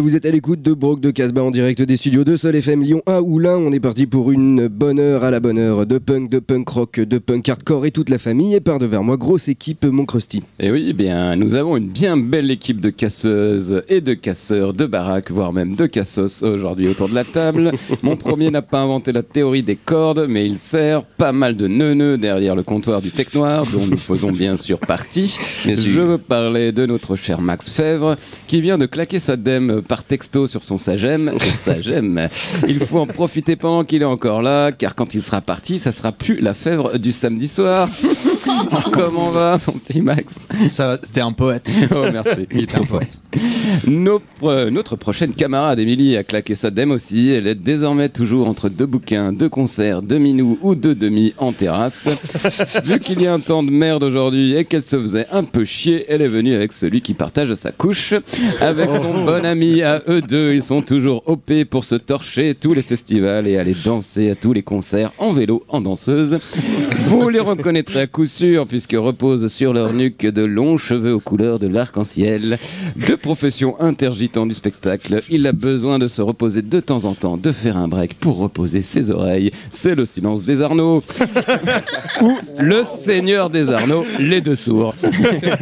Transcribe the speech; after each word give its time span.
vous 0.00 0.16
êtes 0.16 0.24
à 0.24 0.30
l'écoute 0.30 0.62
de 0.62 0.72
Brock 0.72 1.00
de 1.00 1.10
Casbah 1.10 1.42
en 1.42 1.50
direct 1.50 1.82
des 1.82 1.98
studios 1.98 2.24
de 2.24 2.36
Sol 2.36 2.56
FM 2.56 2.82
Lyon 2.82 3.02
1 3.06 3.20
ou 3.20 3.38
là, 3.38 3.58
on 3.58 3.70
est 3.70 3.80
parti 3.80 4.06
pour 4.06 4.30
une 4.30 4.66
bonne 4.66 4.98
heure 4.98 5.24
à 5.24 5.30
la 5.30 5.40
bonne 5.40 5.58
heure 5.58 5.84
de 5.84 5.98
punk, 5.98 6.30
de 6.30 6.38
punk 6.38 6.68
rock, 6.70 7.00
de 7.00 7.18
punk 7.18 7.46
hardcore 7.48 7.84
et 7.84 7.90
toute 7.90 8.08
la 8.08 8.18
famille. 8.18 8.54
Et 8.54 8.60
par 8.60 8.78
devers 8.78 9.02
moi, 9.02 9.18
grosse 9.18 9.48
équipe, 9.48 9.84
mon 9.84 10.06
crusty. 10.06 10.42
Et 10.58 10.70
oui, 10.70 10.86
eh 10.88 10.92
bien, 10.94 11.36
nous 11.36 11.54
avons 11.54 11.76
une 11.76 11.88
bien 11.88 12.16
belle 12.16 12.50
équipe 12.50 12.80
de 12.80 12.88
casseuses 12.88 13.82
et 13.88 14.00
de 14.00 14.14
casseurs 14.14 14.72
de 14.72 14.86
baraques, 14.86 15.30
voire 15.30 15.52
même 15.52 15.76
de 15.76 15.84
cassos 15.84 16.42
aujourd'hui 16.42 16.88
autour 16.88 17.10
de 17.10 17.14
la 17.14 17.24
table. 17.24 17.72
Mon 18.02 18.16
premier 18.16 18.50
n'a 18.50 18.62
pas 18.62 18.80
inventé 18.80 19.12
la 19.12 19.22
théorie 19.22 19.62
des 19.62 19.76
cordes, 19.76 20.26
mais 20.28 20.46
il 20.46 20.56
sert 20.56 21.04
pas 21.04 21.32
mal 21.32 21.56
de 21.56 21.66
neuneux 21.66 22.16
derrière 22.16 22.56
le 22.56 22.62
comptoir 22.62 23.02
du 23.02 23.10
Tech 23.10 23.34
Noir, 23.34 23.66
dont 23.66 23.86
nous 23.86 23.98
faisons 23.98 24.30
bien 24.30 24.56
sûr 24.56 24.78
partie. 24.78 25.36
Bien 25.66 25.76
sûr. 25.76 25.92
Je 25.92 26.00
veux 26.00 26.18
parler 26.18 26.72
de 26.72 26.86
notre 26.86 27.16
cher 27.16 27.42
Max 27.42 27.68
Fèvre, 27.68 28.16
qui 28.46 28.62
vient 28.62 28.78
de 28.78 28.86
claquer 28.86 29.18
sa 29.18 29.36
dème 29.36 29.82
par 29.90 30.04
texto 30.04 30.46
sur 30.46 30.62
son 30.62 30.78
sagem. 30.78 31.32
sagem. 31.54 32.28
Il 32.68 32.78
faut 32.78 33.00
en 33.00 33.06
profiter 33.06 33.56
pendant 33.56 33.82
qu'il 33.82 34.02
est 34.02 34.04
encore 34.06 34.40
là, 34.40 34.70
car 34.70 34.94
quand 34.94 35.14
il 35.14 35.20
sera 35.20 35.40
parti, 35.40 35.80
ça 35.80 35.90
sera 35.90 36.12
plus 36.12 36.40
la 36.40 36.54
Fèvre 36.54 36.96
du 36.96 37.10
samedi 37.10 37.48
soir. 37.48 37.88
Comment 38.92 39.30
va, 39.30 39.58
mon 39.66 39.72
petit 39.74 40.00
Max 40.00 40.46
Ça, 40.68 40.98
c'était 41.02 41.20
un 41.20 41.32
poète. 41.32 41.70
Oh, 41.92 42.04
merci. 42.12 42.46
Il 42.52 42.62
était 42.64 42.76
un 42.76 42.84
poète. 42.84 43.20
Nos 43.86 44.20
pro- 44.20 44.70
notre 44.70 44.96
prochaine 44.96 45.32
camarade, 45.32 45.78
Émilie, 45.80 46.16
a 46.16 46.22
claqué 46.22 46.54
sa 46.54 46.70
dème 46.70 46.90
aussi. 46.92 47.30
Elle 47.30 47.46
est 47.46 47.54
désormais 47.54 48.08
toujours 48.08 48.46
entre 48.48 48.68
deux 48.68 48.86
bouquins, 48.86 49.32
deux 49.32 49.48
concerts, 49.48 50.02
deux 50.02 50.18
minous 50.18 50.58
ou 50.62 50.74
deux 50.74 50.94
demi 50.94 51.34
en 51.38 51.52
terrasse. 51.52 52.08
Vu 52.84 52.98
qu'il 53.00 53.20
y 53.22 53.26
a 53.26 53.34
un 53.34 53.40
temps 53.40 53.62
de 53.62 53.70
merde 53.70 54.02
aujourd'hui 54.04 54.54
et 54.56 54.64
qu'elle 54.64 54.82
se 54.82 54.98
faisait 55.00 55.26
un 55.32 55.42
peu 55.44 55.64
chier, 55.64 56.04
elle 56.08 56.22
est 56.22 56.28
venue 56.28 56.54
avec 56.54 56.72
celui 56.72 57.00
qui 57.02 57.14
partage 57.14 57.52
sa 57.54 57.72
couche. 57.72 58.14
Avec 58.60 58.90
son 58.92 59.24
bon 59.24 59.44
ami 59.44 59.82
à 59.82 60.02
eux 60.08 60.22
deux, 60.22 60.54
ils 60.54 60.62
sont 60.62 60.82
toujours 60.82 61.22
OP 61.26 61.64
pour 61.68 61.84
se 61.84 61.96
torcher 61.96 62.54
tous 62.54 62.72
les 62.74 62.82
festivals 62.82 63.46
et 63.48 63.56
aller 63.58 63.74
danser 63.84 64.30
à 64.30 64.34
tous 64.36 64.52
les 64.52 64.62
concerts 64.62 65.12
en 65.18 65.32
vélo, 65.32 65.64
en 65.68 65.80
danseuse. 65.80 66.38
Vous 67.06 67.28
les 67.28 67.40
reconnaîtrez 67.40 68.00
à 68.02 68.06
coup 68.06 68.26
sûr 68.26 68.59
puisque 68.66 68.92
reposent 68.92 69.46
sur 69.48 69.72
leur 69.72 69.92
nuque 69.92 70.26
de 70.26 70.42
longs 70.42 70.78
cheveux 70.78 71.14
aux 71.14 71.20
couleurs 71.20 71.58
de 71.58 71.66
l'arc-en-ciel. 71.66 72.58
De 72.96 73.14
profession 73.14 73.80
intergitant 73.80 74.46
du 74.46 74.54
spectacle, 74.54 75.20
il 75.30 75.46
a 75.46 75.52
besoin 75.52 75.98
de 75.98 76.08
se 76.08 76.22
reposer 76.22 76.62
de 76.62 76.80
temps 76.80 77.04
en 77.04 77.14
temps, 77.14 77.36
de 77.36 77.52
faire 77.52 77.76
un 77.76 77.88
break 77.88 78.14
pour 78.14 78.38
reposer 78.38 78.82
ses 78.82 79.10
oreilles. 79.10 79.50
C'est 79.70 79.94
le 79.94 80.06
silence 80.06 80.44
des 80.44 80.62
Arnaud. 80.62 81.02
Ou 82.22 82.32
le 82.58 82.82
seigneur 82.84 83.50
des 83.50 83.70
Arnaud, 83.70 84.04
les 84.18 84.40
deux 84.40 84.54
sourds. 84.54 84.94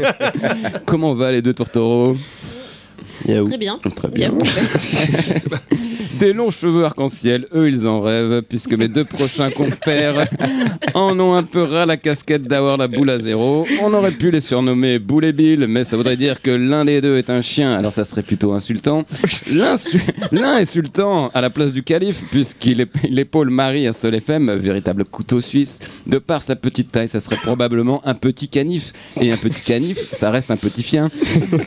Comment 0.87 1.15
va 1.15 1.33
les 1.33 1.43
deux 1.43 1.55
tourtereaux? 1.55 2.17
Très 3.25 3.59
bien. 3.59 3.79
Très 3.97 4.09
bien. 4.09 4.33
Des 6.19 6.33
longs 6.33 6.51
cheveux 6.51 6.84
arc-en-ciel, 6.84 7.47
eux 7.55 7.69
ils 7.69 7.87
en 7.87 8.01
rêvent, 8.01 8.43
puisque 8.43 8.73
mes 8.75 8.89
deux 8.89 9.05
prochains 9.05 9.51
compères 9.51 10.27
en 10.95 11.19
ont 11.21 11.34
un 11.34 11.45
peu 11.45 11.62
ras 11.62 11.87
la 11.87 11.97
casquette 11.97 12.43
d'avoir 12.43 12.77
la 12.77 12.89
boule 12.89 13.11
à 13.11 13.21
zéro. 13.21 13.67
On 13.83 13.95
aurait 13.95 14.11
pu 14.11 14.33
les 14.33 14.41
surnommer 14.41 14.99
Boule 14.99 15.27
et 15.27 15.33
Bill, 15.33 15.67
mais 15.69 15.84
ça 15.84 15.97
voudrait 15.97 16.17
dire 16.17 16.43
que 16.43 16.51
l'un 16.51 16.84
des 16.84 17.01
deux 17.01 17.19
est 17.19 17.31
un 17.31 17.41
chien, 17.41 17.73
alors 17.73 17.93
ça 17.93 18.05
serait 18.05 18.23
plutôt 18.23 18.53
insultant. 18.53 19.05
L'un 19.53 20.59
est 20.59 20.67
sultan 20.67 21.28
à 21.34 21.41
la 21.41 21.51
place 21.51 21.73
du 21.73 21.84
calife, 21.84 22.25
puisqu'il 22.31 22.81
épaule 23.19 23.51
Marie 23.51 23.87
à 23.87 23.93
Sol 23.93 24.15
FM, 24.17 24.53
véritable 24.57 25.05
couteau 25.05 25.41
suisse. 25.41 25.78
De 26.07 26.19
par 26.19 26.43
sa 26.43 26.57
petite 26.57 26.91
taille, 26.91 27.09
ça 27.09 27.21
serait 27.21 27.37
probablement 27.37 28.03
un 28.07 28.15
petit 28.15 28.49
canif. 28.49 28.93
Et 29.21 29.31
un 29.31 29.37
petit 29.37 29.62
canif, 29.62 30.12
ça 30.12 30.31
reste 30.31 30.51
un 30.51 30.57
petit 30.57 30.83
chien. 30.83 31.11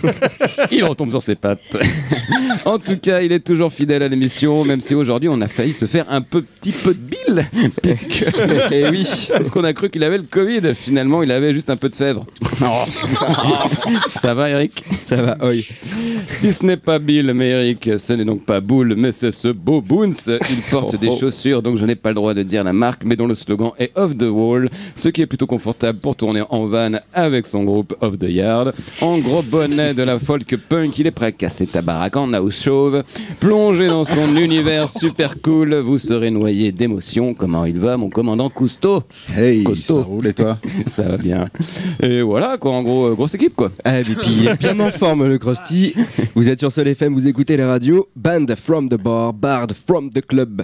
Il 0.71 0.83
retombe 0.83 1.09
sur 1.09 1.21
ses 1.21 1.35
pattes. 1.41 1.59
En 2.65 2.77
tout 2.77 2.97
cas, 2.97 3.21
il 3.21 3.31
est 3.31 3.39
toujours 3.39 3.71
fidèle 3.71 4.03
à 4.03 4.07
l'émission, 4.07 4.63
même 4.63 4.81
si 4.81 4.93
aujourd'hui 4.93 5.29
on 5.29 5.39
a 5.41 5.47
failli 5.47 5.73
se 5.73 5.85
faire 5.85 6.05
un 6.09 6.21
peu, 6.21 6.41
petit 6.41 6.71
peu 6.71 6.93
de 6.93 6.99
bile, 6.99 7.45
puisque 7.81 8.25
eh 8.71 8.89
oui, 8.89 9.07
parce 9.31 9.49
qu'on 9.49 9.63
a 9.63 9.73
cru 9.73 9.89
qu'il 9.89 10.03
avait 10.03 10.17
le 10.17 10.25
Covid. 10.25 10.75
Finalement, 10.75 11.23
il 11.23 11.31
avait 11.31 11.53
juste 11.53 11.69
un 11.69 11.77
peu 11.77 11.89
de 11.89 11.95
fèvre. 11.95 12.25
Ça 14.09 14.33
va, 14.33 14.49
Eric? 14.49 14.83
Ça 15.01 15.21
va, 15.21 15.37
oi. 15.41 15.53
Si 16.27 16.53
ce 16.53 16.65
n'est 16.65 16.77
pas 16.77 16.99
Bill, 16.99 17.33
mais 17.33 17.49
Eric, 17.49 17.89
ce 17.97 18.13
n'est 18.13 18.25
donc 18.25 18.45
pas 18.45 18.59
Boule, 18.59 18.95
mais 18.95 19.11
c'est 19.11 19.31
ce 19.31 19.47
beau 19.47 19.81
Boons. 19.81 20.11
Il 20.27 20.61
porte 20.69 20.95
des 20.99 21.17
chaussures, 21.17 21.61
donc 21.61 21.77
je 21.77 21.85
n'ai 21.85 21.95
pas 21.95 22.09
le 22.09 22.15
droit 22.15 22.33
de 22.33 22.43
dire 22.43 22.63
la 22.63 22.73
marque, 22.73 23.03
mais 23.05 23.15
dont 23.15 23.27
le 23.27 23.35
slogan 23.35 23.71
est 23.79 23.91
Off 23.95 24.17
the 24.17 24.29
Wall, 24.29 24.69
ce 24.95 25.09
qui 25.09 25.21
est 25.21 25.25
plutôt 25.27 25.47
confortable 25.47 25.99
pour 25.99 26.15
tourner 26.15 26.43
en 26.49 26.65
van 26.65 26.91
avec 27.13 27.45
son 27.45 27.63
groupe 27.63 27.95
Off 28.01 28.19
the 28.19 28.29
Yard. 28.29 28.73
En 29.01 29.17
gros 29.19 29.41
bonnet 29.41 29.93
de 29.93 30.03
la 30.03 30.19
folk 30.19 30.55
punk, 30.69 30.99
il 30.99 31.07
est 31.07 31.11
prêt 31.11 31.30
casser 31.31 31.67
ta 31.67 31.81
baraque 31.81 32.17
en 32.17 32.33
house 32.33 32.63
chauve. 32.63 33.03
Plongé 33.39 33.87
dans 33.87 34.03
son 34.03 34.35
univers 34.35 34.89
super 34.89 35.41
cool, 35.41 35.75
vous 35.75 35.97
serez 35.97 36.31
noyé 36.31 36.71
d'émotion. 36.71 37.33
Comment 37.33 37.65
il 37.65 37.79
va, 37.79 37.97
mon 37.97 38.09
commandant 38.09 38.49
Cousteau? 38.49 39.03
Hey, 39.35 39.63
Costaud. 39.63 39.99
ça 39.99 40.05
roule 40.05 40.27
et 40.27 40.33
toi? 40.33 40.57
Ça 40.87 41.03
va 41.03 41.17
bien. 41.17 41.49
Et 42.01 42.21
voilà, 42.21 42.57
quoi, 42.57 42.71
en 42.71 42.83
gros, 42.83 43.07
euh, 43.07 43.13
grosse 43.13 43.33
équipe, 43.35 43.55
quoi. 43.55 43.71
Ah, 43.83 43.99
et 43.99 44.03
puis 44.03 44.47
bien 44.59 44.79
en 44.79 44.89
forme 44.89 45.27
le 45.27 45.37
Krusty. 45.37 45.93
Vous 46.35 46.49
êtes 46.49 46.59
sur 46.59 46.71
Sol 46.71 46.87
FM, 46.87 47.13
vous 47.13 47.27
écoutez 47.27 47.57
la 47.57 47.67
radio. 47.67 48.07
Band 48.15 48.45
from 48.55 48.89
the 48.89 48.95
bar, 48.95 49.33
bard 49.33 49.71
from 49.73 50.09
the 50.09 50.21
club. 50.25 50.63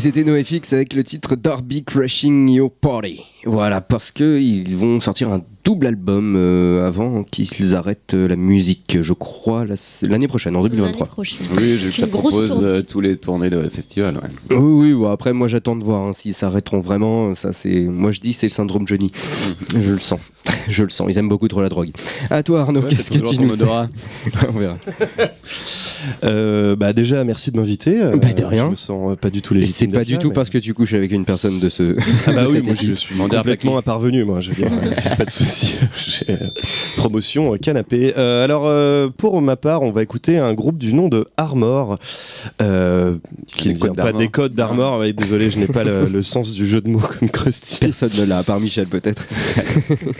Et 0.00 0.04
c'était 0.04 0.24
NoFX 0.24 0.72
avec 0.72 0.94
le 0.94 1.04
titre 1.04 1.36
Darby 1.36 1.84
Crashing 1.84 2.48
Your 2.48 2.70
Party. 2.70 3.20
Voilà, 3.44 3.82
parce 3.82 4.10
que 4.10 4.40
ils 4.40 4.74
vont 4.74 4.98
sortir 4.98 5.30
un 5.30 5.42
double 5.64 5.86
album 5.86 6.34
euh, 6.36 6.86
avant 6.88 7.22
qu'ils 7.24 7.74
arrêtent 7.76 8.14
euh, 8.14 8.26
la 8.28 8.36
musique, 8.36 8.98
je 9.02 9.12
crois, 9.12 9.64
la- 9.64 9.74
l'année 10.02 10.26
prochaine, 10.28 10.56
en 10.56 10.62
L'année 10.62 10.76
2023. 10.76 11.06
prochaine. 11.06 11.46
Oui, 11.56 11.76
j'ai 11.78 11.86
vu 11.86 11.90
que 11.92 11.98
ça 11.98 12.06
propose 12.06 12.60
euh, 12.62 12.82
tous 12.82 13.00
les 13.00 13.16
tournées 13.16 13.50
de 13.50 13.68
festival. 13.68 14.16
ouais. 14.16 14.56
Oui, 14.56 14.88
oui, 14.88 14.94
bon, 14.94 15.10
après, 15.10 15.32
moi 15.32 15.48
j'attends 15.48 15.76
de 15.76 15.84
voir 15.84 16.00
hein, 16.02 16.12
s'ils 16.14 16.34
s'arrêteront 16.34 16.80
vraiment. 16.80 17.34
Ça, 17.34 17.52
c'est, 17.52 17.82
moi 17.82 18.10
je 18.12 18.20
dis, 18.20 18.32
c'est 18.32 18.46
le 18.46 18.50
syndrome 18.52 18.86
Johnny. 18.88 19.12
je 19.78 19.92
le 19.92 19.98
sens, 19.98 20.20
je 20.68 20.82
le 20.82 20.88
sens. 20.90 21.06
Ils 21.10 21.18
aiment 21.18 21.28
beaucoup 21.28 21.48
trop 21.48 21.60
la 21.60 21.68
drogue. 21.68 21.90
À 22.30 22.42
toi, 22.42 22.60
Arnaud, 22.62 22.80
Ouais, 22.80 22.86
qu'est-ce 22.88 23.10
que 23.10 23.18
tu 23.18 23.38
nous 23.38 23.50
sais. 23.50 23.64
On 24.48 24.58
verra. 24.58 24.76
Euh, 26.24 26.76
bah 26.76 26.92
déjà, 26.92 27.24
merci 27.24 27.50
de 27.50 27.58
m'inviter. 27.58 28.00
Euh, 28.00 28.16
Bah, 28.16 28.32
de 28.32 28.44
rien. 28.44 28.66
Je 28.66 28.70
me 28.70 28.74
sens 28.76 29.16
pas 29.20 29.30
du 29.30 29.42
tout 29.42 29.52
légitime. 29.54 29.90
c'est 29.90 29.94
pas 29.98 30.04
du 30.04 30.12
là, 30.14 30.18
tout 30.18 30.28
mais- 30.28 30.34
parce 30.34 30.48
que 30.50 30.58
tu 30.58 30.72
couches 30.74 30.94
avec 30.94 31.12
une 31.12 31.24
personne 31.24 31.60
de 31.60 31.68
ce. 31.68 31.96
Ah 32.26 32.32
bah 32.32 32.44
de 32.44 32.50
oui, 32.50 32.62
moi 32.62 32.74
je 32.74 32.92
suis 32.94 33.14
complètement 33.14 33.42
plaqué. 33.42 33.68
parvenu, 33.84 34.24
moi, 34.24 34.40
je 34.40 34.50
veux 34.50 34.56
dire, 34.56 34.72
euh, 34.72 35.16
pas 35.16 35.24
de 35.24 35.30
souci. 35.30 35.59
Promotion 36.96 37.54
euh, 37.54 37.56
canapé. 37.56 38.14
Euh, 38.16 38.44
alors, 38.44 38.66
euh, 38.66 39.08
pour 39.08 39.40
ma 39.42 39.56
part, 39.56 39.82
on 39.82 39.90
va 39.90 40.02
écouter 40.02 40.38
un 40.38 40.54
groupe 40.54 40.78
du 40.78 40.92
nom 40.92 41.08
de 41.08 41.26
Armor, 41.36 41.96
euh, 42.60 43.16
qui 43.56 43.70
ne 43.70 43.74
vient 43.74 43.94
pas 43.94 44.12
des 44.12 44.28
codes 44.28 44.54
d'Armor. 44.54 44.98
Ouais, 44.98 45.12
désolé, 45.12 45.50
je 45.50 45.58
n'ai 45.58 45.66
pas 45.66 45.84
le, 45.84 46.06
le 46.06 46.22
sens 46.22 46.52
du 46.52 46.68
jeu 46.68 46.80
de 46.80 46.88
mots 46.88 47.00
comme 47.18 47.30
Krusty. 47.30 47.78
Personne 47.80 48.12
ne 48.18 48.24
l'a, 48.24 48.38
à 48.38 48.42
part 48.42 48.60
Michel 48.60 48.86
peut-être. 48.86 49.26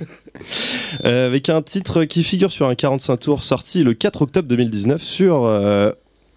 Avec 1.05 1.49
un 1.49 1.63
titre 1.63 2.05
qui 2.05 2.23
figure 2.23 2.51
sur 2.51 2.67
un 2.67 2.75
45 2.75 3.17
tours 3.17 3.43
sorti 3.43 3.83
le 3.85 3.95
4 3.95 4.23
octobre 4.23 4.49
2019 4.49 5.03
sur 5.03 5.47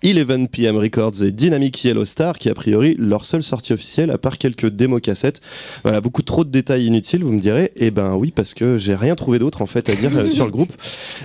11 0.04 0.48
PM 0.52 0.76
Records 0.78 1.24
et 1.24 1.32
Dynamic 1.32 1.84
Yellow 1.84 2.06
Star, 2.06 2.38
qui 2.38 2.50
a 2.50 2.54
priori 2.54 2.96
leur 3.00 3.26
seule 3.26 3.44
sortie 3.44 3.74
officielle, 3.74 4.12
à 4.12 4.18
part 4.18 4.38
quelques 4.38 4.68
démos 4.68 5.02
cassettes. 5.02 5.42
Voilà, 5.84 6.02
beaucoup 6.02 6.22
trop 6.22 6.44
de 6.44 6.50
détails 6.50 6.86
inutiles, 6.86 7.24
vous 7.24 7.32
me 7.32 7.40
direz. 7.40 7.72
Eh 7.78 7.92
ben 7.92 8.16
oui, 8.16 8.32
parce 8.36 8.54
que 8.54 8.78
j'ai 8.78 8.96
rien 8.96 9.16
trouvé 9.16 9.40
d'autre 9.40 9.62
en 9.62 9.66
fait 9.66 9.90
à 9.90 9.96
dire 9.96 10.12
euh, 10.16 10.30
sur 10.30 10.46
le 10.46 10.52
groupe. 10.52 10.74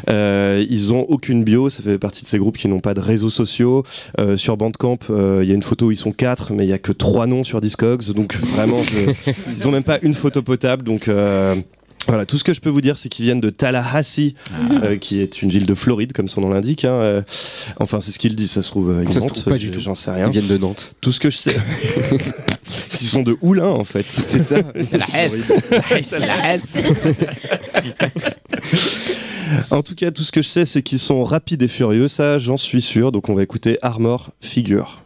Euh, 0.09 0.65
ils 0.71 0.93
ont 0.93 1.03
aucune 1.09 1.45
bio, 1.45 1.69
ça 1.69 1.83
fait 1.83 1.99
partie 1.99 2.23
de 2.23 2.29
ces 2.29 2.39
groupes 2.39 2.57
qui 2.57 2.69
n'ont 2.69 2.81
pas 2.81 2.95
de 2.95 3.01
réseaux 3.01 3.31
sociaux. 3.31 3.85
Euh, 4.19 4.37
sur 4.37 4.57
Bandcamp, 4.57 4.99
euh, 5.11 5.41
il 5.43 5.49
y 5.49 5.53
a 5.53 5.55
une 5.55 5.63
photo 5.63 5.87
où 5.87 5.91
ils 5.91 5.97
sont 5.99 6.13
quatre, 6.13 6.53
mais 6.53 6.65
il 6.65 6.69
y 6.69 6.73
a 6.73 6.79
que 6.79 6.93
trois 6.93 7.27
noms 7.27 7.45
sur 7.45 7.61
Discogs, 7.61 8.13
donc 8.15 8.37
vraiment, 8.37 8.79
je- 8.79 9.33
ils 9.57 9.69
ont 9.69 9.71
même 9.71 9.83
pas 9.83 9.99
une 10.03 10.15
photo 10.15 10.43
potable, 10.43 10.83
donc. 10.85 11.09
Voilà, 12.09 12.27
tout 12.27 12.39
ce 12.39 12.45
que 12.45 12.53
je 12.55 12.61
peux 12.61 12.71
vous 12.71 12.81
dire, 12.81 12.99
c'est 12.99 13.09
qu'ils 13.09 13.27
viennent 13.27 13.41
de 13.41 13.51
Tallahassee, 13.51 14.35
euh, 14.83 14.97
qui 14.97 15.21
est 15.21 15.43
une 15.43 15.51
ville 15.51 15.67
de 15.67 15.75
Floride, 15.75 16.13
comme 16.13 16.29
son 16.29 16.41
nom 16.41 16.49
l'indique. 16.49 16.85
hein, 16.85 16.91
euh, 16.93 17.23
enfin, 17.79 18.01
c'est 18.01 18.11
ce 18.13 18.19
qu'ils 18.19 18.35
disent, 18.35 18.53
ça 18.53 18.63
se 18.63 18.69
trouve. 18.71 18.91
euh, 18.91 19.05
ils 19.07 19.13
Ça 19.13 19.21
se 19.21 19.27
mentent, 19.27 19.35
trouve 19.35 19.53
pas 19.53 19.59
du 19.59 19.71
tout. 19.71 19.79
J'en 19.81 19.95
sais 19.95 20.11
Ils 20.11 20.15
rien. 20.15 20.31
viennent 20.31 20.47
de 20.49 20.57
Nantes. 20.59 20.95
Tout 21.01 21.13
ce 21.13 21.21
que 21.21 21.31
je 21.31 21.37
sais. 21.37 21.55
Ils 23.01 23.07
sont 23.07 23.23
de 23.23 23.37
Oulin, 23.41 23.67
en 23.69 23.85
fait. 23.85 24.05
C'est 24.09 24.39
ça 24.39 24.57
La 24.93 25.25
S. 25.25 25.49
La 26.21 26.55
S. 26.55 26.63
En 29.71 29.83
tout 29.83 29.95
cas, 29.95 30.11
tout 30.11 30.23
ce 30.23 30.31
que 30.33 30.43
je 30.43 30.49
sais, 30.49 30.67
c'est 30.67 30.83
qu'ils 30.83 30.99
sont 30.99 31.25
rapides 31.25 31.63
et 31.63 31.69
furieux. 31.69 32.09
Ça, 32.09 32.37
j'en 32.39 32.57
suis 32.59 32.83
sûr. 32.83 33.13
Donc, 33.13 33.29
on 33.31 33.35
va 33.35 33.43
écouter 33.43 33.79
Armor 33.83 34.31
Figure. 34.41 35.03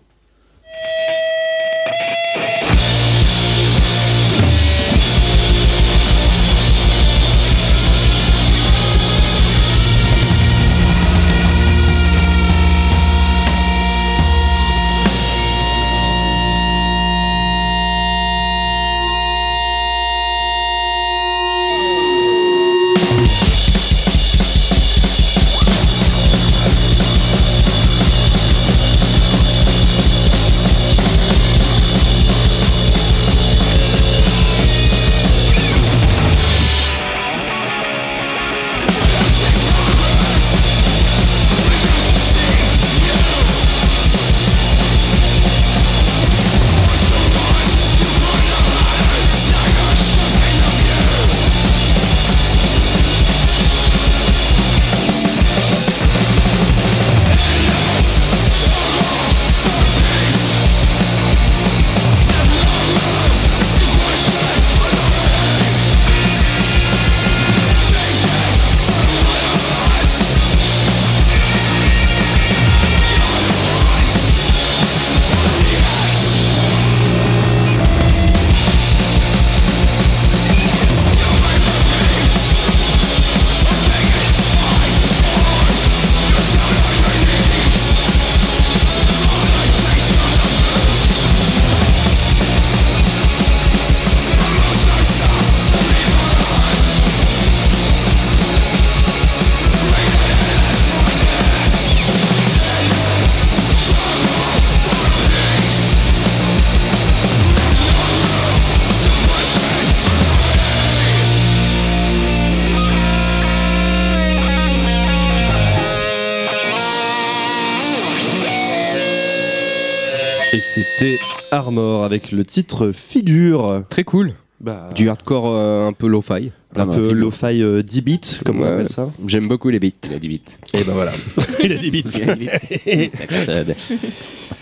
Le 122.33 122.45
titre 122.45 122.91
Figure. 122.93 123.85
Très 123.89 124.05
cool. 124.05 124.35
Bah, 124.61 124.91
Du 124.95 125.09
hardcore 125.09 125.49
euh, 125.49 125.89
un 125.89 125.93
peu 125.93 126.07
lo-fi. 126.07 126.53
un 126.77 126.87
peu 126.87 127.13
lo-fi 127.13 127.63
euh, 127.63 127.83
10 127.83 128.03
bits, 128.03 128.21
comme 128.45 128.61
on 128.61 128.65
appelle 128.65 128.89
ça. 128.89 129.11
J'aime 129.27 129.49
beaucoup 129.49 129.71
les 129.71 129.81
beats. 129.81 129.91
Il 130.09 130.15
a 130.15 130.19
dit 130.21 130.29
vite. 130.29 130.59
Et 130.73 130.85
ben 130.85 130.93
voilà. 130.93 131.11
Il 131.65 131.73
a 131.73 131.77
10 131.77 131.91
bits. 131.91 132.05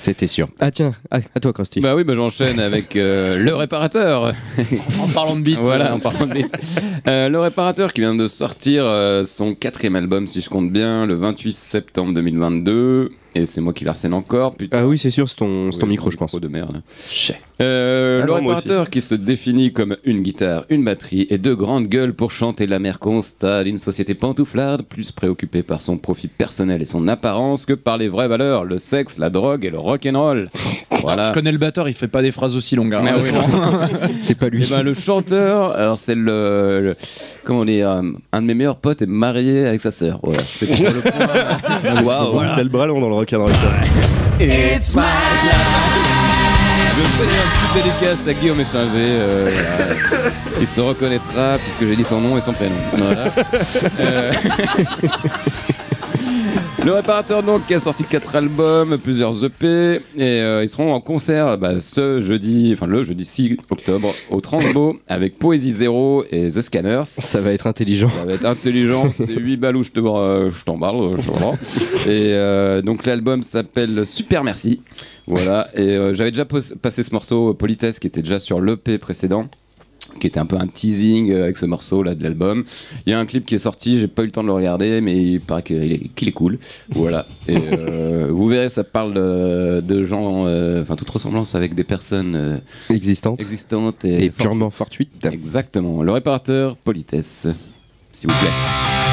C'était 0.00 0.26
sûr. 0.26 0.48
Ah 0.58 0.70
tiens, 0.70 0.92
à, 1.10 1.18
à 1.34 1.40
toi 1.40 1.52
Krusty. 1.52 1.80
Bah 1.80 1.94
oui, 1.94 2.04
bah 2.04 2.14
j'enchaîne 2.14 2.58
avec 2.58 2.96
euh, 2.96 3.36
le 3.38 3.54
réparateur. 3.54 4.32
En 4.98 5.06
parlant 5.08 5.36
de 5.36 5.42
beat. 5.42 5.58
Voilà, 5.60 5.94
en 5.94 5.98
parlant 6.00 6.26
de. 6.26 6.42
Euh, 7.06 7.28
le 7.28 7.38
réparateur 7.38 7.92
qui 7.92 8.00
vient 8.00 8.14
de 8.14 8.26
sortir 8.26 8.84
euh, 8.86 9.26
son 9.26 9.54
quatrième 9.54 9.96
album, 9.96 10.26
si 10.26 10.40
je 10.40 10.48
compte 10.48 10.72
bien, 10.72 11.04
le 11.04 11.14
28 11.16 11.52
septembre 11.52 12.14
2022. 12.14 13.10
Et 13.34 13.46
c'est 13.46 13.60
moi 13.60 13.72
qui 13.72 13.84
l'arsène 13.84 14.12
encore. 14.12 14.54
Putain. 14.56 14.78
Ah 14.80 14.87
oui, 14.87 14.99
c'est 14.99 15.10
sûr, 15.10 15.28
c'est 15.28 15.37
ton, 15.37 15.70
c'est 15.70 15.78
ton 15.78 15.87
Oui, 15.87 15.92
micro, 15.92 16.10
je 16.10 16.16
pense. 16.16 16.34
de 16.34 16.49
merde. 16.49 16.82
Euh, 17.60 18.20
Ah 18.22 18.26
le 18.26 18.30
non, 18.32 18.38
réparateur 18.38 18.90
qui 18.90 19.00
se 19.02 19.14
définit 19.14 19.72
comme 19.72 19.96
une 20.04 20.22
guitare, 20.22 20.64
une 20.70 20.84
batterie 20.84 21.26
et 21.30 21.38
deux 21.38 21.54
grandes 21.54 21.87
gueules 21.88 22.14
pour 22.14 22.30
chanter 22.30 22.66
l'amer 22.66 22.99
constat 22.99 23.64
d'une 23.64 23.76
société 23.76 24.14
pantouflarde, 24.14 24.82
plus 24.82 25.12
préoccupée 25.12 25.62
par 25.62 25.80
son 25.82 25.99
profit 25.99 26.26
personnel 26.28 26.82
et 26.82 26.87
son 26.87 27.06
apparence 27.06 27.66
que 27.66 27.75
par 27.75 27.99
les 27.99 28.08
vraies 28.08 28.28
valeurs, 28.28 28.64
le 28.64 28.78
sexe, 28.78 29.18
la 29.18 29.30
drogue 29.30 29.64
et 29.64 29.70
le 29.70 29.78
rock'n'roll. 29.78 30.49
Voilà. 31.02 31.28
Je 31.28 31.32
connais 31.32 31.52
le 31.52 31.56
batteur, 31.56 31.88
il 31.88 31.94
fait 31.94 32.08
pas 32.08 32.20
des 32.20 32.30
phrases 32.30 32.56
aussi 32.56 32.76
longues. 32.76 32.92
hein. 32.94 33.02
Ah 33.06 33.14
oui. 33.16 33.30
C'est 34.20 34.34
pas 34.37 34.50
lui. 34.50 34.64
Eh 34.66 34.70
ben, 34.70 34.82
le 34.82 34.92
chanteur, 34.92 35.70
alors 35.75 35.96
c'est 35.99 36.14
le, 36.14 36.80
le- 36.82 36.96
comment 37.42 37.64
dire, 37.64 37.88
euh, 37.90 38.02
un 38.32 38.42
de 38.42 38.46
mes 38.46 38.52
meilleurs 38.54 38.76
potes 38.76 39.00
est 39.00 39.06
marié 39.06 39.64
avec 39.66 39.80
sa 39.80 39.90
sœur. 39.92 40.20
Voilà. 40.22 40.42
C'est 40.42 40.66
pour 40.66 40.76
le 40.84 42.02
point. 42.02 42.02
Waouh, 42.04 42.54
tel 42.54 42.68
bras 42.68 42.87
long 42.87 43.00
dans 43.00 43.08
le 43.08 43.14
rock'n'roll. 43.20 43.50
It's 44.40 44.94
my 44.96 45.02
Je 46.96 47.02
fais 47.02 47.24
un 47.24 47.48
petit 47.52 47.82
dédicace 47.82 48.26
à 48.26 48.32
Guillaume 48.32 48.60
Échanger. 48.60 48.90
euh, 48.96 49.50
voilà. 50.10 50.30
Il 50.60 50.66
se 50.66 50.80
reconnaîtra 50.80 51.58
puisque 51.58 51.86
j'ai 51.86 51.96
dit 51.96 52.04
son 52.04 52.20
nom 52.20 52.38
et 52.38 52.40
son 52.40 52.52
prénom. 52.52 52.74
Voilà. 52.94 53.24
Euh, 54.00 54.32
Le 56.82 56.92
réparateur 56.92 57.42
donc 57.42 57.66
qui 57.66 57.75
a 57.75 57.80
sorti 57.80 58.04
4 58.04 58.37
albums, 58.37 58.96
plusieurs 58.96 59.44
EP 59.44 59.66
et 59.66 60.00
euh, 60.18 60.62
ils 60.62 60.68
seront 60.68 60.94
en 60.94 61.00
concert 61.00 61.58
bah, 61.58 61.78
ce 61.80 62.22
jeudi, 62.22 62.70
enfin 62.75 62.87
le 62.87 63.04
jeudi 63.04 63.26
6 63.26 63.58
octobre 63.68 64.14
au 64.30 64.40
Transbo 64.40 64.96
avec 65.08 65.38
Poésie 65.38 65.72
Zéro 65.72 66.25
et 66.30 66.49
The 66.49 66.62
Scanners. 66.62 67.04
Ça 67.04 67.42
va 67.42 67.52
être 67.52 67.66
intelligent. 67.66 68.08
Ça 68.08 68.25
va 68.25 68.32
être 68.32 68.46
intelligent, 68.46 69.12
c'est 69.12 69.38
8 69.38 69.58
balles 69.58 69.76
où 69.76 69.82
je 69.82 69.90
euh, 69.99 70.50
t'en 70.64 70.78
parle. 70.78 71.02
euh, 71.02 71.16
je. 71.18 72.10
Et 72.10 72.32
euh, 72.32 72.80
donc 72.80 73.04
l'album 73.04 73.42
s'appelle 73.42 74.06
Super 74.06 74.42
Merci. 74.42 74.80
Voilà, 75.26 75.68
et 75.76 75.96
j'avais 76.12 76.32
déjà 76.32 76.44
passé 76.44 77.02
ce 77.04 77.12
morceau 77.12 77.54
Politesse 77.54 78.00
qui 78.00 78.08
était 78.08 78.22
déjà 78.22 78.40
sur 78.40 78.60
l'EP 78.60 78.99
précédent 78.99 79.46
qui 80.21 80.26
était 80.26 80.40
un 80.40 80.47
peu 80.47 80.57
un 80.57 80.67
teasing 80.67 81.33
euh, 81.33 81.45
avec 81.45 81.57
ce 81.57 81.67
morceau 81.67 82.02
là 82.02 82.14
de 82.14 82.23
l'album. 82.23 82.64
Il 83.07 83.11
y 83.11 83.14
a 83.14 83.19
un 83.19 83.26
clip 83.26 83.47
qui 83.47 83.55
est 83.55 83.59
sorti, 83.59 83.99
j'ai 84.00 84.09
pas 84.09 84.23
eu 84.23 84.26
le 84.26 84.33
temps 84.33 84.43
de 84.43 84.49
le 84.49 84.52
regarder, 84.52 85.00
mais 85.00 85.17
il 85.17 85.40
paraît 85.40 85.62
qu'il 85.62 85.93
est, 86.29 86.33
cool. 86.33 86.59
Voilà. 86.90 87.26
Et 87.49 87.57
euh, 87.57 88.29
vous 88.31 88.47
verrez, 88.49 88.69
ça 88.69 88.85
parle 88.85 89.14
de, 89.14 89.81
de 89.81 90.05
gens, 90.05 90.47
euh, 90.47 90.83
enfin 90.83 90.97
toute 90.97 91.11
ressemblance 91.11 91.55
avec 91.55 91.75
des 91.75 91.85
personnes 91.85 92.35
euh, 92.37 92.59
Existante. 92.88 93.40
existantes 93.40 94.05
et, 94.05 94.25
Et 94.25 94.31
purement 94.31 94.71
fortuite. 94.71 95.11
Exactement. 95.25 96.02
Le 96.02 96.12
réparateur, 96.12 96.76
politesse, 96.76 97.47
s'il 98.12 98.31
vous 98.31 98.37
plaît. 98.38 99.10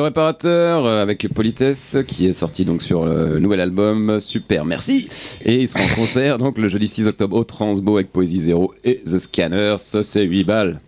Le 0.00 0.04
réparateur 0.04 0.86
euh, 0.86 1.02
avec 1.02 1.28
politesse 1.28 1.98
qui 2.08 2.24
est 2.26 2.32
sorti 2.32 2.64
donc 2.64 2.80
sur 2.80 3.04
le 3.04 3.38
nouvel 3.38 3.60
album 3.60 4.18
Super 4.18 4.64
Merci 4.64 5.10
et 5.44 5.56
il 5.60 5.68
sera 5.68 5.84
en 5.84 5.94
concert 5.94 6.38
donc 6.38 6.56
le 6.56 6.68
jeudi 6.68 6.88
6 6.88 7.06
octobre 7.06 7.36
au 7.36 7.44
Transbo 7.44 7.96
avec 7.98 8.10
Poésie 8.10 8.40
Zéro 8.40 8.72
et 8.82 9.02
The 9.04 9.18
Scanners, 9.18 9.74
ça 9.76 10.02
c'est 10.02 10.22
8 10.22 10.44
balles. 10.44 10.80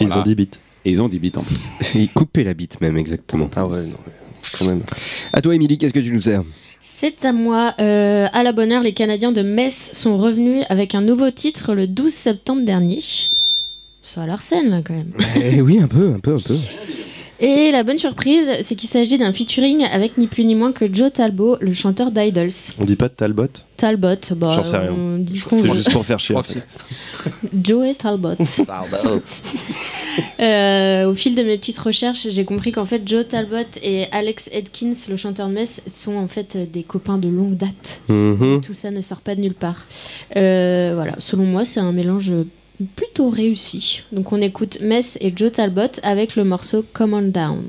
Ils 0.00 0.08
Voilà. 0.08 0.22
ont 0.22 0.24
10 0.24 0.34
bits. 0.34 0.50
Et 0.84 0.90
ils 0.90 1.00
ont 1.00 1.08
10 1.08 1.18
bits 1.20 1.32
en 1.36 1.42
plus. 1.44 1.68
Et 1.94 2.08
couper 2.08 2.42
la 2.42 2.52
bite 2.52 2.80
même, 2.80 2.96
exactement. 2.98 3.48
Ah 3.54 3.64
ouais, 3.64 3.78
non, 3.86 3.96
quand 4.58 4.64
même. 4.64 4.82
À 5.32 5.40
toi, 5.40 5.54
Émilie, 5.54 5.78
qu'est-ce 5.78 5.94
que 5.94 6.00
tu 6.00 6.12
nous 6.12 6.20
sers? 6.20 6.42
C'est 6.82 7.24
à 7.24 7.32
moi. 7.32 7.74
Euh, 7.78 8.26
à 8.32 8.42
la 8.42 8.50
bonne 8.50 8.72
heure, 8.72 8.82
les 8.82 8.92
Canadiens 8.92 9.30
de 9.30 9.42
Metz 9.42 9.90
sont 9.92 10.18
revenus 10.18 10.64
avec 10.68 10.96
un 10.96 11.00
nouveau 11.00 11.30
titre 11.30 11.74
le 11.74 11.86
12 11.86 12.12
septembre 12.12 12.62
dernier. 12.64 13.02
Ça 14.02 14.22
a 14.22 14.26
l'air 14.26 14.42
scène, 14.42 14.70
là, 14.70 14.80
quand 14.84 14.94
même. 14.94 15.12
Eh 15.44 15.60
oui, 15.62 15.78
un 15.78 15.86
peu, 15.86 16.12
un 16.12 16.18
peu, 16.18 16.34
un 16.34 16.40
peu. 16.40 16.56
Et 17.40 17.70
la 17.70 17.84
bonne 17.84 17.98
surprise, 17.98 18.48
c'est 18.62 18.74
qu'il 18.74 18.88
s'agit 18.88 19.16
d'un 19.16 19.32
featuring 19.32 19.84
avec 19.84 20.18
ni 20.18 20.26
plus 20.26 20.44
ni 20.44 20.54
moins 20.56 20.72
que 20.72 20.92
Joe 20.92 21.12
Talbot, 21.12 21.56
le 21.60 21.72
chanteur 21.72 22.10
d'Idols. 22.10 22.50
On 22.80 22.84
dit 22.84 22.96
pas 22.96 23.08
de 23.08 23.14
Talbot 23.14 23.46
Talbot, 23.76 24.16
bah, 24.36 24.50
J'en 24.56 24.64
sais 24.64 24.76
rien. 24.78 24.90
on 24.92 25.18
dit 25.18 25.38
qu'on 25.40 25.60
C'est 25.60 25.70
juste 25.70 25.92
pour 25.92 26.04
faire 26.04 26.18
chier. 26.18 26.34
fait. 26.42 26.44
c'est- 27.42 27.50
Joey 27.64 27.94
Talbot. 27.94 28.34
Euh, 30.40 31.08
au 31.08 31.14
fil 31.14 31.36
de 31.36 31.42
mes 31.44 31.56
petites 31.58 31.78
recherches, 31.78 32.26
j'ai 32.30 32.44
compris 32.44 32.72
qu'en 32.72 32.84
fait 32.84 33.02
Joe 33.06 33.26
Talbot 33.28 33.56
et 33.84 34.06
Alex 34.10 34.48
Edkins, 34.52 34.94
le 35.08 35.16
chanteur 35.16 35.46
de 35.46 35.52
Metz, 35.52 35.80
sont 35.86 36.16
en 36.16 36.26
fait 36.26 36.56
euh, 36.56 36.64
des 36.66 36.82
copains 36.82 37.18
de 37.18 37.28
longue 37.28 37.56
date. 37.56 38.00
Mhm. 38.08 38.60
Tout 38.64 38.74
ça 38.74 38.90
ne 38.90 39.00
sort 39.00 39.20
pas 39.20 39.36
de 39.36 39.40
nulle 39.42 39.54
part. 39.54 39.86
Euh, 40.36 40.92
voilà, 40.96 41.14
selon 41.18 41.44
moi, 41.44 41.64
c'est 41.64 41.78
un 41.78 41.92
mélange 41.92 42.32
plutôt 42.86 43.30
réussi. 43.30 44.02
Donc 44.12 44.32
on 44.32 44.40
écoute 44.40 44.78
Metz 44.80 45.18
et 45.20 45.32
Joe 45.34 45.52
Talbot 45.52 46.00
avec 46.02 46.36
le 46.36 46.44
morceau 46.44 46.84
Come 46.92 47.14
On 47.14 47.22
Down. 47.22 47.62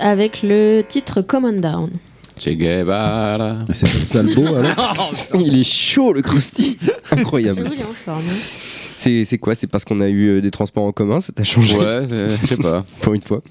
Avec 0.00 0.42
le 0.42 0.82
titre 0.86 1.22
Common 1.22 1.52
Down. 1.60 1.90
Che 2.38 2.50
Guevara. 2.56 3.58
C'est 3.72 4.08
Talbot 4.10 4.54
alors 4.56 5.12
Il 5.40 5.58
est 5.60 5.64
chaud 5.64 6.12
le 6.12 6.22
Krusty 6.22 6.78
Incroyable. 7.10 7.66
Est 7.66 7.82
en 7.82 7.92
forme. 8.04 8.24
hein. 8.30 8.36
C'est 8.96 9.38
quoi? 9.38 9.54
C'est 9.54 9.66
parce 9.66 9.84
qu'on 9.84 10.00
a 10.00 10.08
eu 10.08 10.28
euh, 10.28 10.40
des 10.40 10.50
transports 10.50 10.84
en 10.84 10.92
commun? 10.92 11.20
Ça 11.20 11.32
t'a 11.32 11.44
changé? 11.44 11.76
Ouais, 11.76 12.04
je 12.08 12.46
sais 12.46 12.56
pas. 12.56 12.84
pour 13.00 13.14
une 13.14 13.20
fois. 13.22 13.42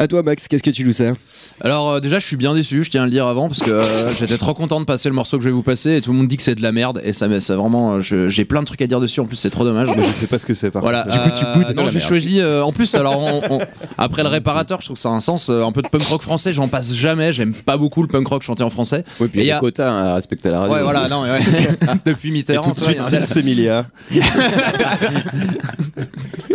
À 0.00 0.06
toi 0.06 0.22
Max, 0.22 0.46
qu'est-ce 0.46 0.62
que 0.62 0.70
tu 0.70 0.84
nous 0.84 0.92
sers 0.92 1.14
Alors 1.60 1.90
euh, 1.90 2.00
déjà 2.00 2.20
je 2.20 2.26
suis 2.26 2.36
bien 2.36 2.54
déçu, 2.54 2.84
je 2.84 2.90
tiens 2.90 3.02
à 3.02 3.04
le 3.04 3.10
dire 3.10 3.26
avant 3.26 3.48
parce 3.48 3.58
que 3.60 3.70
euh, 3.72 3.84
j'étais 4.16 4.36
trop 4.36 4.54
content 4.54 4.78
de 4.78 4.84
passer 4.84 5.08
le 5.08 5.14
morceau 5.16 5.38
que 5.38 5.42
je 5.42 5.48
vais 5.48 5.52
vous 5.54 5.64
passer 5.64 5.96
et 5.96 6.00
tout 6.00 6.12
le 6.12 6.18
monde 6.18 6.28
dit 6.28 6.36
que 6.36 6.44
c'est 6.44 6.54
de 6.54 6.62
la 6.62 6.70
merde 6.70 7.00
et 7.02 7.12
ça, 7.12 7.26
ça 7.40 7.56
vraiment 7.56 7.98
euh, 8.00 8.28
j'ai 8.28 8.44
plein 8.44 8.60
de 8.60 8.64
trucs 8.66 8.80
à 8.80 8.86
dire 8.86 9.00
dessus 9.00 9.18
en 9.18 9.24
plus 9.26 9.34
c'est 9.36 9.50
trop 9.50 9.64
dommage. 9.64 9.88
Mais 9.96 10.04
je 10.04 10.08
sais 10.08 10.28
pas 10.28 10.38
ce 10.38 10.46
que 10.46 10.54
c'est 10.54 10.70
par 10.70 10.82
Voilà. 10.82 11.02
contre. 11.02 11.14
Du 11.24 11.30
coup, 11.30 11.36
tu 11.36 11.44
boudes 11.58 11.68
de 11.68 11.72
non, 11.74 11.84
la 11.86 11.90
j'ai 11.90 11.98
merde. 11.98 12.08
choisi. 12.08 12.40
euh, 12.40 12.62
en 12.62 12.70
plus, 12.72 12.94
alors 12.94 13.18
on- 13.18 13.42
on- 13.56 13.60
après 13.98 14.22
le 14.22 14.28
réparateur, 14.28 14.80
je 14.80 14.86
trouve 14.86 14.94
que 14.94 15.00
ça 15.00 15.08
a 15.08 15.12
un 15.12 15.18
sens. 15.20 15.48
euh, 15.50 15.64
un 15.64 15.72
peu 15.72 15.82
de 15.82 15.88
punk 15.88 16.02
rock 16.04 16.22
français, 16.22 16.52
j'en 16.52 16.68
passe 16.68 16.94
jamais. 16.94 17.32
J'aime 17.32 17.52
pas 17.52 17.76
beaucoup 17.76 18.02
le 18.02 18.08
punk 18.08 18.28
rock 18.28 18.42
chanté 18.42 18.62
en 18.62 18.70
français. 18.70 19.04
Oui, 19.18 19.26
puis 19.26 19.40
il 19.40 19.46
y 19.46 19.50
a 19.50 19.54
des 19.56 19.60
quotas 19.60 19.90
à 19.90 20.14
respecter 20.14 20.50
à 20.50 20.52
la 20.52 20.60
radio. 20.60 20.76
Ouais, 20.76 20.82
voilà. 20.84 21.08
Non, 21.08 21.24
mais 21.24 21.32
ouais. 21.32 21.40
Depuis 22.04 22.28
Et 22.28 22.32
Mitterrand. 22.32 22.62
tout 22.62 22.72
de 22.72 22.78
suite, 22.78 22.98
il 23.00 23.60
y 23.60 23.68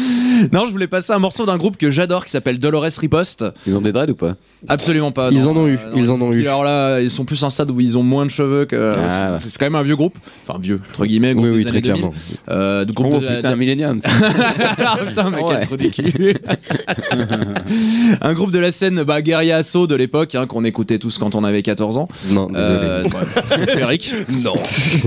Non, 0.52 0.64
je 0.66 0.70
voulais 0.70 0.86
passer 0.86 1.12
un 1.12 1.18
morceau 1.18 1.44
d'un 1.46 1.58
groupe 1.58 1.76
que 1.76 1.90
j'adore 1.90 2.24
qui 2.24 2.30
s'appelle 2.30 2.58
Dolores 2.58 2.86
Riposte. 2.98 3.44
Ils 3.66 3.76
ont 3.76 3.80
des 3.82 3.92
dreads 3.92 4.10
ou 4.10 4.14
pas? 4.14 4.36
Absolument 4.68 5.10
pas. 5.12 5.28
Ils 5.32 5.42
non. 5.44 5.50
en 5.50 5.56
ont 5.58 5.66
eu, 5.68 5.74
Euh, 5.74 5.92
ils 5.96 6.10
en 6.10 6.20
ont 6.20 6.32
eu. 6.32 6.40
Alors 6.46 6.64
là, 6.64 7.00
ils 7.00 7.10
sont 7.10 7.24
plus 7.24 7.42
un 7.44 7.50
stade 7.50 7.70
où 7.70 7.80
ils 7.80 7.96
ont 7.98 8.02
moins 8.02 8.24
de 8.26 8.30
cheveux 8.30 8.64
que. 8.66 8.94
Ah, 9.08 9.36
c'est- 9.38 9.56
quand 9.58 9.66
même 9.66 9.74
un 9.74 9.82
vieux 9.82 9.96
groupe. 9.96 10.16
Enfin, 10.46 10.58
vieux, 10.60 10.80
entre 10.90 11.06
guillemets, 11.06 11.34
groupe 11.34 11.46
Oui, 11.46 11.50
des 11.52 11.56
oui, 11.58 11.62
très 11.64 11.70
années 11.72 11.80
2000. 11.82 12.00
clairement. 12.00 12.14
Euh, 12.50 12.84
groupe 12.86 13.12
Oh 13.16 13.20
de 13.20 13.26
putain, 13.26 13.50
de- 13.52 13.56
Millennium. 13.56 14.00
ça. 14.00 14.08
Ah, 14.78 14.98
putain, 15.06 15.32
Ouais. 15.32 15.42
quel 15.48 15.60
trou 15.66 15.76
du 15.76 15.90
cul. 15.90 16.34
un 18.20 18.32
groupe 18.34 18.50
de 18.50 18.58
la 18.58 18.70
scène 18.70 19.02
bah, 19.02 19.22
Guerilla 19.22 19.56
Assaut 19.58 19.86
de 19.86 19.94
l'époque 19.94 20.34
hein, 20.34 20.46
qu'on 20.46 20.64
écoutait 20.64 20.98
tous 20.98 21.18
quand 21.18 21.34
on 21.34 21.44
avait 21.44 21.62
14 21.62 21.96
ans. 21.98 22.08
Non, 22.30 22.46
désolé. 22.46 22.64
Euh, 22.66 23.04
ouais, 23.04 23.10
sauf 23.48 23.76
Eric. 23.76 24.14
Non. 24.44 24.54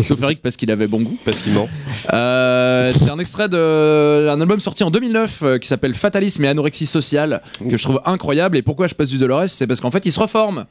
sauf 0.02 0.22
Eric 0.22 0.42
parce 0.42 0.58
qu'il 0.58 0.72
avait 0.72 0.88
bon 0.88 1.02
goût. 1.02 1.18
Parce 1.26 1.40
qu'il 1.42 1.54
ment. 1.54 1.70
Euh, 2.14 2.92
c'est 2.94 3.10
un 3.10 3.20
extrait 3.20 3.50
d'un 3.50 4.40
album 4.42 4.60
sorti 4.60 4.83
en 4.84 4.92
2009 4.92 5.40
euh, 5.44 5.58
qui 5.58 5.68
s'appelle 5.68 5.94
Fatalisme 5.94 6.44
et 6.46 6.48
anorexie 6.48 6.86
sociale 6.86 7.42
que 7.70 7.78
je 7.78 7.84
trouve 7.84 8.02
incroyable. 8.06 8.58
Et 8.58 8.62
pourquoi 8.62 8.88
je 8.88 8.96
passe 8.96 9.10
du 9.10 9.18
Dolores? 9.18 9.50
C'est 9.50 9.68
parce 9.68 9.82
qu'en 9.82 9.92
fait 9.92 10.06
il 10.06 10.12
se 10.12 10.20
reforme. 10.20 10.66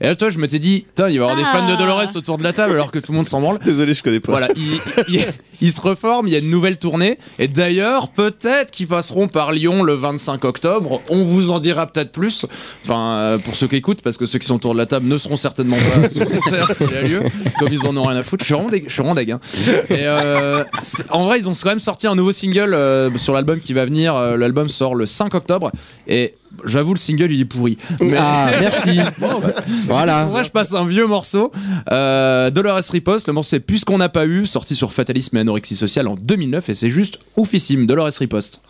Et 0.00 0.06
là, 0.06 0.14
toi, 0.14 0.30
je 0.30 0.38
m'étais 0.38 0.58
dit, 0.60 0.86
putain, 0.88 1.08
il 1.08 1.18
va 1.18 1.26
y 1.26 1.28
avoir 1.30 1.36
des 1.36 1.42
fans 1.44 1.66
de 1.66 1.72
Ah. 1.72 1.76
Dolores 1.76 2.04
autour 2.16 2.38
de 2.38 2.44
la 2.44 2.52
table 2.52 2.72
alors 2.74 2.92
que 2.92 2.98
tout 3.00 3.10
le 3.12 3.16
monde 3.16 3.26
s'en 3.26 3.40
branle. 3.40 3.58
Désolé, 3.64 3.94
je 3.94 4.02
connais 4.02 4.20
pas. 4.20 4.30
Voilà, 4.32 4.48
il, 4.56 4.80
il- 5.08 5.24
il 5.60 5.72
se 5.72 5.80
reforme, 5.80 6.28
il 6.28 6.32
y 6.32 6.36
a 6.36 6.38
une 6.38 6.50
nouvelle 6.50 6.76
tournée. 6.78 7.18
Et 7.40 7.48
d'ailleurs, 7.48 8.10
peut-être 8.10 8.70
qu'ils 8.70 8.86
passeront 8.86 9.26
par 9.26 9.50
Lyon 9.50 9.82
le 9.82 9.94
25 9.94 10.44
octobre. 10.44 11.02
On 11.08 11.24
vous 11.24 11.50
en 11.50 11.58
dira 11.58 11.88
peut-être 11.88 12.12
plus. 12.12 12.46
Enfin, 12.84 13.08
euh, 13.16 13.38
pour 13.38 13.56
ceux 13.56 13.66
qui 13.66 13.74
écoutent, 13.74 14.00
parce 14.02 14.16
que 14.18 14.24
ceux 14.24 14.38
qui 14.38 14.46
sont 14.46 14.54
autour 14.54 14.72
de 14.74 14.78
la 14.78 14.86
table 14.86 15.08
ne 15.08 15.16
seront 15.16 15.34
certainement 15.34 15.76
pas 15.76 16.06
à 16.06 16.08
ce 16.08 16.20
concert 16.20 16.70
s'il 16.70 16.94
a 16.94 17.02
lieu, 17.02 17.22
comme 17.58 17.72
ils 17.72 17.84
en 17.88 17.96
ont 17.96 18.04
rien 18.04 18.16
à 18.18 18.22
foutre. 18.22 18.44
Je 18.44 18.46
suis 18.46 18.54
vraiment 18.54 18.70
dég, 18.70 18.84
je 18.86 18.92
suis 18.92 19.02
vraiment 19.02 19.16
dég, 19.16 19.32
hein. 19.32 19.40
Et 19.90 19.96
euh, 20.06 20.62
en 21.10 21.24
vrai, 21.24 21.40
ils 21.40 21.48
ont 21.48 21.52
quand 21.60 21.70
même 21.70 21.80
sorti 21.80 22.06
un 22.06 22.14
nouveau 22.14 22.30
single 22.30 22.72
euh, 22.72 23.10
sur 23.16 23.34
l'album 23.34 23.58
qui 23.58 23.72
va 23.72 23.84
venir. 23.84 24.14
Euh, 24.14 24.36
L'album 24.36 24.68
sort 24.68 24.94
le 24.94 25.06
5 25.06 25.34
octobre. 25.34 25.72
Et 26.06 26.36
j'avoue, 26.64 26.94
le 26.94 26.98
single, 26.98 27.30
il 27.32 27.40
est 27.40 27.44
pourri. 27.44 27.78
Mais- 28.00 28.16
Ah, 28.18 28.50
merci 28.60 28.98
Voilà 29.86 30.26
en 30.26 30.28
vrai, 30.30 30.44
je 30.44 30.50
passe 30.50 30.74
un 30.74 30.84
vieux 30.86 31.06
morceau. 31.06 31.50
Euh, 31.90 32.50
Dolores 32.50 32.80
Riposte, 32.90 33.26
le 33.28 33.32
morceau 33.32 33.50
c'est 33.50 33.60
Puisqu'on 33.60 33.98
n'a 33.98 34.08
pas 34.08 34.26
eu, 34.26 34.46
sorti 34.46 34.74
sur 34.74 34.92
Fatalisme 34.92 35.36
et 35.36 35.40
Anorexie 35.40 35.76
Sociale 35.76 36.08
en 36.08 36.16
2009, 36.16 36.68
et 36.68 36.74
c'est 36.74 36.90
juste 36.90 37.18
oufissime. 37.36 37.86
Dolores 37.86 38.12
Riposte. 38.18 38.62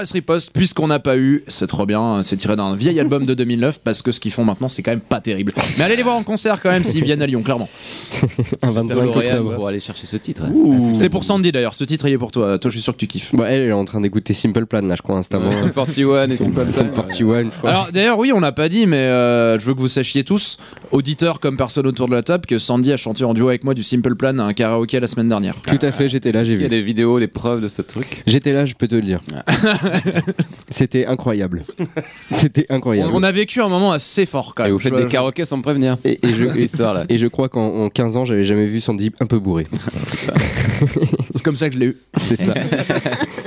Dolores 0.00 0.12
Riposte, 0.14 0.52
puisqu'on 0.52 0.86
n'a 0.86 0.98
pas 0.98 1.16
eu, 1.16 1.42
c'est 1.46 1.66
trop 1.66 1.84
bien, 1.86 2.22
c'est 2.22 2.36
tiré 2.36 2.56
d'un 2.56 2.74
vieil 2.74 2.98
album 3.00 3.26
de 3.26 3.34
2009, 3.34 3.80
parce 3.84 4.02
que 4.02 4.12
ce 4.12 4.20
qu'ils 4.20 4.32
font 4.32 4.44
maintenant, 4.44 4.68
c'est 4.68 4.82
quand 4.82 4.92
même 4.92 5.00
pas 5.00 5.20
terrible. 5.20 5.52
Mais 5.78 5.84
allez 5.84 5.96
les 5.96 6.02
voir 6.02 6.16
en 6.16 6.22
concert 6.22 6.60
quand 6.62 6.70
même 6.70 6.84
s'ils 6.84 7.04
viennent 7.04 7.22
à 7.22 7.26
Lyon, 7.26 7.42
clairement. 7.42 7.68
Un 8.62 8.70
25 8.70 8.94
L'Oréal 9.04 9.34
octobre. 9.38 9.54
pour 9.56 9.68
aller 9.68 9.80
chercher 9.80 10.06
ce 10.06 10.16
titre. 10.16 10.42
C'est 10.94 11.08
pour 11.08 11.24
Sandy 11.24 11.52
d'ailleurs, 11.52 11.74
ce 11.74 11.84
titre 11.84 12.06
il 12.08 12.14
est 12.14 12.18
pour 12.18 12.30
toi, 12.30 12.58
toi 12.58 12.70
je 12.70 12.76
suis 12.76 12.82
sûr 12.82 12.92
que 12.94 12.98
tu 12.98 13.06
kiffes. 13.06 13.34
Bon, 13.34 13.44
elle, 13.44 13.60
elle 13.60 13.68
est 13.68 13.72
en 13.72 13.84
train 13.84 14.00
d'écouter 14.00 14.32
Simple 14.34 14.66
Plan, 14.66 14.82
là, 14.82 14.94
je 14.96 15.02
crois, 15.02 15.16
instamment. 15.16 15.50
Sum 15.52 15.70
41 15.70 16.30
et 16.30 16.36
Sum 16.36 16.54
Simple 16.54 16.90
Plan. 16.92 17.02
41, 17.02 17.44
je 17.44 17.48
crois. 17.58 17.70
Alors 17.70 17.88
d'ailleurs 17.92 18.18
oui 18.18 18.32
on 18.32 18.40
l'a 18.40 18.52
pas 18.52 18.68
dit 18.68 18.86
mais 18.86 18.96
euh, 18.96 19.58
je 19.58 19.64
veux 19.66 19.74
que 19.74 19.80
vous 19.80 19.88
sachiez 19.88 20.24
tous, 20.24 20.58
auditeurs 20.92 21.40
comme 21.40 21.56
personne 21.56 21.86
autour 21.86 22.08
de 22.08 22.14
la 22.14 22.22
table, 22.22 22.46
que 22.46 22.58
Sandy 22.58 22.92
a 22.92 22.96
chanté 22.96 23.24
en 23.24 23.34
duo 23.34 23.48
avec 23.48 23.64
moi 23.64 23.74
du 23.74 23.82
Simple 23.82 24.14
Plan 24.14 24.38
à 24.38 24.44
un 24.44 24.52
karaoké 24.52 24.98
la 25.00 25.06
semaine 25.06 25.28
dernière. 25.28 25.54
Tout 25.66 25.78
à 25.82 25.92
fait, 25.92 26.08
j'étais 26.08 26.32
là, 26.32 26.44
j'ai 26.44 26.54
Il 26.54 26.60
y 26.62 26.64
a 26.64 26.68
vu. 26.68 26.68
des 26.68 26.82
vidéos, 26.82 27.18
les 27.18 27.28
preuves 27.28 27.60
de 27.62 27.68
ce 27.68 27.82
truc? 27.82 28.22
J'étais 28.26 28.52
là, 28.52 28.66
je 28.66 28.74
peux 28.74 28.88
te 28.88 28.94
le 28.94 29.02
dire. 29.02 29.20
C'était 30.68 31.06
incroyable. 31.06 31.64
C'était 32.32 32.66
incroyable. 32.70 33.10
On, 33.12 33.18
on 33.18 33.22
a 33.22 33.32
vécu 33.32 33.60
un 33.60 33.68
moment 33.68 33.92
assez 33.92 34.26
fort 34.26 34.54
quand 34.54 34.64
Et 34.64 34.66
même. 34.68 34.72
vous 34.74 34.78
faites 34.78 34.94
des 34.94 35.06
karaokés 35.06 35.44
sans 35.44 35.56
me 35.56 35.62
prévenir. 35.62 35.96
Et, 36.04 36.18
et 36.26 36.32
je, 36.32 36.48
Cette 36.50 36.62
histoire-là. 36.62 37.04
et 37.08 37.18
je 37.18 37.26
crois 37.26 37.48
qu'en 37.48 37.84
en 37.84 37.88
15 37.88 38.16
ans, 38.16 38.24
j'avais 38.24 38.44
jamais 38.44 38.66
vu 38.66 38.80
Sandy 38.80 39.10
un 39.20 39.26
peu 39.26 39.38
bourré. 39.38 39.66
C'est 41.34 41.42
comme 41.42 41.56
ça 41.56 41.68
que 41.68 41.74
je 41.74 41.80
l'ai 41.80 41.86
eu. 41.86 41.96
C'est 42.22 42.36
ça. 42.36 42.54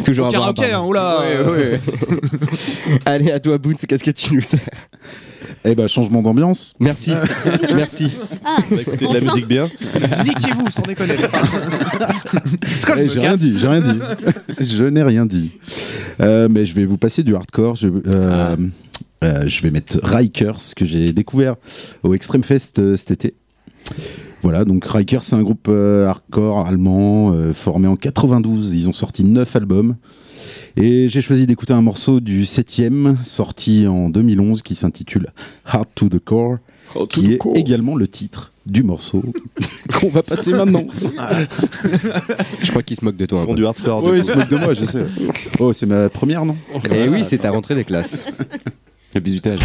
Toujours 0.04 0.28
un 0.28 0.32
Karaoké, 0.32 0.72
hein, 0.72 0.84
oula. 0.84 1.22
Ouais, 1.22 1.50
ouais. 1.52 1.80
Allez, 3.06 3.32
à 3.32 3.40
toi, 3.40 3.58
Boots, 3.58 3.86
qu'est-ce 3.88 4.04
que 4.04 4.12
tu 4.12 4.36
nous 4.36 4.42
sers? 4.42 4.60
Eh 5.66 5.76
ben, 5.76 5.88
changement 5.88 6.22
d'ambiance. 6.22 6.74
Merci. 6.80 7.12
Merci. 7.76 8.08
Ah, 8.44 8.58
On 8.70 8.76
va 8.76 8.82
écouter 8.82 9.08
de 9.08 9.14
la 9.14 9.22
musique 9.22 9.48
bien. 9.48 9.70
Niquez-vous, 10.26 10.70
sans 10.70 10.82
déconner. 10.84 11.16
quand 12.86 12.96
je 12.96 13.00
Eh, 13.00 13.04
me 13.04 13.10
j'ai 13.10 13.20
rien 13.20 13.30
casse. 13.32 13.40
dit, 13.40 13.54
j'ai 13.58 13.68
rien 13.68 13.82
dit. 13.82 14.00
je 14.60 14.84
n'ai 14.84 15.04
rien 15.04 15.26
dit. 15.26 15.52
Euh, 16.20 16.48
mais 16.52 16.66
je 16.66 16.76
vais 16.76 16.86
vous 16.86 16.98
passer 16.98 17.24
du 17.24 17.36
hardcore. 17.36 17.76
Je, 17.76 17.88
euh, 18.08 18.56
euh, 19.24 19.44
je 19.48 19.62
vais 19.62 19.72
mettre 19.72 20.00
Rikers, 20.04 20.58
que 20.76 20.86
j'ai 20.86 21.14
découvert 21.14 21.56
au 22.04 22.14
Extreme 22.14 22.44
Fest 22.44 22.80
euh, 22.80 22.98
cet 22.98 23.12
été. 23.12 23.34
Voilà, 24.42 24.66
donc 24.66 24.84
Rikers, 24.86 25.24
c'est 25.24 25.36
un 25.36 25.44
groupe 25.44 25.68
euh, 25.70 26.08
hardcore 26.08 26.68
allemand 26.68 27.32
euh, 27.34 27.54
formé 27.54 27.88
en 27.88 27.96
92. 27.96 28.74
Ils 28.74 28.90
ont 28.90 28.94
sorti 28.94 29.24
9 29.24 29.56
albums. 29.56 29.96
Et 30.76 31.08
j'ai 31.08 31.22
choisi 31.22 31.46
d'écouter 31.46 31.74
un 31.74 31.82
morceau 31.82 32.20
du 32.20 32.44
7ème, 32.44 33.24
sorti 33.24 33.86
en 33.88 34.10
2011, 34.10 34.64
qui 34.64 34.76
s'intitule 34.76 35.28
Hard 35.66 35.88
to 35.94 36.10
the 36.10 36.20
Core, 36.20 36.58
qui 37.10 37.34
est 37.34 37.40
également 37.56 37.96
le 37.96 38.08
titre 38.08 38.52
du 38.66 38.82
morceau 38.82 39.22
qu'on 39.94 40.10
va 40.10 40.24
passer 40.24 40.52
maintenant. 40.52 40.86
Je 42.62 42.70
crois 42.70 42.82
qu'il 42.82 42.98
se 42.98 43.06
moque 43.06 43.18
de 43.18 43.26
toi. 43.26 43.42
Ils 43.44 43.46
font 43.46 43.54
du 43.54 43.66
hardcore. 43.66 44.04
Oui, 44.04 44.18
il 44.18 44.24
se 44.24 44.32
moque 44.32 44.50
de 44.50 44.58
moi, 44.58 44.74
je 44.74 44.86
sais. 44.86 45.06
Oh, 45.60 45.74
c'est 45.74 45.86
ma 45.86 46.10
première, 46.10 46.46
non 46.46 46.56
Eh 46.92 47.08
oui, 47.08 47.24
c'est 47.24 47.40
ta 47.40 47.52
rentrée 47.52 47.76
des 47.76 47.84
classes. 47.84 48.26
Le 49.14 49.20
bisutage. 49.20 49.60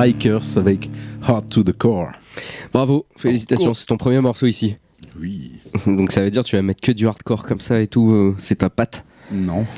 Rikers 0.00 0.56
avec 0.56 0.90
Hard 1.22 1.50
to 1.50 1.62
the 1.62 1.76
Core. 1.76 2.12
Bravo, 2.72 3.04
félicitations, 3.16 3.74
c'est 3.74 3.84
ton 3.84 3.98
premier 3.98 4.20
morceau 4.20 4.46
ici. 4.46 4.76
Oui. 5.20 5.52
Donc 5.86 6.10
ça 6.10 6.22
veut 6.22 6.30
dire 6.30 6.42
que 6.42 6.48
tu 6.48 6.56
vas 6.56 6.62
mettre 6.62 6.80
que 6.80 6.92
du 6.92 7.06
hardcore 7.06 7.44
comme 7.44 7.60
ça 7.60 7.80
et 7.80 7.86
tout, 7.86 8.10
euh, 8.10 8.34
c'est 8.38 8.56
ta 8.56 8.70
patte. 8.70 9.04
Non. 9.30 9.66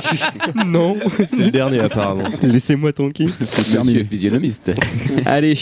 Non, 0.66 0.94
C'était 1.26 1.44
le 1.44 1.50
dernier 1.50 1.80
apparemment. 1.80 2.24
laissez-moi 2.42 2.92
tranquille. 2.92 3.30
Monsieur 3.40 4.04
physionomiste. 4.04 4.72
Allez, 5.26 5.56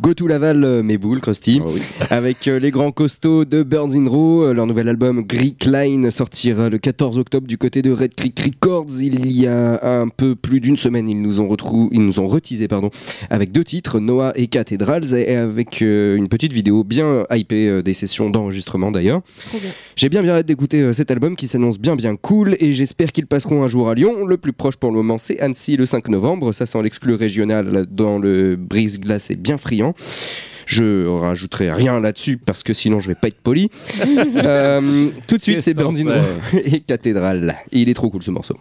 go 0.00 0.14
to 0.14 0.26
Laval, 0.26 0.64
euh, 0.64 0.82
mes 0.82 0.98
boules, 0.98 1.20
Krusty. 1.20 1.60
Oh 1.64 1.70
oui. 1.72 1.80
Avec 2.10 2.48
euh, 2.48 2.58
les 2.58 2.70
grands 2.70 2.90
costauds 2.92 3.44
de 3.44 3.62
Burns 3.62 3.94
in 3.94 4.08
Row, 4.08 4.42
euh, 4.44 4.54
leur 4.54 4.66
nouvel 4.66 4.88
album 4.88 5.22
Greek 5.22 5.64
Line 5.64 6.10
sortira 6.10 6.68
le 6.68 6.78
14 6.78 7.18
octobre 7.18 7.46
du 7.46 7.58
côté 7.58 7.82
de 7.82 7.90
Red 7.92 8.14
Creek 8.14 8.38
Records. 8.40 9.00
Il 9.00 9.30
y 9.32 9.46
a 9.46 9.80
un 10.00 10.08
peu 10.08 10.34
plus 10.34 10.60
d'une 10.60 10.76
semaine, 10.76 11.08
ils 11.08 11.20
nous 11.20 11.40
ont 11.40 11.48
retrou- 11.48 11.88
ils 11.92 12.02
nous 12.04 12.20
ont 12.20 12.26
retisé 12.28 12.68
pardon, 12.68 12.90
avec 13.30 13.52
deux 13.52 13.64
titres, 13.64 14.00
Noah 14.00 14.32
et 14.36 14.46
Cathedrals, 14.46 15.14
et 15.14 15.36
avec 15.36 15.82
euh, 15.82 16.16
une 16.16 16.28
petite 16.28 16.52
vidéo 16.52 16.84
bien 16.84 17.24
hypée 17.32 17.68
euh, 17.68 17.82
des 17.82 17.94
sessions 17.94 18.30
d'enregistrement 18.30 18.90
d'ailleurs. 18.90 19.22
J'ai 19.96 20.08
bien 20.08 20.22
bien 20.22 20.34
hâte 20.34 20.46
d'écouter 20.46 20.80
euh, 20.80 20.92
cet 20.92 21.10
album 21.10 21.36
qui 21.36 21.46
s'annonce 21.46 21.78
bien 21.78 21.96
bien 21.96 22.16
cool 22.16 22.56
et 22.60 22.72
j'espère 22.72 23.12
qu'ils 23.12 23.26
passeront 23.26 23.62
un 23.62 23.68
jour 23.68 23.71
à 23.88 23.94
Lyon. 23.94 24.26
Le 24.26 24.36
plus 24.36 24.52
proche 24.52 24.76
pour 24.76 24.90
le 24.90 24.96
moment 24.96 25.18
c'est 25.18 25.40
Annecy 25.40 25.76
le 25.76 25.86
5 25.86 26.08
novembre. 26.08 26.52
Ça 26.52 26.66
sent 26.66 26.82
l'exclu 26.82 27.14
régional 27.14 27.86
dans 27.90 28.18
le 28.18 28.56
brise-glace 28.56 29.30
et 29.30 29.36
bien 29.36 29.58
friand. 29.58 29.94
Je 30.66 31.06
rajouterai 31.06 31.72
rien 31.72 32.00
là-dessus 32.00 32.36
parce 32.36 32.62
que 32.62 32.72
sinon 32.72 33.00
je 33.00 33.08
vais 33.08 33.14
pas 33.14 33.28
être 33.28 33.40
poli. 33.40 33.70
Euh, 34.44 35.08
tout 35.26 35.36
de 35.36 35.42
suite 35.42 35.60
c'est 35.62 35.78
Row 35.78 35.92
et 36.64 36.80
Cathédrale. 36.80 37.56
Et 37.70 37.80
il 37.80 37.88
est 37.88 37.94
trop 37.94 38.10
cool 38.10 38.22
ce 38.22 38.30
morceau. 38.30 38.56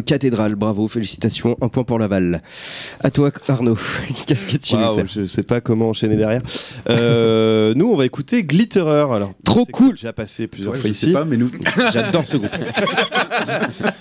Titre 0.00 0.12
Cathédrale. 0.12 0.54
Bravo, 0.54 0.88
félicitations, 0.88 1.56
un 1.60 1.68
point 1.68 1.84
pour 1.84 1.98
Laval. 1.98 2.42
À 3.00 3.10
toi, 3.10 3.30
Arnaud. 3.48 3.76
Qu'est-ce 4.26 4.46
que 4.46 4.56
tu 4.56 4.76
sais 4.76 5.04
je 5.06 5.24
sais 5.24 5.42
pas 5.42 5.60
comment 5.60 5.90
enchaîner 5.90 6.16
derrière. 6.16 6.42
Euh, 6.88 7.74
nous, 7.74 7.90
on 7.90 7.96
va 7.96 8.06
écouter 8.06 8.42
Glitterer. 8.44 9.12
Alors, 9.14 9.32
Trop 9.44 9.64
sais 9.66 9.72
cool. 9.72 9.92
Déjà 9.94 10.12
passé 10.12 10.46
plusieurs 10.46 10.74
Ouais, 10.74 10.78
fois 10.80 10.88
je 10.88 10.94
sais 10.94 11.06
ici. 11.06 11.12
pas, 11.12 11.24
mais 11.24 11.36
nous. 11.36 11.50
J'adore 11.92 12.26
ce 12.26 12.36
groupe. 12.36 12.50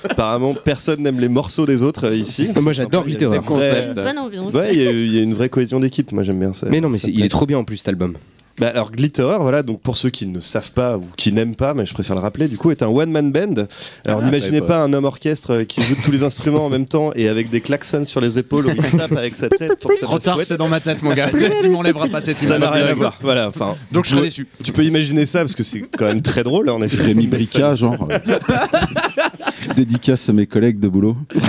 Apparemment, 0.09 0.53
personne 0.53 1.01
n'aime 1.01 1.19
les 1.19 1.29
morceaux 1.29 1.65
des 1.65 1.81
autres 1.81 2.07
euh, 2.07 2.15
ici. 2.15 2.49
Moi, 2.61 2.73
j'adore 2.73 3.05
Glitterer. 3.05 3.39
Bonne 3.39 4.17
ambiance. 4.17 4.53
Ouais, 4.53 4.73
il 4.75 4.81
y, 4.81 4.87
a- 4.87 4.91
il 4.91 5.13
y 5.15 5.19
a 5.19 5.21
une 5.23 5.33
vraie 5.33 5.49
cohésion 5.49 5.79
d'équipe. 5.79 6.11
Moi, 6.11 6.23
j'aime 6.23 6.39
bien 6.39 6.53
ça. 6.53 6.67
Mais 6.69 6.81
non, 6.81 6.89
mais 6.89 6.97
Ça 6.97 7.07
il 7.09 7.23
est 7.25 7.29
trop 7.29 7.45
bien 7.45 7.57
en 7.57 7.63
plus 7.63 7.77
cet 7.77 7.87
album. 7.89 8.13
Bah, 8.61 8.67
alors 8.69 8.91
Glitterer, 8.91 9.37
voilà, 9.39 9.63
donc 9.63 9.81
pour 9.81 9.97
ceux 9.97 10.11
qui 10.11 10.27
ne 10.27 10.39
savent 10.39 10.71
pas 10.71 10.95
ou 10.97 11.03
qui 11.17 11.33
n'aiment 11.33 11.55
pas, 11.55 11.73
mais 11.73 11.83
je 11.83 11.93
préfère 11.95 12.15
le 12.15 12.21
rappeler, 12.21 12.47
du 12.47 12.57
coup, 12.59 12.69
est 12.69 12.83
un 12.83 12.87
one-man 12.89 13.31
band. 13.31 13.65
Alors 14.05 14.19
Ah, 14.21 14.23
n'imaginez 14.23 14.61
pas 14.61 14.83
un 14.83 14.93
homme 14.93 15.05
orchestre 15.05 15.51
euh, 15.51 15.63
qui 15.65 15.81
joue 15.81 15.95
tous 16.03 16.11
les 16.11 16.21
instruments 16.23 16.65
en 16.65 16.69
même 16.69 16.85
temps 16.85 17.11
et 17.15 17.27
avec 17.27 17.49
des 17.49 17.59
klaxons 17.61 18.05
sur 18.05 18.21
les 18.21 18.37
épaules 18.37 18.67
où 18.67 18.69
il 18.69 18.97
tape 18.99 19.13
avec 19.13 19.35
sa 19.35 19.49
tête. 19.49 19.79
Pour 19.81 19.91
ça 19.93 19.99
Trop 20.01 20.19
tard, 20.19 20.37
c'est 20.43 20.57
dans 20.57 20.67
ma 20.67 20.79
tête, 20.79 21.01
mon 21.01 21.11
gars. 21.13 21.31
tu 21.59 21.69
m'enlèveras 21.69 22.07
pas 22.07 22.21
cette 22.21 22.37
Ça 22.37 22.45
image. 22.45 22.59
n'a 22.59 22.69
rien 22.69 22.85
à 22.85 22.93
voir. 22.93 23.17
Voilà, 23.21 23.47
enfin. 23.47 23.75
Donc 23.91 24.05
je 24.05 24.09
tu 24.09 24.15
serai 24.15 24.21
peux- 24.21 24.27
déçu. 24.27 24.47
Tu 24.63 24.71
peux 24.71 24.83
imaginer 24.85 25.25
ça 25.25 25.39
parce 25.39 25.55
que 25.55 25.63
c'est 25.63 25.81
quand 25.97 26.05
même 26.05 26.21
très 26.21 26.43
drôle, 26.43 26.69
en 26.69 26.83
effet. 26.83 27.01
Rémi 27.01 27.23
ça- 27.23 27.29
Brica, 27.31 27.73
genre. 27.75 28.07
euh, 28.11 28.19
Dédicace 29.75 30.29
à 30.29 30.33
mes 30.33 30.45
collègues 30.45 30.79
de 30.79 30.87
boulot. 30.87 31.17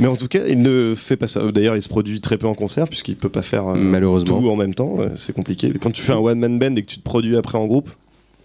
Mais 0.00 0.06
en 0.06 0.16
tout 0.16 0.28
cas, 0.28 0.40
il 0.48 0.60
ne 0.62 0.94
fait 0.96 1.16
pas 1.16 1.26
ça. 1.26 1.40
D'ailleurs, 1.52 1.76
il 1.76 1.82
se 1.82 1.88
produit 1.88 2.20
très 2.20 2.38
peu 2.38 2.46
en 2.46 2.54
concert 2.54 2.88
puisqu'il 2.88 3.16
peut 3.16 3.28
pas 3.28 3.42
faire 3.42 3.68
euh, 3.68 3.74
Malheureusement. 3.76 4.40
tout 4.40 4.48
en 4.50 4.56
même 4.56 4.74
temps. 4.74 4.96
C'est 5.16 5.34
compliqué. 5.34 5.72
Quand 5.80 5.90
tu 5.90 6.02
fais 6.02 6.12
un 6.12 6.18
one-man 6.18 6.58
band 6.58 6.74
et 6.76 6.82
que 6.82 6.86
tu 6.88 6.98
te 6.98 7.02
produis 7.04 7.36
après 7.36 7.58
en 7.58 7.66
groupe, 7.66 7.90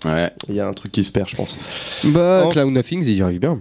Ouais. 0.05 0.32
il 0.47 0.55
y 0.55 0.60
a 0.62 0.67
un 0.67 0.73
truc 0.73 0.91
qui 0.93 1.03
se 1.03 1.12
perd, 1.12 1.27
je 1.29 1.36
pense. 1.36 1.58
Bah, 2.05 2.43
En- 2.45 2.49
Clown 2.49 2.71
Nothings, 2.73 3.03
ils 3.05 3.17
y 3.17 3.21
arrivent 3.21 3.41
bien. 3.41 3.60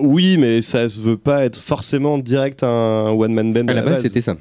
Oui, 0.00 0.36
mais 0.38 0.62
ça 0.62 0.88
se 0.88 1.00
veut 1.00 1.16
pas 1.18 1.44
être 1.44 1.58
forcément 1.60 2.18
direct 2.18 2.62
un 2.62 3.10
one-man 3.10 3.52
band. 3.52 3.68
À 3.68 3.74
la 3.74 3.82
base, 3.82 4.02
c'était 4.02 4.20
ça. 4.22 4.36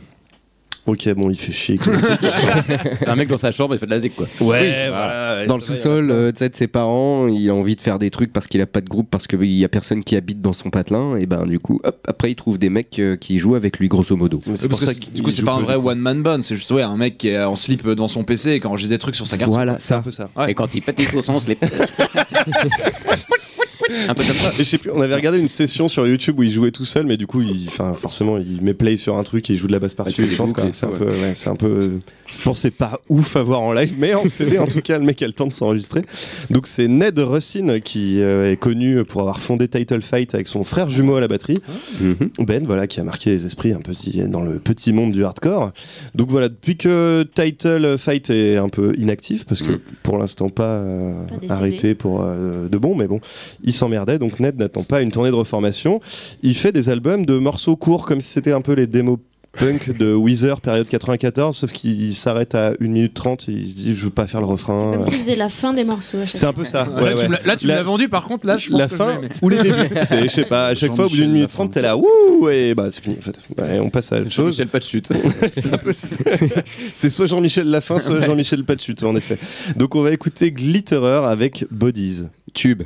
Ok, 0.87 1.07
bon, 1.15 1.29
il 1.29 1.37
fait 1.37 1.51
chier. 1.51 1.79
C'est 3.01 3.09
un 3.09 3.15
mec 3.17 3.27
dans 3.27 3.37
sa 3.37 3.51
chambre, 3.51 3.75
il 3.75 3.79
fait 3.79 3.85
de 3.85 3.91
la 3.91 3.99
zik 3.99 4.15
quoi. 4.15 4.25
ouais, 4.39 4.87
voilà. 4.87 5.45
Dans 5.45 5.57
le 5.57 5.61
sous-sol, 5.61 6.09
euh, 6.09 6.31
tu 6.31 6.39
sais, 6.39 6.49
de 6.49 6.55
ses 6.55 6.67
parents, 6.67 7.27
il 7.27 7.49
a 7.49 7.53
envie 7.53 7.75
de 7.75 7.81
faire 7.81 7.99
des 7.99 8.09
trucs 8.09 8.31
parce 8.31 8.47
qu'il 8.47 8.61
a 8.61 8.65
pas 8.65 8.79
de 8.81 8.87
groupe, 8.87 9.09
parce 9.11 9.27
qu'il 9.27 9.43
y 9.45 9.65
a 9.65 9.69
personne 9.69 10.01
qui 10.03 10.15
habite 10.15 10.41
dans 10.41 10.53
son 10.53 10.69
patelin, 10.69 11.17
et 11.17 11.25
ben 11.25 11.45
du 11.45 11.59
coup, 11.59 11.81
hop, 11.83 11.97
après 12.07 12.31
il 12.31 12.35
trouve 12.35 12.57
des 12.57 12.69
mecs 12.69 12.97
euh, 12.99 13.17
qui 13.17 13.37
jouent 13.37 13.55
avec 13.55 13.79
lui, 13.79 13.89
grosso 13.89 14.15
modo. 14.15 14.39
Mais 14.45 14.51
Ouais, 14.53 14.57
c'est 14.57 14.69
parce 14.69 14.79
pour 14.79 14.79
que 14.79 14.85
ça 14.85 14.93
c'est- 14.93 14.99
qu'il 15.01 15.13
du 15.13 15.21
coup, 15.23 15.29
c'est 15.31 15.41
joue 15.41 15.45
pas 15.47 15.53
un 15.55 15.59
peu. 15.59 15.63
vrai 15.65 15.75
one 15.75 15.99
man 15.99 16.23
band, 16.23 16.41
c'est 16.41 16.55
juste 16.55 16.71
ouais, 16.71 16.81
un 16.83 16.95
mec 16.95 17.17
qui 17.17 17.27
est 17.29 17.43
en 17.43 17.55
slip 17.57 17.85
dans 17.89 18.07
son 18.07 18.23
PC 18.23 18.51
et 18.51 18.59
qui 18.61 18.67
enregistre 18.67 18.93
des 18.93 18.97
trucs 18.99 19.15
sur 19.17 19.27
sa 19.27 19.37
carte. 19.37 19.51
Voilà, 19.51 19.75
C'est 19.77 19.93
un 19.93 19.97
ça. 19.97 20.03
peu 20.03 20.11
ça. 20.11 20.29
Ouais. 20.37 20.51
Et 20.51 20.53
quand 20.53 20.73
il 20.73 20.81
pète 20.81 20.99
les 20.99 21.05
chaussons, 21.05 21.33
on 21.35 21.39
se 21.41 21.47
les. 21.47 21.57
un 24.07 24.13
peu 24.13 24.23
comme 24.23 24.33
ça. 24.33 24.51
Et 24.53 24.63
je 24.63 24.63
sais 24.63 24.77
plus, 24.77 24.91
on 24.91 25.01
avait 25.01 25.15
regardé 25.15 25.39
une 25.39 25.47
session 25.47 25.89
sur 25.89 26.07
YouTube 26.07 26.39
où 26.39 26.43
il 26.43 26.51
jouait 26.51 26.71
tout 26.71 26.85
seul, 26.85 27.05
mais 27.05 27.17
du 27.17 27.27
coup, 27.27 27.41
il, 27.41 27.69
forcément, 27.69 28.37
il 28.37 28.61
met 28.61 28.73
play 28.73 28.97
sur 28.97 29.17
un 29.17 29.23
truc 29.23 29.49
et 29.49 29.53
il 29.53 29.55
joue 29.55 29.67
de 29.67 29.71
la 29.71 29.79
basse 29.79 29.93
par-dessus, 29.93 30.23
tu 30.23 30.29
il 30.29 30.35
chante. 30.35 30.55
C'est 31.33 31.49
un 31.49 31.55
peu, 31.55 31.99
Je 32.27 32.53
c'est 32.53 32.71
pas 32.71 32.99
ouf 33.09 33.35
à 33.35 33.43
voir 33.43 33.61
en 33.61 33.73
live, 33.73 33.95
mais 33.97 34.13
en 34.13 34.25
CD, 34.25 34.57
en 34.57 34.67
tout 34.67 34.81
cas, 34.81 34.97
le 34.97 35.05
mec 35.05 35.21
a 35.21 35.27
le 35.27 35.33
temps 35.33 35.47
de 35.47 35.53
s'enregistrer. 35.53 36.03
Donc 36.49 36.67
c'est 36.67 36.87
Ned 36.87 37.17
Russin 37.19 37.79
qui 37.79 38.21
euh, 38.21 38.51
est 38.51 38.57
connu 38.57 39.03
pour 39.05 39.21
avoir 39.21 39.39
fondé 39.39 39.67
Title 39.67 40.01
Fight 40.01 40.33
avec 40.33 40.47
son 40.47 40.63
frère 40.63 40.89
jumeau 40.89 41.15
à 41.15 41.21
la 41.21 41.27
batterie. 41.27 41.57
Mhm. 42.01 42.15
Ben, 42.39 42.65
voilà, 42.65 42.87
qui 42.87 42.99
a 42.99 43.03
marqué 43.03 43.29
les 43.31 43.45
esprits 43.45 43.73
un 43.73 43.81
petit, 43.81 44.23
dans 44.27 44.41
le 44.41 44.59
petit 44.59 44.93
monde 44.93 45.11
du 45.11 45.23
hardcore. 45.23 45.71
Donc 46.15 46.29
voilà, 46.29 46.49
depuis 46.49 46.77
que 46.77 47.23
Title 47.35 47.97
Fight 47.97 48.29
est 48.29 48.57
un 48.57 48.69
peu 48.69 48.93
inactif, 48.97 49.45
parce 49.45 49.61
que 49.61 49.67
Mm. 49.73 49.79
pour 50.03 50.17
l'instant 50.17 50.49
pas, 50.49 50.63
euh, 50.63 51.13
Pas 51.47 51.55
arrêté 51.55 51.95
pour 51.95 52.21
euh, 52.23 52.67
de 52.69 52.77
bon, 52.77 52.95
mais 52.95 53.07
bon, 53.07 53.19
il 53.63 53.73
s'emmerdait. 53.73 54.19
Donc 54.19 54.39
Ned 54.39 54.57
n'attend 54.57 54.83
pas 54.83 55.01
une 55.01 55.11
tournée 55.11 55.29
de 55.29 55.35
reformation. 55.35 56.01
Il 56.41 56.55
fait 56.55 56.71
des 56.71 56.89
albums 56.89 57.25
de 57.25 57.37
morceaux 57.37 57.75
courts, 57.75 58.05
comme 58.05 58.21
si 58.21 58.29
c'était 58.31 58.51
un 58.51 58.61
peu 58.61 58.73
les 58.73 58.87
démos 58.87 59.17
punk 59.59 59.97
de 59.97 60.13
Weezer 60.13 60.61
période 60.61 60.87
94, 60.87 61.55
sauf 61.55 61.71
qu'il 61.71 62.13
s'arrête 62.15 62.55
à 62.55 62.71
1 62.79 62.87
minute 62.87 63.13
30 63.13 63.49
et 63.49 63.53
il 63.53 63.69
se 63.69 63.75
dit 63.75 63.93
je 63.93 64.05
veux 64.05 64.11
pas 64.11 64.27
faire 64.27 64.39
le 64.41 64.45
C'est 64.45 64.51
refrain. 64.51 64.91
comme 64.93 65.03
s'il 65.03 65.13
faisait 65.15 65.35
la 65.35 65.49
fin 65.49 65.73
des 65.73 65.83
morceaux 65.83 66.19
à 66.19 66.25
chaque 66.25 66.37
C'est 66.37 66.45
un 66.45 66.53
peu 66.53 66.65
ça. 66.65 66.85
Là, 66.85 67.03
ouais, 67.03 67.13
tu 67.13 67.17
ouais. 67.21 67.27
me 67.27 67.33
l'as- 67.33 67.41
là, 67.45 67.55
tu 67.55 67.65
me 67.65 67.71
La- 67.71 67.77
l'as 67.77 67.83
vendu, 67.83 68.09
par 68.09 68.23
contre, 68.25 68.45
là, 68.45 68.57
je 68.57 68.69
pense 68.69 68.79
la 68.79 68.85
que 68.87 68.91
je 68.91 68.97
fin 68.97 69.19
vais 69.19 69.29
ou 69.41 69.49
les 69.49 69.57
débuts. 69.61 69.75
C'est, 70.03 70.23
je 70.23 70.29
sais 70.29 70.45
pas, 70.45 70.67
à 70.67 70.75
chaque 70.75 70.95
fois, 70.95 71.05
au 71.05 71.09
bout 71.09 71.15
d'une 71.15 71.25
Jean-Michel 71.25 71.33
minute 71.33 71.49
la 71.49 71.53
30, 71.53 71.67
fin. 71.67 71.71
t'es 71.73 71.81
là, 71.81 71.97
ouh, 71.97 72.49
et 72.49 72.73
bah 72.75 72.87
c'est 72.91 73.01
fini 73.03 73.15
en 73.17 73.21
fait. 73.21 73.37
Ouais, 73.57 73.79
on 73.79 73.89
passe 73.89 74.11
à 74.11 74.17
autre 74.19 74.29
chose. 74.31 74.47
Michel 74.49 74.67
pas 74.67 74.79
de 74.79 74.83
chute. 74.83 75.11
c'est, 75.51 75.73
un 75.73 75.77
peu- 75.77 75.93
c'est- 75.93 76.07
c'est 76.93 77.09
soit 77.09 77.27
Jean-Michel 77.27 77.67
Lafin, 77.69 77.99
soit 77.99 78.21
Jean-Michel 78.21 78.63
Patchut, 78.63 78.95
en 79.03 79.15
effet. 79.15 79.37
Donc 79.75 79.95
on 79.95 80.01
va 80.01 80.11
écouter 80.11 80.51
Glitterer 80.51 81.25
avec 81.25 81.65
Bodies. 81.71 82.23
Tube. 82.53 82.83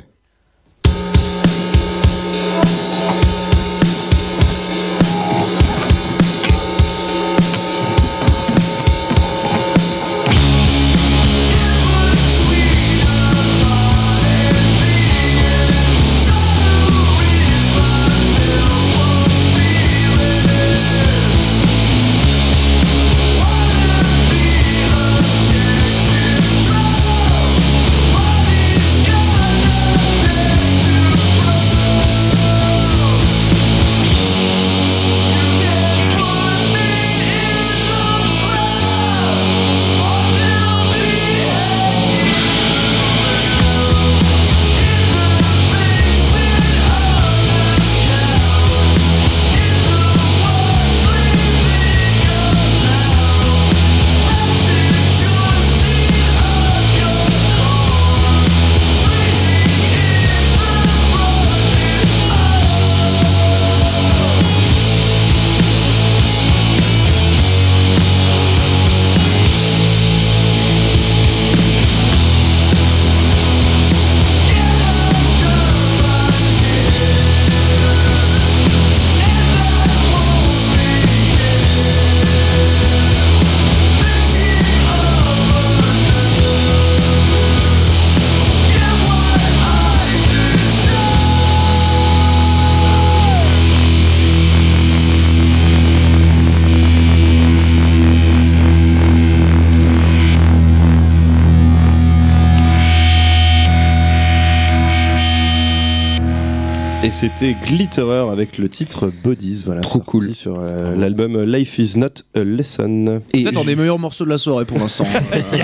C'était 107.22 107.54
Glitterer 107.68 108.32
avec 108.32 108.58
le 108.58 108.68
titre 108.68 109.12
Bodies. 109.22 109.62
Voilà, 109.64 109.80
Trop 109.82 110.00
cool. 110.00 110.34
Sur 110.34 110.56
euh, 110.58 110.96
l'album 110.96 111.40
Life 111.44 111.78
is 111.78 111.96
not 111.96 112.08
a 112.34 112.42
lesson. 112.42 113.22
Et 113.32 113.44
Peut-être 113.44 113.60
un 113.60 113.64
des 113.64 113.76
meilleurs 113.76 114.00
morceaux 114.00 114.24
de 114.24 114.30
la 114.30 114.38
soirée 114.38 114.64
pour 114.64 114.78
l'instant. 114.80 115.04
Euh, 115.32 115.60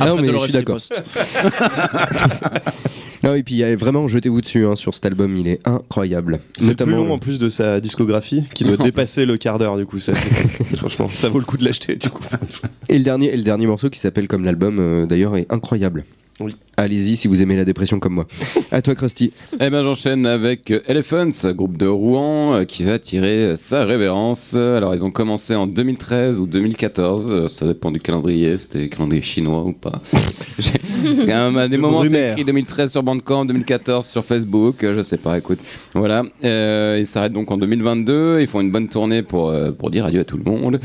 Ah 0.00 0.06
non, 0.06 0.12
après 0.14 0.22
mais 0.22 0.32
je 0.32 0.44
suis 0.44 0.52
d'accord. 0.52 0.78
Non, 3.24 3.34
et 3.34 3.42
puis 3.42 3.56
il 3.56 3.58
y 3.58 3.64
a 3.64 3.74
vraiment 3.76 4.06
jetez-vous 4.06 4.40
dessus 4.40 4.64
hein, 4.64 4.76
sur 4.76 4.94
cet 4.94 5.04
album, 5.04 5.36
il 5.36 5.48
est 5.48 5.60
incroyable. 5.66 6.38
C'est 6.58 6.68
le 6.78 6.86
plus 6.86 6.94
long 6.94 7.12
en 7.12 7.18
plus 7.18 7.38
de 7.38 7.48
sa 7.48 7.80
discographie, 7.80 8.44
qui 8.54 8.62
doit 8.64 8.76
dépasser 8.76 9.26
le 9.26 9.36
quart 9.36 9.58
d'heure 9.58 9.76
du 9.76 9.84
coup. 9.86 9.98
Ça, 9.98 10.14
franchement, 10.76 11.10
ça 11.12 11.28
vaut 11.28 11.40
le 11.40 11.44
coup 11.44 11.56
de 11.58 11.64
l'acheter 11.64 11.96
du 11.96 12.08
coup. 12.10 12.22
Et 12.88 12.96
le 12.96 13.04
dernier, 13.04 13.34
et 13.34 13.36
le 13.36 13.42
dernier 13.42 13.66
morceau 13.66 13.90
qui 13.90 13.98
s'appelle 13.98 14.28
comme 14.28 14.44
l'album, 14.44 14.78
euh, 14.78 15.04
d'ailleurs, 15.04 15.36
est 15.36 15.52
incroyable. 15.52 16.04
Allez-y 16.76 17.16
si 17.16 17.26
vous 17.26 17.42
aimez 17.42 17.56
la 17.56 17.64
dépression 17.64 17.98
comme 17.98 18.14
moi. 18.14 18.26
À 18.70 18.82
toi, 18.82 18.94
Krusty. 18.94 19.32
Eh 19.60 19.70
ben 19.70 19.82
j'enchaîne 19.82 20.26
avec 20.26 20.70
euh, 20.70 20.80
Elephants, 20.86 21.30
groupe 21.54 21.76
de 21.76 21.86
Rouen 21.86 22.54
euh, 22.54 22.64
qui 22.64 22.84
va 22.84 22.98
tirer 22.98 23.54
sa 23.56 23.84
révérence. 23.84 24.54
Alors 24.54 24.94
ils 24.94 25.04
ont 25.04 25.10
commencé 25.10 25.54
en 25.56 25.66
2013 25.66 26.38
ou 26.40 26.46
2014, 26.46 27.30
euh, 27.30 27.48
ça 27.48 27.66
dépend 27.66 27.90
du 27.90 27.98
calendrier, 27.98 28.56
c'était 28.58 28.88
calendrier 28.88 29.22
chinois 29.22 29.64
ou 29.64 29.72
pas. 29.72 30.00
J'ai- 30.58 31.32
à 31.32 31.68
des 31.68 31.76
De 31.76 31.80
moments 31.80 32.04
c'est 32.04 32.30
écrit 32.32 32.44
2013 32.44 32.92
sur 32.92 33.02
Bandcamp, 33.02 33.44
2014 33.46 34.06
sur 34.06 34.24
Facebook, 34.24 34.84
euh, 34.84 34.94
je 34.94 35.02
sais 35.02 35.16
pas, 35.16 35.38
écoute. 35.38 35.58
Voilà, 35.94 36.22
Euh, 36.44 36.96
ils 37.00 37.06
s'arrêtent 37.06 37.32
donc 37.32 37.50
en 37.50 37.56
2022, 37.56 38.38
ils 38.40 38.46
font 38.46 38.60
une 38.60 38.70
bonne 38.70 38.88
tournée 38.88 39.22
pour, 39.22 39.48
euh, 39.50 39.72
pour 39.72 39.90
dire 39.90 40.04
adieu 40.04 40.20
à 40.20 40.24
tout 40.24 40.36
le 40.36 40.44
monde. 40.44 40.78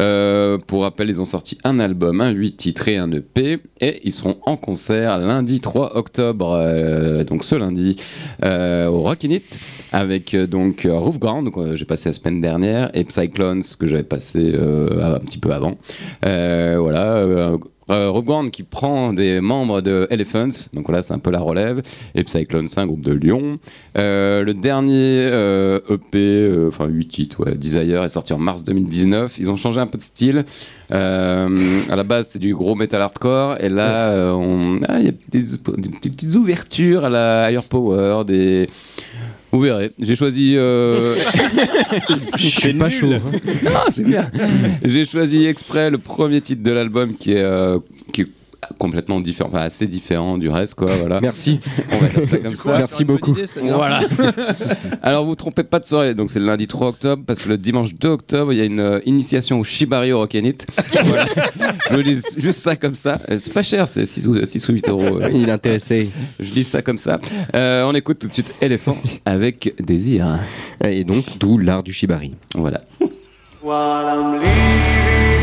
Euh, 0.00 0.58
pour 0.58 0.82
rappel, 0.82 1.08
ils 1.08 1.20
ont 1.20 1.24
sorti 1.24 1.58
un 1.64 1.78
album, 1.78 2.20
un 2.20 2.30
8 2.30 2.56
titres 2.56 2.88
et 2.88 2.96
un 2.96 3.10
EP, 3.12 3.60
et 3.80 4.00
ils 4.04 4.12
seront 4.12 4.38
en 4.42 4.56
concert 4.56 5.18
lundi 5.18 5.60
3 5.60 5.96
octobre, 5.96 6.56
euh, 6.58 7.24
donc 7.24 7.44
ce 7.44 7.54
lundi, 7.54 7.96
euh, 8.44 8.88
au 8.88 9.02
Rock 9.02 9.24
In 9.24 9.30
It, 9.30 9.58
avec 9.92 10.34
euh, 10.34 10.46
donc 10.46 10.84
euh, 10.84 10.98
Roofground, 10.98 11.50
que 11.52 11.76
j'ai 11.76 11.84
passé 11.84 12.08
la 12.08 12.12
semaine 12.14 12.40
dernière, 12.40 12.90
et 12.94 13.04
Psyclones, 13.04 13.62
que 13.78 13.86
j'avais 13.86 14.02
passé 14.02 14.54
un 14.54 15.18
petit 15.20 15.38
peu 15.38 15.52
avant. 15.52 15.78
Voilà. 16.22 17.56
Euh, 17.90 18.12
qui 18.50 18.62
prend 18.62 19.12
des 19.12 19.40
membres 19.40 19.80
de 19.80 20.06
Elephants, 20.10 20.68
donc 20.72 20.86
voilà, 20.86 21.02
c'est 21.02 21.12
un 21.12 21.18
peu 21.18 21.30
la 21.30 21.40
relève, 21.40 21.82
et 22.14 22.24
Psyclones, 22.24 22.66
c'est 22.66 22.80
un 22.80 22.86
groupe 22.86 23.02
de 23.02 23.12
Lyon. 23.12 23.58
Euh, 23.98 24.42
le 24.42 24.54
dernier 24.54 25.28
euh, 25.30 25.80
EP, 25.88 26.18
euh, 26.18 26.68
enfin 26.68 26.86
8 26.86 27.08
titres, 27.08 27.44
ouais, 27.44 27.54
Desire, 27.54 28.02
est 28.02 28.08
sorti 28.08 28.32
en 28.32 28.38
mars 28.38 28.64
2019. 28.64 29.38
Ils 29.38 29.50
ont 29.50 29.56
changé 29.56 29.80
un 29.80 29.86
peu 29.86 29.98
de 29.98 30.02
style. 30.02 30.44
Euh, 30.92 31.80
à 31.88 31.96
la 31.96 32.04
base, 32.04 32.28
c'est 32.28 32.38
du 32.38 32.54
gros 32.54 32.74
metal 32.74 33.02
hardcore, 33.02 33.60
et 33.60 33.68
là, 33.68 34.34
ah, 34.88 34.98
il 34.98 35.04
y 35.04 35.08
a 35.08 35.12
des, 35.28 35.42
des 35.78 36.10
petites 36.10 36.34
ouvertures 36.34 37.04
à 37.04 37.10
la 37.10 37.50
Higher 37.50 37.62
Power, 37.68 38.24
des. 38.26 38.68
Vous 39.54 39.60
verrez. 39.60 39.92
J'ai 40.00 40.16
choisi. 40.16 40.54
euh, 40.56 41.14
Je 42.36 42.44
suis 42.44 42.74
pas 42.74 42.90
chaud. 42.90 43.12
hein. 43.12 43.20
ah, 43.72 43.84
c'est 43.88 44.02
bien. 44.02 44.28
J'ai 44.84 45.04
choisi 45.04 45.46
exprès 45.46 45.90
le 45.90 45.98
premier 45.98 46.40
titre 46.40 46.64
de 46.64 46.72
l'album 46.72 47.14
qui 47.14 47.34
est, 47.34 47.42
euh, 47.44 47.78
qui 48.12 48.22
est 48.22 48.26
complètement 48.78 49.20
différent, 49.20 49.48
enfin 49.52 49.60
assez 49.62 49.86
différent 49.86 50.38
du 50.38 50.48
reste, 50.48 50.74
quoi. 50.76 50.88
Voilà. 51.00 51.20
Merci. 51.20 51.60
On 51.92 51.98
va 51.98 52.08
dire 52.08 52.24
ça 52.28 52.38
comme 52.38 52.54
ça. 52.56 52.76
Merci 52.78 53.04
beaucoup. 53.04 53.34
Voilà. 53.62 54.00
Alors 55.02 55.22
vous 55.24 55.30
vous 55.30 55.36
trompez 55.36 55.64
pas 55.64 55.80
de 55.80 55.84
soirée, 55.84 56.14
donc 56.14 56.30
c'est 56.30 56.38
le 56.38 56.46
lundi 56.46 56.66
3 56.66 56.88
octobre 56.88 57.22
parce 57.26 57.40
que 57.42 57.48
le 57.48 57.58
dimanche 57.58 57.94
2 57.94 58.08
octobre 58.08 58.52
il 58.52 58.58
y 58.58 58.62
a 58.62 58.64
une 58.64 58.80
euh, 58.80 59.00
initiation 59.06 59.60
au 59.60 59.64
Shibari 59.64 60.12
au 60.12 60.18
Rockenit. 60.18 60.56
voilà. 61.04 61.26
Je 61.90 62.00
dis 62.00 62.20
juste 62.36 62.60
ça 62.60 62.76
comme 62.76 62.94
ça. 62.94 63.20
Euh, 63.30 63.38
C'est 63.38 63.52
pas 63.52 63.62
cher, 63.62 63.88
c'est 63.88 64.06
6 64.06 64.28
ou, 64.28 64.44
6 64.44 64.68
ou 64.68 64.72
8 64.72 64.88
euros. 64.88 65.20
euh. 65.20 65.28
Il 65.34 65.48
est 65.48 65.52
intéressé. 65.52 66.10
Je 66.40 66.50
dis 66.52 66.64
ça 66.64 66.82
comme 66.82 66.98
ça. 66.98 67.20
Euh, 67.54 67.84
on 67.84 67.94
écoute 67.94 68.18
tout 68.20 68.28
de 68.28 68.32
suite 68.32 68.54
Éléphant 68.60 68.96
avec 69.24 69.74
Désir. 69.82 70.38
Et 70.84 71.04
donc, 71.04 71.38
d'où 71.38 71.58
l'art 71.58 71.82
du 71.82 71.92
shibari. 71.92 72.34
Voilà. 72.54 72.82
What 73.62 74.04
I'm 74.06 74.34
leaving 74.40 75.33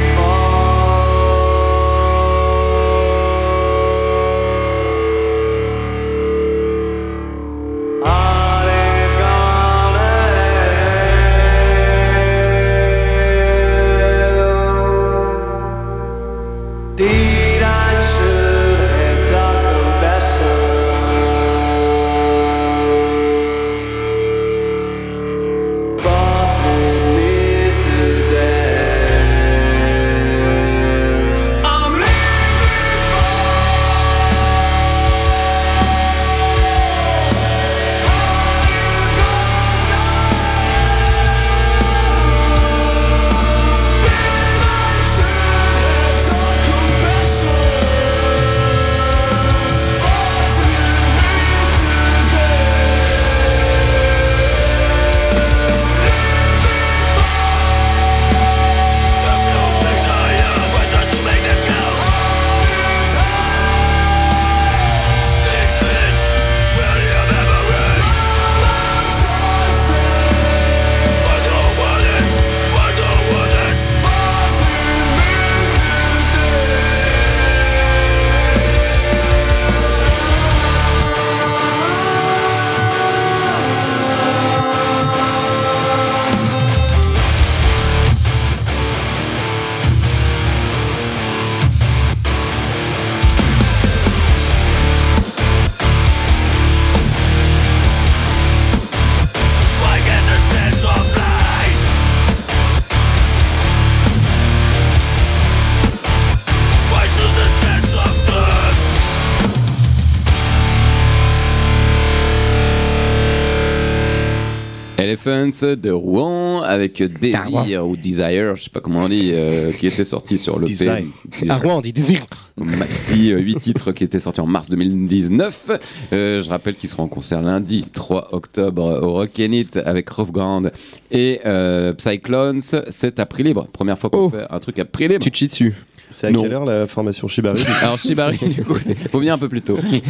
Elephants 115.01 115.75
de 115.75 115.89
Rouen 115.89 116.61
avec 116.61 117.01
Désir 117.19 117.87
ou 117.87 117.97
Desire, 117.97 118.55
je 118.55 118.63
sais 118.63 118.69
pas 118.69 118.79
comment 118.81 118.99
on 119.01 119.09
dit, 119.09 119.31
euh, 119.33 119.71
qui 119.71 119.87
était 119.87 120.03
sorti 120.03 120.37
sur 120.37 120.59
le 120.59 120.65
Design. 120.65 121.09
À 121.49 121.57
Rouen, 121.57 121.77
on 121.77 121.81
dit 121.81 121.93
désir. 121.93 122.21
Maxi, 122.57 123.29
8 123.31 123.59
titres 123.59 123.91
qui 123.91 124.03
étaient 124.03 124.19
sortis 124.19 124.41
en 124.41 124.45
mars 124.45 124.69
2019. 124.69 125.71
Euh, 126.13 126.41
je 126.43 126.49
rappelle 126.49 126.75
qu'ils 126.75 126.89
seront 126.89 127.03
en 127.03 127.07
concert 127.07 127.41
lundi 127.41 127.85
3 127.93 128.29
octobre 128.33 128.99
au 129.01 129.13
Rock 129.13 129.39
In 129.39 129.51
It 129.51 129.77
avec 129.77 130.09
Roughground 130.09 130.71
et 131.11 131.39
euh, 131.45 131.93
Psyclones. 131.93 132.61
C'est 132.89 133.19
à 133.19 133.25
prix 133.25 133.43
libre. 133.43 133.67
Première 133.73 133.97
fois 133.97 134.09
qu'on 134.09 134.21
Oh. 134.25 134.29
fait 134.29 134.45
un 134.49 134.59
truc 134.59 134.77
à 134.77 134.85
prix 134.85 135.07
libre. 135.07 135.23
Tu 135.23 135.31
te 135.31 135.45
dessus. 135.45 135.73
C'est 136.11 136.27
à 136.27 136.31
Non. 136.31 136.43
quelle 136.43 136.53
heure 136.53 136.65
la 136.65 136.85
formation 136.87 137.27
Shibari 137.27 137.63
Alors 137.81 137.97
Shibari, 137.97 138.37
du 138.37 138.63
coup, 138.63 138.77
c'est- 138.79 138.95
faut 139.09 139.19
venir 139.19 139.33
un 139.33 139.37
peu 139.37 139.49
plus 139.49 139.61
tôt. 139.61 139.77
tu 139.89 140.01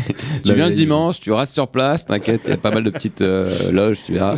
La 0.46 0.54
viens 0.56 0.68
le 0.70 0.76
dimanche, 0.76 1.20
tu 1.20 1.32
restes 1.32 1.54
sur 1.54 1.68
place, 1.68 2.06
t'inquiète, 2.06 2.42
il 2.46 2.50
y 2.50 2.54
a 2.54 2.58
pas 2.58 2.72
mal 2.72 2.84
de 2.84 2.90
petites 2.90 3.22
euh, 3.22 3.72
loges, 3.72 4.00
tu 4.06 4.14
verras. 4.14 4.36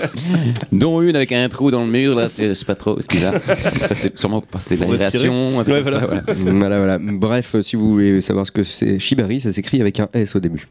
Dont 0.72 1.02
une 1.02 1.16
avec 1.16 1.32
un 1.32 1.48
trou 1.48 1.70
dans 1.70 1.84
le 1.84 1.90
mur, 1.90 2.14
là, 2.14 2.28
je 2.38 2.54
sais 2.54 2.64
pas 2.64 2.74
trop, 2.74 2.96
c'est 3.00 3.10
bizarre. 3.10 3.34
Ça, 3.46 3.88
C'est 3.94 4.18
sûrement 4.18 4.40
pour 4.40 4.50
passer 4.50 4.76
Pour 4.76 4.90
respirer. 4.90 5.28
l'aération, 5.28 5.58
Ouais, 5.58 5.64
ça, 5.64 5.82
voilà. 5.82 5.98
voilà. 6.00 6.22
Voilà, 6.56 6.78
voilà. 6.78 6.98
Bref, 7.00 7.56
si 7.62 7.76
vous 7.76 7.92
voulez 7.92 8.20
savoir 8.20 8.46
ce 8.46 8.52
que 8.52 8.64
c'est 8.64 8.98
shibari, 8.98 9.40
ça 9.40 9.52
s'écrit 9.52 9.80
avec 9.80 10.00
un 10.00 10.08
S 10.12 10.34
au 10.36 10.40
début. 10.40 10.66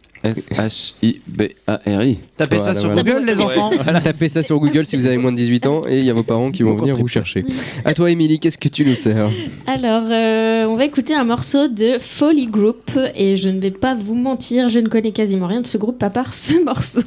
S-H-I-B-A-R-I. 0.95 2.17
Tapez 2.37 2.55
Voilà, 2.57 2.73
ça 2.73 2.79
sur 2.79 2.89
voilà. 2.91 3.03
Google, 3.03 3.25
les 3.27 3.39
enfants. 3.39 3.71
Tapez 4.03 4.27
ça 4.27 4.41
sur 4.43 4.59
Google 4.59 4.85
si 4.85 4.95
vous 4.95 5.05
avez 5.05 5.17
moins 5.17 5.31
de 5.31 5.37
18 5.37 5.67
ans 5.67 5.81
et 5.87 5.99
il 5.99 6.05
y 6.05 6.09
a 6.09 6.13
vos 6.13 6.23
parents 6.23 6.49
qui 6.51 6.63
vont 6.63 6.75
venir 6.75 6.95
vous 6.95 7.07
chercher. 7.07 7.45
À 7.83 7.93
toi, 7.93 8.09
Émilie, 8.09 8.39
qu'est-ce 8.39 8.57
que 8.57 8.67
tu 8.69 8.85
nous 8.85 8.95
sers? 8.95 9.29
Alors, 9.67 10.04
euh, 10.09 10.65
on 10.65 10.75
va 10.75 10.85
écouter 10.85 11.13
un 11.13 11.23
morceau 11.23 11.67
de 11.67 11.97
Folly 11.99 12.47
Group 12.47 12.91
et 13.15 13.35
je 13.35 13.49
ne 13.49 13.59
vais 13.59 13.71
pas 13.71 13.95
vous 13.95 14.15
mentir, 14.15 14.69
je 14.69 14.79
ne 14.79 14.87
connais 14.87 15.11
quasiment 15.11 15.47
rien 15.47 15.61
de 15.61 15.67
ce 15.67 15.77
groupe 15.77 16.01
à 16.03 16.09
part 16.09 16.33
ce 16.33 16.63
morceau. 16.65 17.01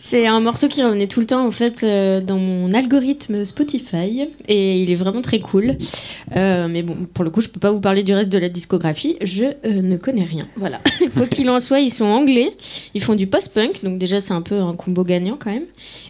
c'est 0.00 0.26
un 0.26 0.40
morceau 0.40 0.68
qui 0.68 0.82
revenait 0.82 1.06
tout 1.06 1.20
le 1.20 1.26
temps 1.26 1.46
en 1.46 1.50
fait 1.50 1.82
euh, 1.82 2.20
dans 2.20 2.38
mon 2.38 2.72
algorithme 2.72 3.44
Spotify 3.44 4.28
et 4.48 4.82
il 4.82 4.90
est 4.90 4.96
vraiment 4.96 5.22
très 5.22 5.40
cool. 5.40 5.76
Euh, 6.36 6.68
mais 6.68 6.82
bon, 6.82 6.96
pour 7.12 7.24
le 7.24 7.30
coup, 7.30 7.40
je 7.40 7.48
peux 7.48 7.60
pas 7.60 7.70
vous 7.70 7.80
parler 7.80 8.02
du 8.02 8.14
reste 8.14 8.28
de 8.30 8.38
la 8.38 8.48
discographie, 8.48 9.16
je 9.22 9.44
euh, 9.44 9.82
ne 9.82 9.96
connais 9.96 10.24
rien. 10.24 10.48
Voilà. 10.56 10.80
Quoi 11.16 11.26
qu'il 11.26 11.48
en 11.50 11.60
soit, 11.60 11.80
ils 11.80 11.90
sont 11.90 12.06
anglais, 12.06 12.50
ils 12.94 13.02
font 13.02 13.14
du 13.14 13.26
post-punk, 13.26 13.82
donc 13.82 13.98
déjà 13.98 14.20
c'est 14.20 14.32
un 14.32 14.42
peu 14.42 14.58
un 14.60 14.74
combo 14.74 15.04
gagnant 15.04 15.36
quand 15.38 15.50
même. 15.50 15.64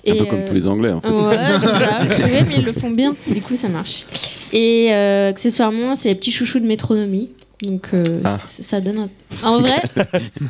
Un 0.06 0.12
Et, 0.12 0.18
peu 0.18 0.26
comme 0.26 0.40
euh, 0.40 0.46
tous 0.46 0.54
les 0.54 0.66
Anglais, 0.66 0.92
en 0.92 1.00
fait. 1.00 1.08
Ouais, 1.08 1.36
c'est 1.60 1.66
ça. 1.66 2.00
Ouais, 2.24 2.44
mais 2.48 2.56
ils 2.58 2.64
le 2.64 2.72
font 2.72 2.90
bien. 2.90 3.14
Du 3.26 3.40
coup, 3.40 3.56
ça 3.56 3.68
marche. 3.68 4.06
Et 4.54 4.92
euh, 4.94 5.28
accessoirement, 5.30 5.94
c'est 5.96 6.08
les 6.08 6.14
petits 6.14 6.30
chouchous 6.32 6.60
de 6.60 6.66
métronomie. 6.66 7.28
Donc 7.62 7.88
euh, 7.92 8.20
Ah. 8.24 8.38
ça 8.46 8.80
donne 8.80 8.98
un... 8.98 9.08
En 9.46 9.60
vrai, 9.60 9.82
en 9.96 10.00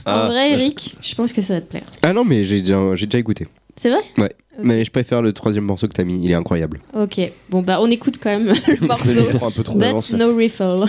Ah. 0.05 0.27
vrai, 0.29 0.53
Eric, 0.53 0.97
je 1.03 1.15
pense 1.15 1.33
que 1.33 1.41
ça 1.43 1.55
va 1.55 1.61
te 1.61 1.69
plaire. 1.71 1.85
Ah 2.03 2.13
non, 2.13 2.25
mais 2.25 2.45
j'ai 2.45 2.61
déjà, 2.61 2.79
j'ai 2.95 3.07
déjà 3.07 3.19
écouté. 3.19 3.47
C'est 3.77 3.91
vrai? 3.91 4.03
Ouais. 4.19 4.33
Mais 4.63 4.85
je 4.85 4.91
préfère 4.91 5.21
le 5.23 5.33
troisième 5.33 5.65
morceau 5.65 5.89
que 5.89 5.95
t'as 5.95 6.05
mis, 6.05 6.25
il 6.25 6.31
est 6.31 6.35
incroyable. 6.35 6.81
Ok. 6.95 7.21
Bon 7.51 7.63
bah 7.63 7.79
on 7.81 7.91
écoute 7.91 8.19
quand 8.23 8.31
même 8.31 8.47
le 8.81 8.87
morceau. 8.87 9.21
Un 9.45 9.51
peu 9.51 9.63
trop 9.65 9.77
But 9.79 10.13
no 10.13 10.37
refill. 10.37 10.85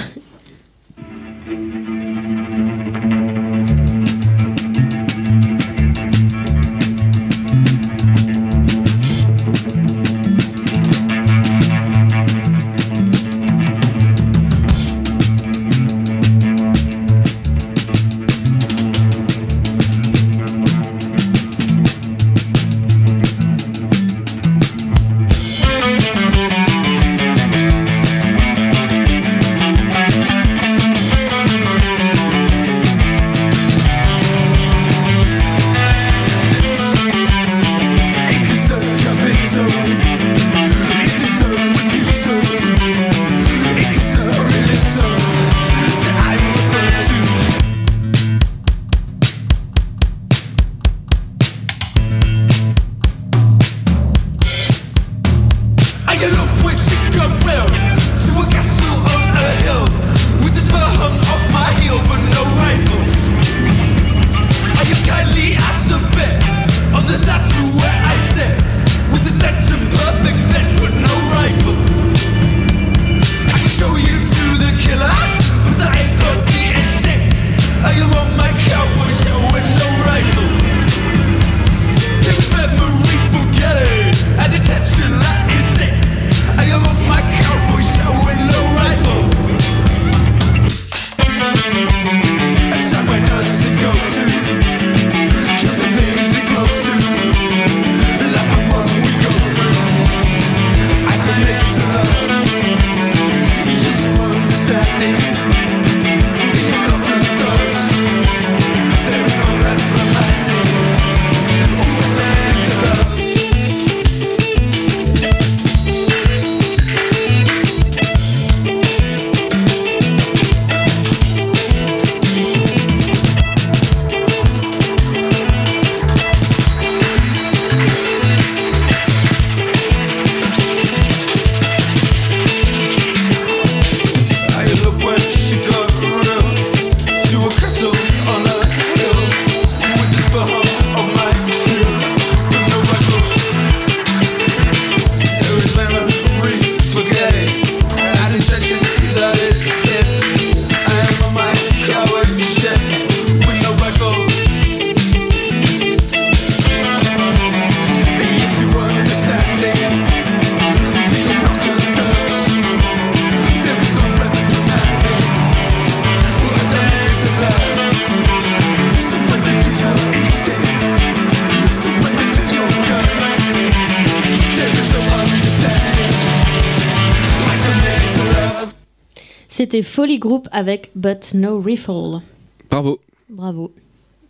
Folly 180.05 180.19
Group 180.19 180.47
avec 180.51 180.91
But 180.95 181.33
no 181.33 181.59
refill. 181.59 182.21
Bravo. 182.69 182.99
Bravo. 183.27 183.71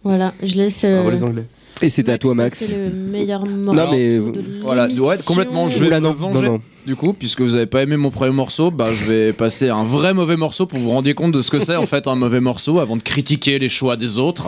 Voilà, 0.06 0.34
je 0.42 0.56
laisse. 0.56 0.86
euh, 0.86 1.02
Bravo 1.02 1.12
les 1.12 1.22
Anglais. 1.24 1.44
Et 1.82 1.90
c'était 1.90 2.14
à 2.14 2.18
toi, 2.18 2.34
Max. 2.34 2.64
C'est 2.68 2.78
le 2.78 2.90
meilleur 2.92 3.46
morceau. 3.46 3.92
mais- 3.92 4.16
de 4.20 4.42
Voilà, 4.62 4.88
ouais, 4.88 5.18
complètement. 5.26 5.68
Je 5.68 5.80
vais 5.80 5.88
Oula, 5.88 6.00
me 6.00 6.06
non, 6.06 6.14
venger. 6.14 6.42
non, 6.46 6.54
non. 6.54 6.62
Du 6.88 6.96
coup, 6.96 7.12
puisque 7.12 7.42
vous 7.42 7.56
avez 7.56 7.66
pas 7.66 7.84
aimé 7.84 7.98
mon 7.98 8.10
premier 8.10 8.32
morceau, 8.32 8.72
bah 8.72 8.88
je 8.94 9.04
vais 9.04 9.34
passer 9.34 9.68
un 9.70 9.84
vrai 9.84 10.14
mauvais 10.14 10.38
morceau 10.38 10.66
pour 10.66 10.80
vous 10.80 10.92
rendre 10.92 11.12
compte 11.12 11.34
de 11.34 11.42
ce 11.42 11.52
que 11.52 11.60
c'est 11.60 11.76
en 11.76 11.86
fait 11.86 12.08
un 12.08 12.16
mauvais 12.16 12.40
morceau 12.40 12.80
avant 12.80 12.96
de 12.96 13.02
critiquer 13.02 13.60
les 13.60 13.68
choix 13.68 13.98
des 13.98 14.18
autres. 14.18 14.48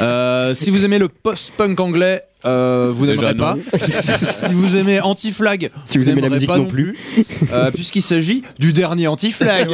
Euh, 0.00 0.54
si 0.54 0.68
vous 0.70 0.84
aimez 0.84 0.98
le 0.98 1.08
post-punk 1.08 1.80
anglais, 1.80 2.24
euh, 2.44 2.90
vous 2.94 3.06
n'aimerez 3.06 3.34
pas. 3.34 3.56
si 3.80 4.52
vous 4.52 4.76
aimez 4.76 5.00
Anti-Flag, 5.00 5.70
Si 5.84 5.98
vous 5.98 6.08
aimez 6.10 6.20
la 6.20 6.28
n'aimerez 6.28 6.34
musique 6.36 6.48
pas 6.48 6.58
non 6.58 6.66
plus. 6.66 6.96
euh, 7.52 7.70
puisqu'il 7.70 8.02
s'agit 8.02 8.42
du 8.58 8.72
dernier 8.72 9.06
Anti-Flag. 9.08 9.68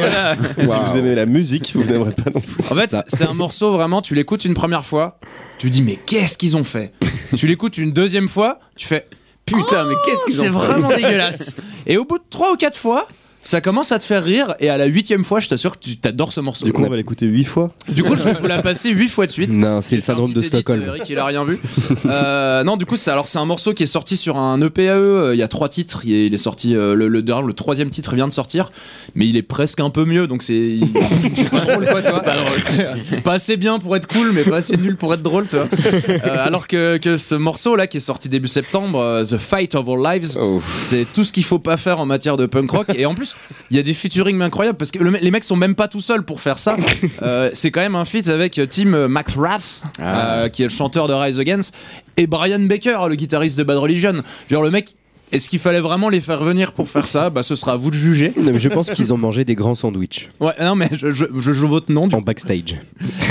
Si 0.57 0.63
vous 0.65 0.97
aimez 0.97 1.15
la 1.15 1.25
musique, 1.25 1.71
vous 1.75 1.83
n'aimerez 1.83 2.11
pas 2.11 2.31
non 2.33 2.41
plus. 2.41 2.63
En 2.71 2.75
fait, 2.75 2.95
c'est 3.07 3.25
un 3.25 3.33
morceau 3.33 3.71
vraiment, 3.71 4.01
tu 4.01 4.15
l'écoutes 4.15 4.45
une 4.45 4.53
première 4.53 4.85
fois, 4.85 5.19
tu 5.57 5.69
dis 5.69 5.81
mais 5.81 5.95
qu'est-ce 5.97 6.37
qu'ils 6.37 6.55
ont 6.57 6.63
fait? 6.63 6.93
Tu 7.35 7.47
l'écoutes 7.47 7.77
une 7.77 7.91
deuxième 7.91 8.29
fois, 8.29 8.59
tu 8.75 8.87
fais 8.87 9.05
Putain, 9.45 9.85
mais 9.85 9.95
qu'est-ce 10.05 10.25
qu'ils 10.25 10.39
ont 10.39 10.43
c'est 10.43 10.49
fait? 10.49 10.49
vraiment 10.73 10.89
dégueulasse. 10.95 11.55
Et 11.87 11.97
au 11.97 12.05
bout 12.05 12.19
de 12.19 12.23
trois 12.29 12.51
ou 12.53 12.55
quatre 12.55 12.77
fois, 12.77 13.07
ça 13.41 13.61
commence 13.61 13.91
à 13.91 13.99
te 13.99 14.03
faire 14.03 14.23
rire 14.23 14.55
et 14.59 14.69
à 14.69 14.77
la 14.77 14.85
huitième 14.85 15.23
fois, 15.23 15.39
je 15.39 15.47
t'assure 15.47 15.71
que 15.79 15.83
tu 15.83 15.97
t'adores 15.97 16.33
ce 16.33 16.41
morceau. 16.41 16.65
Du 16.65 16.73
coup, 16.73 16.83
on 16.83 16.89
va 16.89 16.97
l'écouter 16.97 17.25
8 17.25 17.43
fois. 17.45 17.71
Du 17.87 18.03
coup, 18.03 18.15
je 18.15 18.23
vais 18.23 18.33
vous 18.33 18.47
la 18.47 18.61
passer 18.61 18.89
huit 18.91 19.07
fois 19.07 19.27
de 19.27 19.31
suite. 19.31 19.53
Non, 19.55 19.81
c'est 19.81 19.95
le 19.95 20.01
syndrome 20.01 20.33
de 20.33 20.39
edit, 20.39 20.47
Stockholm. 20.47 20.81
euh, 20.83 20.87
Eric, 20.95 21.03
il 21.09 21.17
a 21.17 21.25
rien 21.25 21.43
vu. 21.45 21.57
Euh, 22.05 22.63
non, 22.63 22.75
du 22.77 22.85
coup, 22.85 22.95
c'est 22.95 23.11
alors 23.11 23.27
c'est 23.27 23.39
un 23.39 23.45
morceau 23.45 23.73
qui 23.73 23.83
est 23.83 23.87
sorti 23.87 24.17
sur 24.17 24.37
un 24.37 24.61
EPAE. 24.61 24.81
euh, 24.89 25.35
Il 25.35 25.39
y 25.39 25.43
a 25.43 25.47
trois 25.47 25.69
titres. 25.69 26.01
Il 26.05 26.13
est, 26.13 26.25
il 26.27 26.33
est 26.33 26.37
sorti 26.37 26.75
euh, 26.75 26.95
le, 26.95 27.07
le, 27.07 27.21
le 27.21 27.53
troisième 27.53 27.89
titre 27.89 28.15
vient 28.15 28.27
de 28.27 28.33
sortir, 28.33 28.71
mais 29.15 29.27
il 29.27 29.37
est 29.37 29.41
presque 29.41 29.79
un 29.79 29.89
peu 29.89 30.05
mieux. 30.05 30.27
Donc 30.27 30.43
c'est 30.43 30.77
pas 31.51 31.59
drôle 31.65 31.85
quoi, 31.89 32.01
tu 32.01 32.11
vois. 32.11 33.21
Pas 33.23 33.33
assez 33.33 33.57
bien 33.57 33.79
pour 33.79 33.95
être 33.95 34.07
cool, 34.07 34.31
mais 34.33 34.43
pas 34.43 34.57
assez 34.57 34.77
nul 34.77 34.95
pour 34.97 35.13
être 35.13 35.21
drôle. 35.23 35.45
Euh, 35.53 36.17
alors 36.45 36.67
que, 36.67 36.97
que 36.97 37.17
ce 37.17 37.35
morceau 37.35 37.75
là 37.75 37.87
qui 37.87 37.97
est 37.97 38.01
sorti 38.01 38.29
début 38.29 38.47
septembre, 38.47 38.99
euh, 38.99 39.23
The 39.23 39.37
Fight 39.37 39.75
of 39.75 39.87
Our 39.87 39.97
Lives, 39.97 40.37
Oh. 40.39 40.61
c'est 40.73 41.05
tout 41.13 41.23
ce 41.23 41.31
qu'il 41.33 41.43
faut 41.43 41.59
pas 41.59 41.77
faire 41.77 41.99
en 41.99 42.05
matière 42.05 42.37
de 42.37 42.45
punk 42.45 42.69
rock. 42.71 42.87
Et 42.95 43.05
en 43.05 43.13
plus, 43.15 43.28
il 43.71 43.77
y 43.77 43.79
a 43.79 43.83
des 43.83 43.93
featuring 43.93 44.41
incroyables 44.41 44.77
parce 44.77 44.91
que 44.91 44.99
le 44.99 45.11
me- 45.11 45.17
les 45.19 45.31
mecs 45.31 45.43
sont 45.43 45.55
même 45.55 45.75
pas 45.75 45.87
tout 45.87 46.01
seuls 46.01 46.23
pour 46.23 46.41
faire 46.41 46.59
ça. 46.59 46.75
Euh, 47.21 47.49
c'est 47.53 47.69
quand 47.71 47.81
même 47.81 47.95
un 47.95 48.05
feat 48.05 48.27
avec 48.29 48.59
Tim 48.69 49.07
McRath, 49.07 49.81
euh, 49.99 50.47
qui 50.49 50.63
est 50.63 50.67
le 50.67 50.71
chanteur 50.71 51.07
de 51.07 51.13
Rise 51.13 51.39
Against, 51.39 51.73
et 52.17 52.27
Brian 52.27 52.59
Baker, 52.61 52.97
le 53.09 53.15
guitariste 53.15 53.57
de 53.57 53.63
Bad 53.63 53.77
Religion. 53.77 54.23
Genre 54.49 54.63
le 54.63 54.71
mec. 54.71 54.89
Est-ce 55.31 55.47
qu'il 55.47 55.59
fallait 55.59 55.79
vraiment 55.79 56.09
les 56.09 56.21
faire 56.21 56.43
venir 56.43 56.71
pour 56.71 56.89
faire 56.89 57.05
ça? 57.07 57.29
Bah 57.29 57.43
ce 57.43 57.55
sera 57.55 57.73
à 57.73 57.75
vous 57.75 57.91
de 57.91 57.95
juger. 57.95 58.33
Non, 58.35 58.51
mais 58.51 58.57
je 58.59 58.67
pense 58.67 58.89
qu'ils 58.89 59.13
ont 59.13 59.17
mangé 59.17 59.45
des 59.45 59.53
grands 59.53 59.75
sandwichs 59.75 60.27
Ouais, 60.39 60.53
non 60.59 60.73
mais 60.75 60.89
je, 60.91 61.11
je, 61.11 61.25
je 61.39 61.51
joue 61.51 61.67
votre 61.67 61.91
nom. 61.91 62.07
Du, 62.07 62.15
en 62.15 62.21
backstage. 62.21 62.77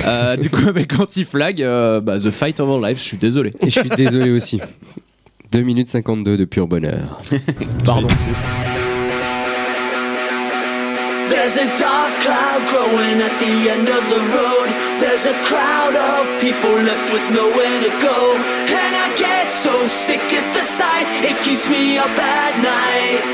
euh, 0.07 0.37
du 0.37 0.49
coup 0.49 0.69
avec 0.69 0.97
Anti-Flag, 0.97 1.61
euh, 1.61 2.01
bah, 2.01 2.19
The 2.21 2.31
Fight 2.31 2.61
of 2.61 2.69
Our 2.69 2.81
Lives, 2.87 2.99
je 2.99 3.03
suis 3.03 3.17
désolé. 3.17 3.53
Et 3.63 3.71
je 3.71 3.81
suis 3.81 3.89
désolé 3.89 4.31
aussi. 4.31 4.61
2 5.51 5.61
minutes 5.63 5.89
52 5.89 6.37
de 6.37 6.45
pur 6.45 6.69
bonheur. 6.69 7.21
Pardon. 7.85 8.07
There 11.49 11.65
There's 11.65 11.73
a 11.73 11.79
dark 11.79 12.21
cloud 12.21 12.69
growing 12.69 13.23
at 13.23 13.33
the 13.41 13.71
end 13.71 13.89
of 13.89 14.05
the 14.11 14.21
road. 14.37 14.69
There's 15.01 15.25
a 15.25 15.33
crowd 15.45 15.97
of 15.97 16.29
people 16.43 16.73
left 16.73 17.11
with 17.11 17.25
nowhere 17.31 17.81
to 17.81 17.89
go. 18.05 18.37
And 18.37 18.95
I 18.95 19.17
get 19.17 19.51
so 19.51 19.87
sick 19.87 20.21
at 20.21 20.53
the 20.53 20.63
sight, 20.63 21.07
it 21.25 21.43
keeps 21.43 21.67
me 21.67 21.97
up 21.97 22.19
at 22.19 22.61
night. 22.61 23.25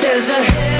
There's 0.00 0.28
a 0.28 0.71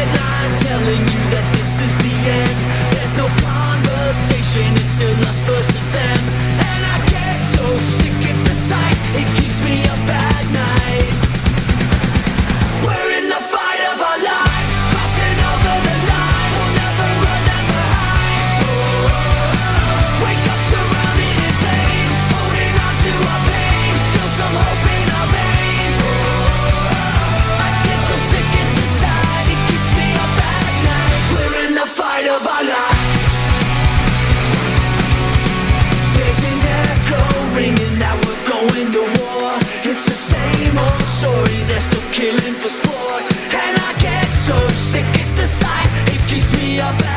keeps 46.74 47.02
me 47.02 47.11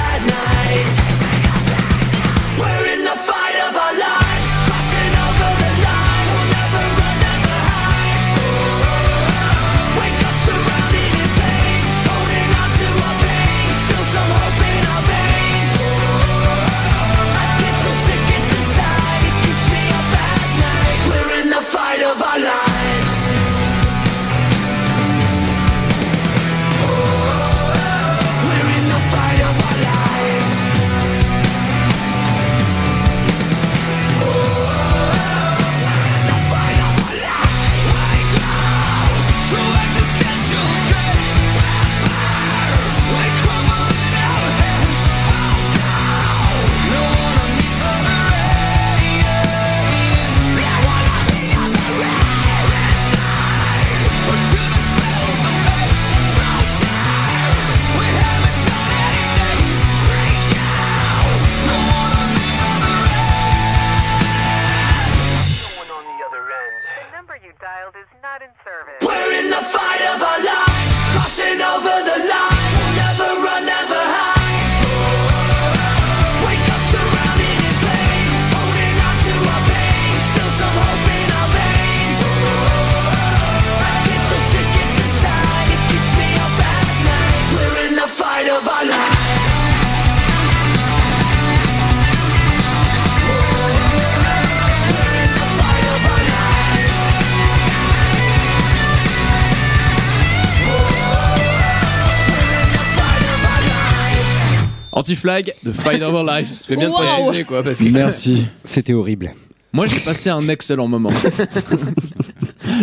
De 105.64 105.72
Fight 105.72 106.02
of 106.04 106.14
Our 106.14 106.24
Lives. 106.24 106.62
Je 106.68 106.70
vais 106.76 106.80
bien 106.80 106.92
te 106.92 106.96
préciser 106.96 107.44
quoi, 107.46 107.64
parce 107.64 107.80
que 107.80 107.86
Merci. 107.90 108.46
C'était 108.64 108.94
horrible. 108.94 109.34
Moi, 109.74 109.88
j'ai 109.88 110.00
passé 110.00 110.30
un 110.30 110.48
excellent 110.48 110.88
moment. 110.88 111.10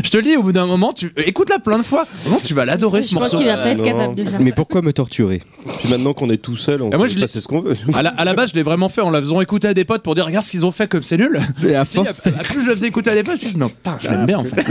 Je 0.05 0.11
te 0.11 0.17
le 0.17 0.23
dis, 0.23 0.37
au 0.37 0.43
bout 0.43 0.53
d'un 0.53 0.67
moment, 0.67 0.93
tu 0.93 1.13
écoute-la 1.17 1.59
plein 1.59 1.79
de 1.79 1.83
fois. 1.83 2.07
Vraiment, 2.23 2.41
tu 2.45 2.55
vas 2.55 2.65
l'adorer 2.65 3.03
ce 3.03 3.11
Je 3.11 3.15
morceau. 3.15 3.39
qu'il 3.39 3.47
va 3.47 3.57
pas 3.57 3.71
être 3.71 3.79
non. 3.79 3.85
capable 3.85 4.15
de 4.15 4.25
faire 4.25 4.41
Mais 4.41 4.51
ça. 4.51 4.57
pourquoi 4.57 4.81
me 4.83 4.93
torturer? 4.93 5.43
Puis 5.81 5.89
maintenant 5.91 6.13
qu'on 6.15 6.31
est 6.31 6.37
tout 6.37 6.57
seul, 6.57 6.83
on 6.83 6.89
moi, 6.91 7.07
peut 7.09 7.21
passer 7.21 7.41
ce 7.41 7.49
qu'on 7.49 7.61
veut. 7.61 7.77
À 7.95 8.03
la, 8.03 8.11
à 8.11 8.25
la 8.25 8.35
base, 8.35 8.51
je 8.51 8.55
l'ai 8.55 8.63
vraiment 8.63 8.89
fait 8.89 9.01
en 9.01 9.11
la 9.11 9.21
faisant 9.21 9.41
écouter 9.41 9.69
à 9.69 9.75
des 9.75 9.85
potes 9.85 10.03
pour 10.03 10.15
dire 10.15 10.27
regarde 10.27 10.45
ce 10.45 10.51
qu'ils 10.51 10.65
ont 10.67 10.71
fait 10.71 10.87
comme 10.89 11.03
c'est 11.03 11.17
nul. 11.17 11.41
Et 11.67 11.75
à 11.75 11.81
à, 11.83 11.85
force, 11.85 12.21
à 12.27 12.31
plus 12.45 12.63
je 12.63 12.69
le 12.69 12.75
faisais 12.75 12.87
écouter 12.89 13.11
à 13.11 13.15
des 13.15 13.23
potes, 13.23 13.37
je 13.41 13.45
me 13.45 13.47
suis 13.49 13.55
dit 13.55 13.59
non, 13.61 13.69
putain, 13.69 13.99
je 14.01 14.09
l'aime 14.09 14.27
bien 14.27 14.39
en 14.39 14.45
fait. 14.45 14.63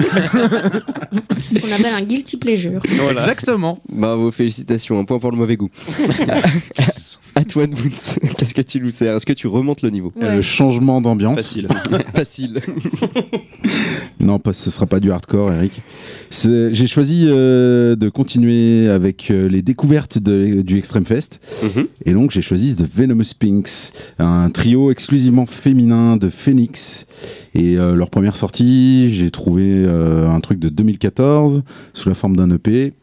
Ce 1.52 1.60
qu'on 1.60 1.72
appelle 1.72 1.94
un 1.94 2.02
guilty 2.04 2.38
pleasure. 2.38 2.82
Exactement. 3.12 3.80
Bravo, 3.92 4.32
félicitations, 4.32 5.00
un 5.00 5.04
point 5.06 5.20
pour 5.20 5.32
le 5.32 5.38
mauvais 5.38 5.58
goût. 5.58 5.70
À 6.30 6.82
toi 7.48 7.66
de 7.68 7.76
qu'est-ce 8.38 8.54
que 8.54 8.62
tu 8.62 8.80
nous 8.82 8.92
sers 8.92 9.16
Est-ce 9.16 9.26
que 9.26 9.34
tu 9.34 9.48
remontes 9.48 9.82
le 9.82 9.90
niveau? 9.90 10.12
Ouais. 10.16 10.36
Le 10.38 10.42
changement 10.42 11.02
d'ambiance. 11.02 11.38
Facile. 11.38 11.68
Facile. 12.16 12.62
Non, 14.20 14.38
pas, 14.38 14.54
ce 14.54 14.70
sera 14.70 14.86
pas 14.86 15.00
du 15.00 15.12
hardcore, 15.12 15.52
Eric. 15.52 15.82
J'ai 16.32 16.86
choisi 16.88 17.26
euh, 17.28 17.96
de 17.96 18.08
continuer 18.08 18.88
avec 18.88 19.32
euh, 19.32 19.48
les 19.50 19.64
découvertes 19.64 20.20
de- 20.20 20.62
du 20.62 20.78
Extreme 20.78 21.06
Fest. 21.06 21.40
Mhm. 21.64 21.88
Et 22.06 22.14
donc, 22.14 22.30
j'ai 22.32 22.44
choisi 22.44 22.76
The 22.76 22.84
Venomous 22.88 23.34
Pinks, 23.40 23.92
un 24.20 24.50
trio 24.52 24.92
exclusivement 24.92 25.48
féminin 25.48 26.18
de 26.18 26.30
Phoenix. 26.30 27.08
Et 27.56 27.78
euh, 27.80 27.96
leur 27.96 28.10
première 28.12 28.36
sortie, 28.38 29.10
j'ai 29.12 29.32
trouvé 29.32 29.64
euh, 29.66 30.30
un 30.30 30.40
truc 30.40 30.60
de 30.60 30.70
2014 30.70 31.64
sous 31.94 32.08
la 32.10 32.16
forme 32.16 32.36
d'un 32.36 32.52
EP. 32.52 32.94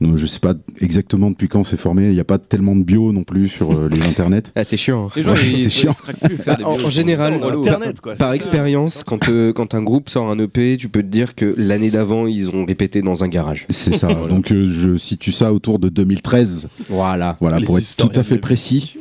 Donc, 0.00 0.16
je 0.16 0.26
sais 0.26 0.40
pas 0.40 0.54
exactement 0.80 1.30
depuis 1.30 1.48
quand 1.48 1.62
c'est 1.62 1.76
formé. 1.76 2.08
Il 2.08 2.14
n'y 2.14 2.20
a 2.20 2.24
pas 2.24 2.38
tellement 2.38 2.74
de 2.74 2.82
bio 2.82 3.12
non 3.12 3.22
plus 3.22 3.48
sur 3.48 3.72
euh, 3.72 3.88
les 3.88 4.02
internets. 4.02 4.42
Ah, 4.56 4.64
c'est 4.64 4.76
chiant. 4.76 5.08
les 5.14 5.22
gens 5.22 5.32
Ouais, 5.32 5.38
ils, 5.46 5.56
c'est 5.56 5.70
chiant. 5.70 5.92
se 5.92 6.02
craquent 6.02 6.20
plus 6.20 6.36
faire 6.36 6.56
des 6.56 6.64
En, 6.64 6.90
général, 6.90 7.38
par, 7.38 7.52
Internet, 7.52 8.00
quoi. 8.00 8.14
par 8.16 8.32
expérience, 8.32 9.04
quand, 9.04 9.28
euh, 9.28 9.52
quand 9.52 9.74
un 9.74 9.82
groupe 9.82 10.10
sort 10.10 10.30
un 10.30 10.38
EP, 10.38 10.76
tu 10.76 10.88
peux 10.88 11.02
te 11.02 11.08
dire 11.08 11.34
que 11.34 11.54
l'année 11.56 11.90
d'avant, 11.90 12.26
ils 12.26 12.50
ont 12.50 12.64
répété 12.64 13.02
dans 13.02 13.22
un 13.24 13.28
garage. 13.28 13.66
C'est 13.70 13.94
ça. 13.94 14.08
Donc, 14.28 14.50
euh, 14.50 14.66
je 14.70 14.96
situe 14.96 15.32
ça 15.32 15.52
autour 15.52 15.78
de 15.78 15.88
2013. 15.88 16.68
Voilà. 16.88 17.36
Voilà, 17.40 17.58
Les 17.60 17.66
pour 17.66 17.78
être 17.78 17.96
tout 17.96 18.10
à 18.14 18.22
fait 18.22 18.38
précis. 18.38 18.98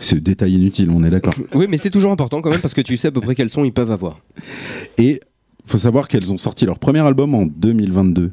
C'est 0.00 0.20
détail 0.22 0.54
inutile, 0.54 0.90
on 0.90 1.04
est 1.04 1.10
d'accord. 1.10 1.34
Oui, 1.54 1.66
mais 1.68 1.76
c'est 1.76 1.90
toujours 1.90 2.10
important 2.10 2.40
quand 2.40 2.50
même 2.50 2.60
parce 2.60 2.74
que 2.74 2.80
tu 2.80 2.96
sais 2.96 3.08
à 3.08 3.10
peu 3.10 3.20
près 3.20 3.34
quels 3.34 3.50
sons 3.50 3.64
ils 3.64 3.72
peuvent 3.72 3.90
avoir. 3.90 4.18
Et 4.98 5.20
faut 5.66 5.78
savoir 5.78 6.08
qu'elles 6.08 6.32
ont 6.32 6.38
sorti 6.38 6.66
leur 6.66 6.78
premier 6.78 7.00
album 7.00 7.34
en 7.34 7.46
2022. 7.46 8.32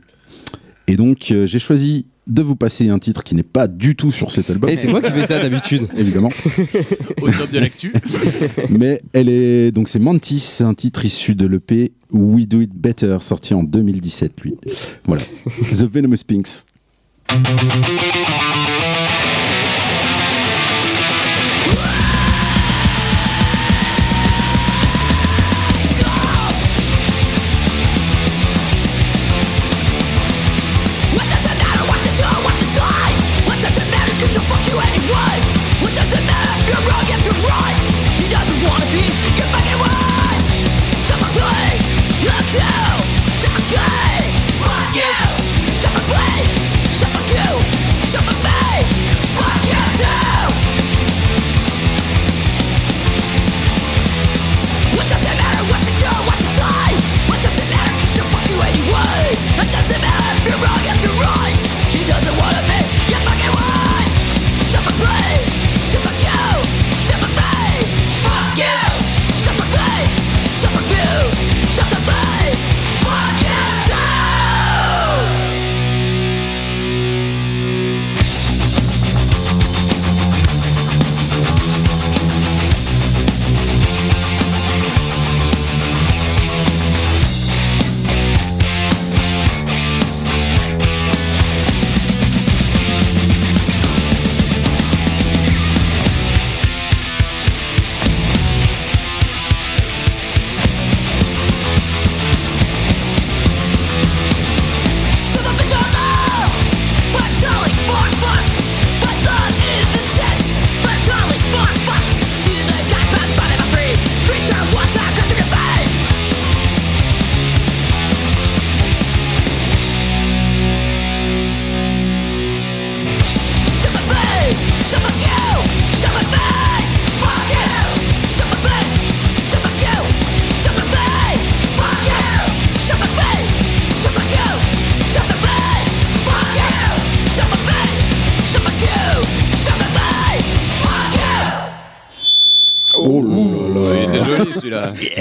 Et 0.89 0.95
donc, 0.95 1.29
euh, 1.29 1.45
j'ai 1.45 1.59
choisi 1.59 2.07
de 2.25 2.41
vous 2.41 2.55
passer 2.55 2.89
un 2.89 2.97
titre 2.97 3.23
qui 3.23 3.35
n'est 3.35 3.43
pas 3.43 3.67
du 3.67 3.95
tout 3.95 4.11
sur 4.11 4.31
cet 4.31 4.49
album, 4.49 4.71
Et 4.71 4.75
c'est 4.75 4.87
moi 4.87 5.01
qui 5.01 5.11
fais 5.11 5.23
ça 5.23 5.39
d'habitude. 5.39 5.87
évidemment. 5.97 6.31
Au 7.21 7.29
top 7.29 7.51
de 7.51 7.59
l'actu. 7.59 7.93
Mais 8.71 8.99
elle 9.13 9.29
est 9.29 9.71
donc 9.71 9.87
c'est 9.87 9.99
Mantis, 9.99 10.39
c'est 10.39 10.63
un 10.63 10.73
titre 10.73 11.05
issu 11.05 11.35
de 11.35 11.45
l'EP 11.45 11.91
We 12.11 12.47
Do 12.47 12.61
It 12.61 12.71
Better, 12.73 13.17
sorti 13.21 13.53
en 13.53 13.61
2017, 13.61 14.41
lui. 14.41 14.55
Voilà. 15.05 15.21
The 15.45 15.83
Venomous 15.91 16.23
Pinks. 16.27 16.65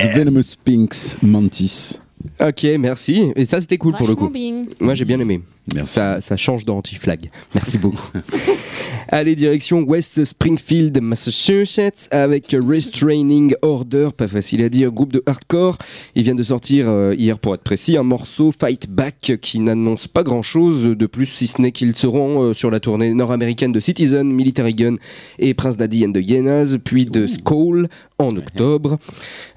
Venomous 0.07 0.55
Pinks 0.55 1.17
Mantis. 1.23 1.99
Ok, 2.41 2.67
merci. 2.79 3.33
Et 3.37 3.45
ça, 3.45 3.61
c'était 3.61 3.79
cool 3.79 3.95
pour 3.95 4.07
le 4.07 4.15
coup. 4.15 4.29
bien. 4.29 4.67
Moi, 4.81 4.95
j'ai 4.95 5.05
bien 5.05 5.19
aimé. 5.19 5.41
Merci. 5.75 5.95
Ça, 5.95 6.21
ça 6.21 6.37
change 6.37 6.65
d'anti-flag. 6.65 7.31
Merci 7.55 7.79
beaucoup. 7.79 8.11
Allez, 9.09 9.35
direction 9.35 9.83
West 9.83 10.25
Springfield, 10.25 11.01
Massachusetts, 11.03 12.09
avec 12.11 12.55
Restraining 12.59 13.55
Order, 13.63 14.11
pas 14.17 14.29
facile 14.29 14.63
à 14.63 14.69
dire, 14.69 14.93
groupe 14.93 15.13
de 15.13 15.23
hardcore. 15.27 15.79
Il 16.15 16.23
vient 16.25 16.35
de 16.35 16.43
sortir, 16.43 16.89
euh, 16.89 17.15
hier 17.17 17.39
pour 17.39 17.55
être 17.55 17.63
précis, 17.63 17.97
un 17.97 18.03
morceau 18.03 18.53
Fight 18.53 18.89
Back 18.91 19.39
qui 19.41 19.61
n'annonce 19.61 20.09
pas 20.09 20.23
grand 20.23 20.43
chose 20.43 20.85
de 20.85 21.07
plus, 21.07 21.27
si 21.27 21.47
ce 21.47 21.61
n'est 21.61 21.73
qu'ils 21.73 21.97
seront 21.97 22.43
euh, 22.43 22.53
sur 22.55 22.71
la 22.71 22.81
tournée 22.81 23.13
nord-américaine 23.15 23.73
de 23.73 23.81
Citizen, 23.81 24.31
Military 24.31 24.75
Gun 24.75 24.97
et 25.39 25.55
Prince 25.55 25.77
Daddy 25.77 26.07
and 26.07 26.13
the 26.13 26.19
Hyenas, 26.19 26.77
puis 26.83 27.07
de 27.07 27.27
Skull 27.27 27.89
en 28.19 28.37
octobre. 28.37 28.99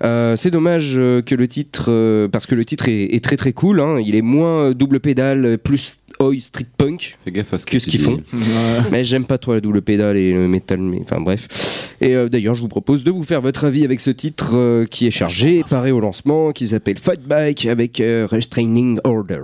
Euh, 0.03 0.36
c'est 0.38 0.51
dommage 0.51 0.93
euh, 0.95 1.22
que 1.22 1.36
le 1.36 1.47
titre, 1.47 1.86
euh, 1.89 2.28
parce 2.28 2.45
que 2.45 2.51
le 2.56 2.66
titre 2.66 2.89
est, 2.89 3.16
est 3.16 3.24
très 3.24 3.38
très 3.38 3.54
cool, 3.54 3.80
hein. 3.82 3.99
il 3.99 4.16
est 4.16 4.22
moins 4.22 4.72
double 4.72 4.99
pédale, 4.99 5.58
plus 5.58 6.02
oi 6.20 6.39
street 6.39 6.66
punk 6.78 7.18
Fais 7.24 7.32
gaffe 7.32 7.54
à 7.54 7.60
ce 7.60 7.66
que 7.66 7.72
que 7.72 7.80
ce 7.80 7.88
qu'ils 7.88 8.02
font. 8.02 8.22
Mais 8.91 9.04
j'aime 9.04 9.26
pas 9.26 9.38
trop 9.38 9.54
la 9.54 9.62
double 9.62 9.82
pédale 9.82 10.18
et 10.18 10.34
le 10.34 10.47
métal, 10.47 10.80
mais 10.80 10.99
enfin 11.02 11.20
bref. 11.20 11.91
Et 12.02 12.16
euh, 12.16 12.30
d'ailleurs, 12.30 12.56
je 12.56 12.62
vous 12.62 12.68
propose 12.68 13.04
de 13.04 13.12
vous 13.12 13.24
faire 13.24 13.41
votre 13.41 13.64
avis 13.64 13.86
avec 13.86 13.99
ce 13.99 14.10
titre 14.10 14.52
euh, 14.54 14.86
qui 14.86 15.06
est 15.08 15.12
chargé, 15.12 15.64
paré 15.70 15.91
au 15.91 15.99
lancement, 15.99 16.52
qui 16.52 16.68
s'appelle 16.68 16.97
Fight 16.97 17.22
Back 17.22 17.66
avec 17.66 18.02
euh, 18.02 18.28
Restraining 18.30 18.99
Order. 19.04 19.41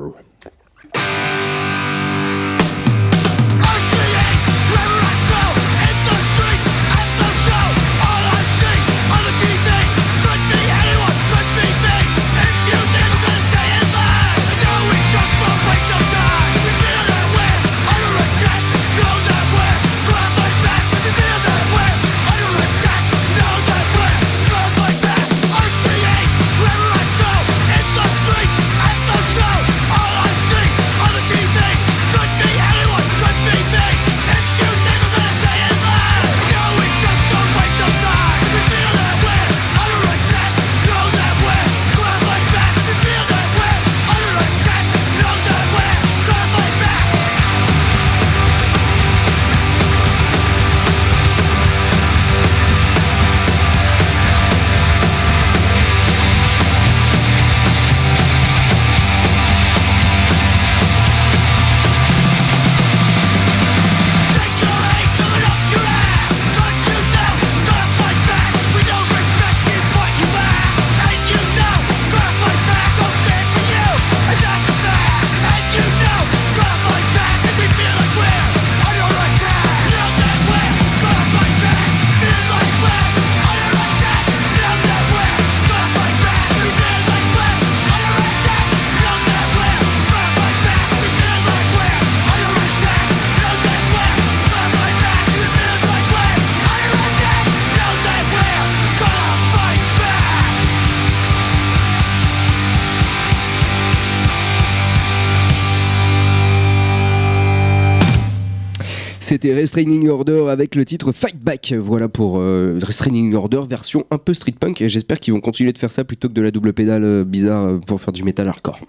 C'était 109.28 109.54
Restraining 109.54 110.08
Order 110.08 110.46
avec 110.50 110.74
le 110.74 110.86
titre 110.86 111.12
Fight 111.12 111.38
Back. 111.38 111.74
Voilà 111.78 112.08
pour 112.08 112.40
euh, 112.40 112.80
Restraining 112.82 113.36
Order 113.36 113.64
version 113.70 114.06
un 114.10 114.18
peu 114.18 114.34
street 114.34 114.56
punk. 114.58 114.80
Et 114.80 114.88
j'espère 114.88 115.20
qu'ils 115.20 115.34
vont 115.34 115.42
continuer 115.42 115.74
de 115.74 115.78
faire 115.78 115.92
ça 115.92 116.06
plutôt 116.06 116.30
que 116.30 116.34
de 116.34 116.42
la 116.42 116.50
double 116.50 116.72
pédale 116.72 117.04
euh, 117.04 117.24
bizarre 117.26 117.66
euh, 117.66 117.78
pour 117.78 118.00
faire 118.00 118.14
du 118.14 118.24
metal 118.24 118.48
hardcore. 118.48 118.80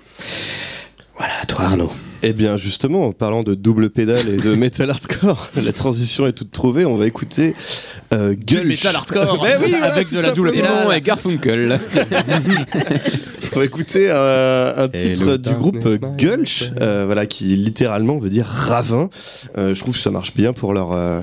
Voilà, 1.17 1.45
toi 1.49 1.65
Arnaud. 1.65 1.91
Eh 2.23 2.33
bien 2.33 2.57
justement, 2.57 3.07
en 3.07 3.13
parlant 3.13 3.43
de 3.45 3.55
double 3.55 3.91
pédale 3.91 4.29
et 4.29 4.37
de 4.39 4.55
metal 4.57 4.91
hardcore, 4.91 5.51
la 5.63 5.73
transition 5.73 6.27
est 6.27 6.33
toute 6.33 6.51
trouvée. 6.51 6.85
On 6.85 6.97
va 6.97 7.07
écouter 7.07 7.55
euh, 8.13 8.35
Gulch. 8.35 8.65
métal 8.65 8.97
hardcore 8.97 9.41
Ben 9.43 9.59
oui, 9.65 9.71
voilà, 9.71 9.93
avec 9.95 10.13
de 10.13 10.21
la 10.21 10.33
double 10.33 10.51
pédale. 10.53 10.85
non, 10.85 10.93
et 10.93 11.01
Garfunkel. 11.01 11.79
On 13.55 13.61
va 13.61 13.65
écouter 13.65 14.11
un, 14.11 14.73
un 14.77 14.89
titre 14.89 15.37
du 15.37 15.51
groupe 15.55 15.83
my 15.85 15.99
Gulch, 16.19 16.71
euh, 16.81 17.05
voilà, 17.07 17.27
qui 17.27 17.45
littéralement 17.57 18.19
veut 18.19 18.29
dire 18.31 18.45
ravin. 18.47 19.09
Euh, 19.57 19.75
je 19.75 19.81
trouve 19.81 19.95
que 19.95 20.01
ça 20.01 20.11
marche 20.11 20.35
bien 20.35 20.53
pour 20.53 20.75
leur, 20.75 20.93
euh, 20.93 21.21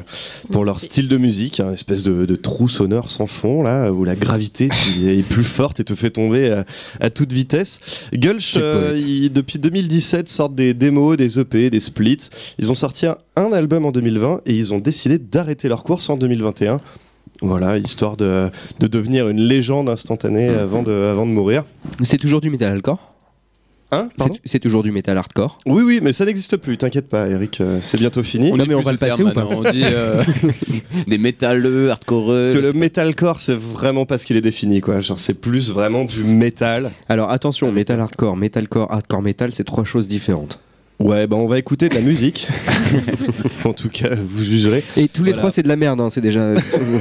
pour 0.51 0.65
leur 0.65 0.79
style 0.81 1.07
de 1.07 1.17
musique, 1.17 1.59
un 1.59 1.71
espèce 1.71 2.03
de, 2.03 2.25
de 2.25 2.35
trou 2.35 2.67
sonore 2.67 3.11
sans 3.11 3.27
fond, 3.27 3.61
là, 3.63 3.91
où 3.91 4.03
la 4.03 4.15
gravité 4.15 4.69
est 5.05 5.27
plus 5.27 5.43
forte 5.43 5.79
et 5.79 5.83
te 5.83 5.93
fait 5.93 6.09
tomber 6.09 6.49
à, 6.51 6.65
à 6.99 7.09
toute 7.09 7.31
vitesse. 7.31 7.79
Gulch, 8.13 8.55
euh, 8.57 8.99
depuis 9.31 9.59
2017, 9.59 10.27
sortent 10.27 10.55
des 10.55 10.73
démos, 10.85 11.17
des 11.17 11.39
EP, 11.39 11.69
des 11.69 11.79
splits. 11.79 12.29
Ils 12.59 12.71
ont 12.71 12.75
sorti 12.75 13.05
un, 13.07 13.51
album 13.51 13.85
en 13.85 13.91
2020 13.91 14.41
et 14.45 14.53
ils 14.53 14.73
ont 14.73 14.79
décidé 14.79 15.17
d'arrêter 15.17 15.67
leur 15.67 15.83
course 15.83 16.09
en 16.09 16.17
2021. 16.17 16.79
Voilà, 17.41 17.77
histoire 17.77 18.15
de, 18.17 18.49
de 18.79 18.87
devenir 18.87 19.27
une 19.27 19.41
légende 19.41 19.89
instantanée 19.89 20.47
avant 20.47 20.83
de, 20.83 20.91
avant 20.91 21.25
de 21.25 21.31
mourir. 21.31 21.65
C'est 22.01 22.17
toujours 22.17 22.39
du 22.39 22.49
metal 22.49 22.71
hardcore? 22.73 23.15
Hein? 23.91 24.09
C'est- 24.43 24.59
toujours 24.59 24.83
du 24.83 24.91
metal 24.91 25.17
hardcore? 25.17 25.59
Oui, 25.65 25.83
oui, 25.83 25.99
mais 26.01 26.11
ça 26.11 26.25
n'existe 26.25 26.57
plus, 26.57 26.77
t'inquiète 26.77 27.07
pas, 27.07 27.27
Eric, 27.29 27.61
euh, 27.61 27.79
c'est 27.81 27.97
bientôt 27.97 28.23
fini. 28.23 28.49
On 28.51 28.59
a- 28.59 28.63
dit 28.63 28.69
mais 28.69 28.75
on 28.75 28.81
va 28.81 28.91
le 28.91 28.97
passer 28.97 29.23
ou 29.23 29.31
pas? 29.31 29.45
On 29.45 29.61
dit 29.63 29.83
euh, 29.85 30.23
des 31.07 31.17
métalleux, 31.17 31.91
hardcoreux. 31.91 32.43
Parce 32.43 32.55
que 32.55 32.61
le 32.61 32.73
metalcore, 32.73 33.41
c'est 33.41 33.57
vraiment 33.57 34.05
pas 34.05 34.17
ce 34.17 34.25
qu'il 34.25 34.37
est 34.37 34.41
défini, 34.41 34.81
quoi. 34.81 34.99
Genre, 34.99 35.19
c'est 35.19 35.35
plus 35.35 35.71
vraiment 35.71 36.03
du 36.03 36.23
métal. 36.23 36.91
Alors 37.09 37.29
attention, 37.29 37.71
metal 37.71 37.99
hardcore, 37.99 38.35
metalcore, 38.35 38.91
hardcore 38.91 39.21
metal, 39.21 39.51
c'est 39.51 39.63
trois 39.63 39.85
choses 39.85 40.07
différentes. 40.07 40.59
Ouais, 40.97 41.27
bah 41.27 41.35
on 41.35 41.45
va 41.47 41.59
écouter 41.59 41.89
de 41.89 41.95
la 41.95 41.99
musique. 42.01 42.47
en 43.65 43.73
tout 43.73 43.89
cas, 43.89 44.15
vous 44.15 44.43
jugerez. 44.43 44.81
Et 44.95 45.09
tous 45.09 45.23
les 45.23 45.31
Voilà. 45.31 45.41
trois, 45.41 45.51
c'est 45.51 45.61
de 45.63 45.67
la 45.67 45.75
merde, 45.75 45.99
hein, 45.99 46.09
c'est 46.09 46.21
déjà 46.21 46.53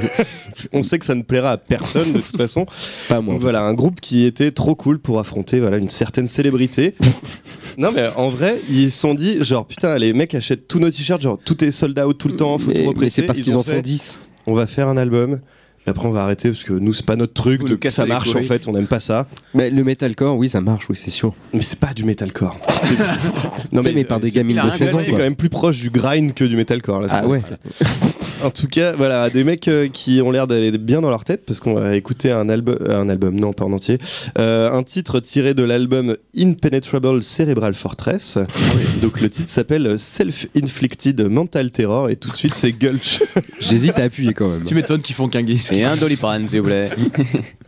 On 0.72 0.82
sait 0.82 0.98
que 0.98 1.06
ça 1.06 1.14
ne 1.14 1.22
plaira 1.22 1.52
à 1.52 1.56
personne 1.58 2.12
de 2.12 2.18
toute 2.18 2.36
façon. 2.36 2.66
pas 3.08 3.20
moi. 3.20 3.34
Donc 3.34 3.40
voilà, 3.40 3.62
un 3.62 3.72
groupe 3.72 4.00
qui 4.00 4.24
était 4.24 4.50
trop 4.50 4.74
cool 4.74 4.98
pour 4.98 5.20
affronter 5.20 5.60
voilà, 5.60 5.76
une 5.76 5.88
certaine 5.88 6.26
célébrité. 6.26 6.94
non 7.78 7.92
mais 7.92 8.08
en 8.16 8.30
vrai, 8.30 8.60
ils 8.68 8.90
se 8.90 8.98
sont 8.98 9.14
dit, 9.14 9.42
genre 9.44 9.64
putain, 9.66 9.96
les 9.96 10.12
mecs 10.12 10.34
achètent 10.34 10.66
tous 10.66 10.80
nos 10.80 10.90
t-shirts, 10.90 11.22
genre 11.22 11.38
tout 11.44 11.62
est 11.64 11.70
sold 11.70 11.98
out 12.00 12.18
tout 12.18 12.28
le 12.28 12.36
temps, 12.36 12.58
faut 12.58 12.64
tout 12.66 12.70
Mais, 12.74 12.80
mais 12.80 12.86
represser. 12.88 13.20
c'est 13.22 13.26
parce 13.26 13.38
Ils 13.38 13.44
qu'ils 13.44 13.56
ont 13.56 13.60
en 13.60 13.62
font 13.62 13.70
fait, 13.72 13.82
10. 13.82 14.18
On 14.48 14.54
va 14.54 14.66
faire 14.66 14.88
un 14.88 14.96
album. 14.96 15.40
Et 15.86 15.90
après 15.90 16.06
on 16.06 16.10
va 16.12 16.22
arrêter 16.24 16.48
parce 16.50 16.64
que 16.64 16.72
nous 16.72 16.94
c'est 16.94 17.04
pas 17.04 17.16
notre 17.16 17.34
truc, 17.34 17.62
ça 17.90 18.06
marche 18.06 18.34
en 18.34 18.42
fait, 18.42 18.66
on 18.68 18.72
n'aime 18.72 18.86
pas 18.86 19.00
ça. 19.00 19.26
Mais 19.52 19.70
le 19.70 19.84
metalcore, 19.84 20.36
oui, 20.36 20.48
ça 20.48 20.60
marche, 20.60 20.88
oui, 20.88 20.96
c'est 20.96 21.10
sûr. 21.10 21.34
Mais 21.52 21.62
c'est 21.62 21.78
pas 21.78 21.92
du 21.92 22.04
metalcore. 22.04 22.58
C'est- 22.82 22.96
non 23.72 23.82
mais 23.94 24.04
par 24.04 24.20
des 24.20 24.30
gamines 24.30 24.60
de 24.64 24.70
c'est 24.70 24.86
16 24.86 24.94
ans, 24.94 24.98
c'est 24.98 25.10
quand 25.12 25.18
même 25.18 25.36
plus 25.36 25.50
proche 25.50 25.78
du 25.80 25.90
grind 25.90 26.32
que 26.32 26.44
du 26.44 26.56
metalcore 26.56 27.00
là. 27.02 27.08
Ah 27.10 27.26
ouais. 27.26 27.42
En 28.44 28.50
tout 28.50 28.66
cas, 28.66 28.92
voilà, 28.94 29.30
des 29.30 29.42
mecs 29.42 29.68
euh, 29.68 29.88
qui 29.88 30.20
ont 30.20 30.30
l'air 30.30 30.46
d'aller 30.46 30.70
bien 30.76 31.00
dans 31.00 31.08
leur 31.08 31.24
tête 31.24 31.46
parce 31.46 31.60
qu'on 31.60 31.72
va 31.72 31.96
écouter 31.96 32.30
un 32.30 32.50
album, 32.50 32.76
euh, 32.82 33.00
un 33.00 33.08
album, 33.08 33.40
non 33.40 33.54
pas 33.54 33.64
en 33.64 33.72
entier, 33.72 33.96
euh, 34.38 34.70
un 34.70 34.82
titre 34.82 35.18
tiré 35.20 35.54
de 35.54 35.62
l'album 35.62 36.14
Impenetrable 36.36 37.22
Cerebral 37.22 37.74
Fortress. 37.74 38.38
Donc 39.00 39.22
le 39.22 39.30
titre 39.30 39.48
s'appelle 39.48 39.98
Self-Inflicted 39.98 41.22
Mental 41.22 41.70
Terror 41.70 42.10
et 42.10 42.16
tout 42.16 42.28
de 42.28 42.36
suite 42.36 42.54
c'est 42.54 42.72
Gulch. 42.72 43.22
J'hésite 43.60 43.98
à 43.98 44.02
appuyer 44.04 44.34
quand 44.34 44.48
même. 44.48 44.62
Tu 44.62 44.74
m'étonnes 44.74 45.00
qu'ils 45.00 45.14
font 45.14 45.28
qu'un. 45.28 45.44
Et 45.72 45.84
un 45.84 45.96
doliprane, 45.96 46.46
s'il 46.46 46.60
vous 46.60 46.66
plaît. 46.66 46.90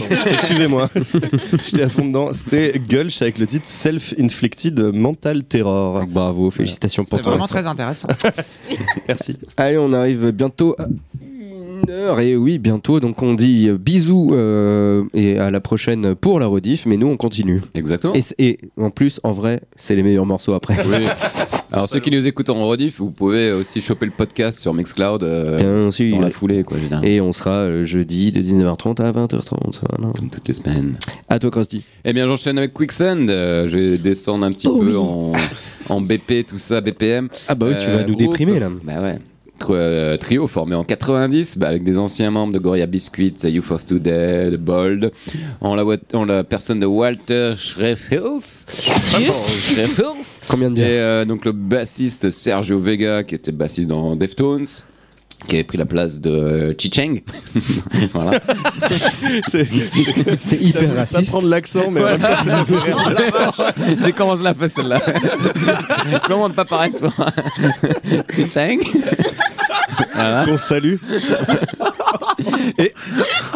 Pardon, 0.00 0.30
excusez-moi, 0.32 0.90
j'étais 1.64 1.82
à 1.82 1.88
fond 1.88 2.06
dedans. 2.06 2.32
C'était 2.32 2.78
Gulch 2.78 3.22
avec 3.22 3.38
le 3.38 3.46
titre 3.46 3.66
Self-Inflicted 3.66 4.78
Mental 4.94 5.44
Terror. 5.44 6.06
Bravo, 6.06 6.50
félicitations 6.50 7.04
pour 7.04 7.10
C'était 7.10 7.22
ton 7.22 7.30
vraiment 7.30 7.46
très 7.46 7.66
intéressant. 7.66 8.08
Merci. 9.08 9.36
Allez, 9.56 9.78
on 9.78 9.92
arrive 9.92 10.30
bientôt 10.30 10.74
à 10.78 10.86
une 11.82 11.90
heure. 11.90 12.20
Et 12.20 12.36
oui, 12.36 12.58
bientôt. 12.58 13.00
Donc, 13.00 13.22
on 13.22 13.34
dit 13.34 13.68
euh, 13.68 13.76
bisous 13.78 14.28
euh, 14.32 15.04
et 15.14 15.38
à 15.38 15.50
la 15.50 15.60
prochaine 15.60 16.14
pour 16.14 16.40
la 16.40 16.46
rediff. 16.46 16.86
Mais 16.86 16.96
nous, 16.96 17.08
on 17.08 17.16
continue. 17.16 17.62
Exactement. 17.74 18.12
Et, 18.38 18.58
en 18.76 18.90
plus, 18.90 19.20
en 19.24 19.32
vrai, 19.32 19.60
c'est 19.76 19.96
les 19.96 20.02
meilleurs 20.02 20.26
morceaux 20.26 20.54
après. 20.54 20.76
Oui. 20.86 21.06
Alors 21.70 21.86
ceux 21.86 22.00
qui 22.00 22.10
nous 22.10 22.26
écoutent 22.26 22.48
en 22.48 22.66
rediff, 22.66 22.98
vous 22.98 23.10
pouvez 23.10 23.52
aussi 23.52 23.82
choper 23.82 24.06
le 24.06 24.12
podcast 24.12 24.58
sur 24.58 24.72
Mixcloud 24.72 25.22
euh, 25.22 25.58
Bien 25.58 25.90
sûr. 25.90 26.16
dans 26.16 26.22
la 26.22 26.30
foulée, 26.30 26.64
quoi, 26.64 26.78
généralement. 26.78 27.06
Et 27.06 27.20
on 27.20 27.30
sera 27.32 27.50
euh, 27.50 27.84
jeudi 27.84 28.32
de 28.32 28.40
19h30 28.40 29.02
à 29.02 29.12
20h30. 29.12 29.80
Voilà. 29.98 30.14
Comme 30.14 30.30
toutes 30.30 30.48
les 30.48 30.54
semaines. 30.54 30.96
À 31.28 31.38
toi, 31.38 31.50
Krusty. 31.50 31.84
Eh 32.06 32.14
bien, 32.14 32.26
j'enchaîne 32.26 32.56
avec 32.56 32.72
Quicksand. 32.72 33.28
Euh, 33.28 33.68
je 33.68 33.76
vais 33.76 33.98
descendre 33.98 34.46
un 34.46 34.50
petit 34.50 34.66
peu 34.66 34.96
en, 34.96 35.32
en 35.90 36.00
BP, 36.00 36.46
tout 36.48 36.56
ça, 36.56 36.80
BPM. 36.80 37.28
Ah 37.48 37.54
bah 37.54 37.66
oui, 37.68 37.74
tu 37.78 37.86
Euh, 37.90 37.96
vas 37.98 38.04
nous 38.04 38.14
groupe- 38.14 38.18
déprimer 38.18 38.58
là. 38.58 38.70
Bah 38.82 39.02
ouais. 39.02 39.18
Euh, 39.70 40.16
Trio 40.16 40.46
formé 40.46 40.74
en 40.76 40.84
90 40.84 41.58
bah, 41.58 41.68
avec 41.68 41.82
des 41.82 41.98
anciens 41.98 42.30
membres 42.30 42.52
de 42.52 42.58
Goria 42.58 42.86
Biscuit, 42.86 43.32
The 43.32 43.44
Youth 43.44 43.70
of 43.70 43.84
Today, 43.84 44.52
The 44.52 44.56
Bold, 44.56 45.10
en 45.60 45.74
la, 45.74 45.84
wa- 45.84 45.96
en 46.14 46.24
la 46.24 46.44
personne 46.44 46.80
de 46.80 46.86
Walter 46.86 47.54
Schreffels. 47.56 48.66
Schreffels. 48.70 50.40
Combien 50.48 50.70
de 50.70 50.78
Et 50.80 50.84
bières 50.84 50.92
euh, 51.04 51.24
donc 51.24 51.44
le 51.44 51.52
bassiste 51.52 52.30
Sergio 52.30 52.78
Vega, 52.78 53.24
qui 53.24 53.34
était 53.34 53.52
bassiste 53.52 53.88
dans 53.88 54.14
Deftones, 54.16 54.64
qui 55.48 55.54
avait 55.54 55.64
pris 55.64 55.78
la 55.78 55.86
place 55.86 56.20
de 56.20 56.30
euh, 56.30 56.74
Chi-Cheng. 56.76 57.22
voilà. 58.12 58.40
C'est 60.38 60.60
hyper 60.60 60.94
raciste. 60.96 61.30
prendre 61.30 61.48
l'accent, 61.48 61.90
mais 61.90 62.00
rire. 62.02 62.18
J'ai 64.04 64.12
commencé 64.12 64.42
la 64.42 64.54
fait 64.54 64.68
celle-là. 64.68 65.00
Comment 66.26 66.48
ne 66.48 66.54
pas 66.54 66.64
paraître 66.64 66.98
toi 66.98 67.12
Chi-Cheng. 68.32 68.80
Qu'on 70.44 70.56
salue. 70.56 70.96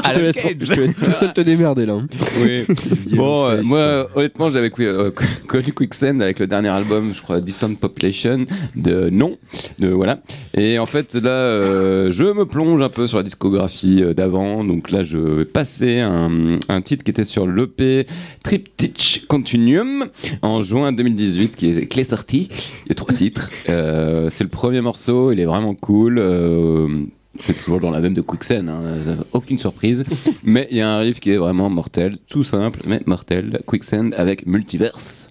Je 0.04 0.12
te, 0.12 0.18
laisse, 0.20 0.36
je 0.60 0.72
te 0.74 0.80
laisse 0.80 0.94
tout 0.96 1.12
seul 1.12 1.32
te 1.32 1.40
démerder 1.40 1.86
là. 1.86 1.94
hein. 1.94 2.06
Oui. 2.42 2.64
Bon, 3.16 3.48
euh, 3.48 3.60
moi, 3.64 4.08
honnêtement, 4.14 4.50
j'avais 4.50 4.70
euh, 4.80 5.10
connu 5.48 5.72
Quicksand 5.72 6.20
avec 6.20 6.38
le 6.38 6.46
dernier 6.46 6.68
album, 6.68 7.12
je 7.14 7.20
crois, 7.22 7.40
Distant 7.40 7.74
Population, 7.74 8.46
de 8.74 9.10
Non. 9.10 9.36
De, 9.78 9.88
voilà. 9.88 10.20
Et 10.54 10.78
en 10.78 10.86
fait, 10.86 11.14
là, 11.14 11.30
euh, 11.30 12.10
je 12.12 12.24
me 12.24 12.46
plonge 12.46 12.80
un 12.82 12.88
peu 12.88 13.06
sur 13.06 13.18
la 13.18 13.22
discographie 13.22 14.02
euh, 14.02 14.14
d'avant. 14.14 14.64
Donc 14.64 14.90
là, 14.90 15.02
je 15.02 15.18
vais 15.18 15.44
passer 15.44 16.00
un, 16.00 16.58
un 16.68 16.80
titre 16.82 17.04
qui 17.04 17.10
était 17.10 17.24
sur 17.24 17.46
l'EP 17.46 18.06
Triptych 18.44 19.24
Continuum 19.28 20.06
en 20.42 20.62
juin 20.62 20.92
2018, 20.92 21.56
qui 21.56 21.66
est, 21.70 21.86
qui 21.86 22.00
est 22.00 22.04
sorti. 22.04 22.48
Il 22.86 22.88
y 22.88 22.92
a 22.92 22.94
trois 22.94 23.14
titres. 23.14 23.50
Euh, 23.68 24.28
c'est 24.30 24.44
le 24.44 24.50
premier 24.50 24.80
morceau, 24.80 25.32
il 25.32 25.40
est 25.40 25.44
vraiment 25.46 25.74
cool. 25.74 26.18
C'est 27.38 27.54
toujours 27.54 27.80
dans 27.80 27.90
la 27.90 28.00
même 28.00 28.14
de 28.14 28.20
Quicksand, 28.20 28.68
hein, 28.68 28.82
aucune 29.32 29.58
surprise. 29.58 30.04
Mais 30.42 30.68
il 30.70 30.78
y 30.78 30.80
a 30.80 30.90
un 30.90 30.98
riff 30.98 31.20
qui 31.20 31.30
est 31.30 31.38
vraiment 31.38 31.70
mortel, 31.70 32.18
tout 32.28 32.44
simple, 32.44 32.80
mais 32.86 33.00
mortel. 33.06 33.60
Quicksand 33.66 34.12
avec 34.14 34.46
Multiverse. 34.46 35.28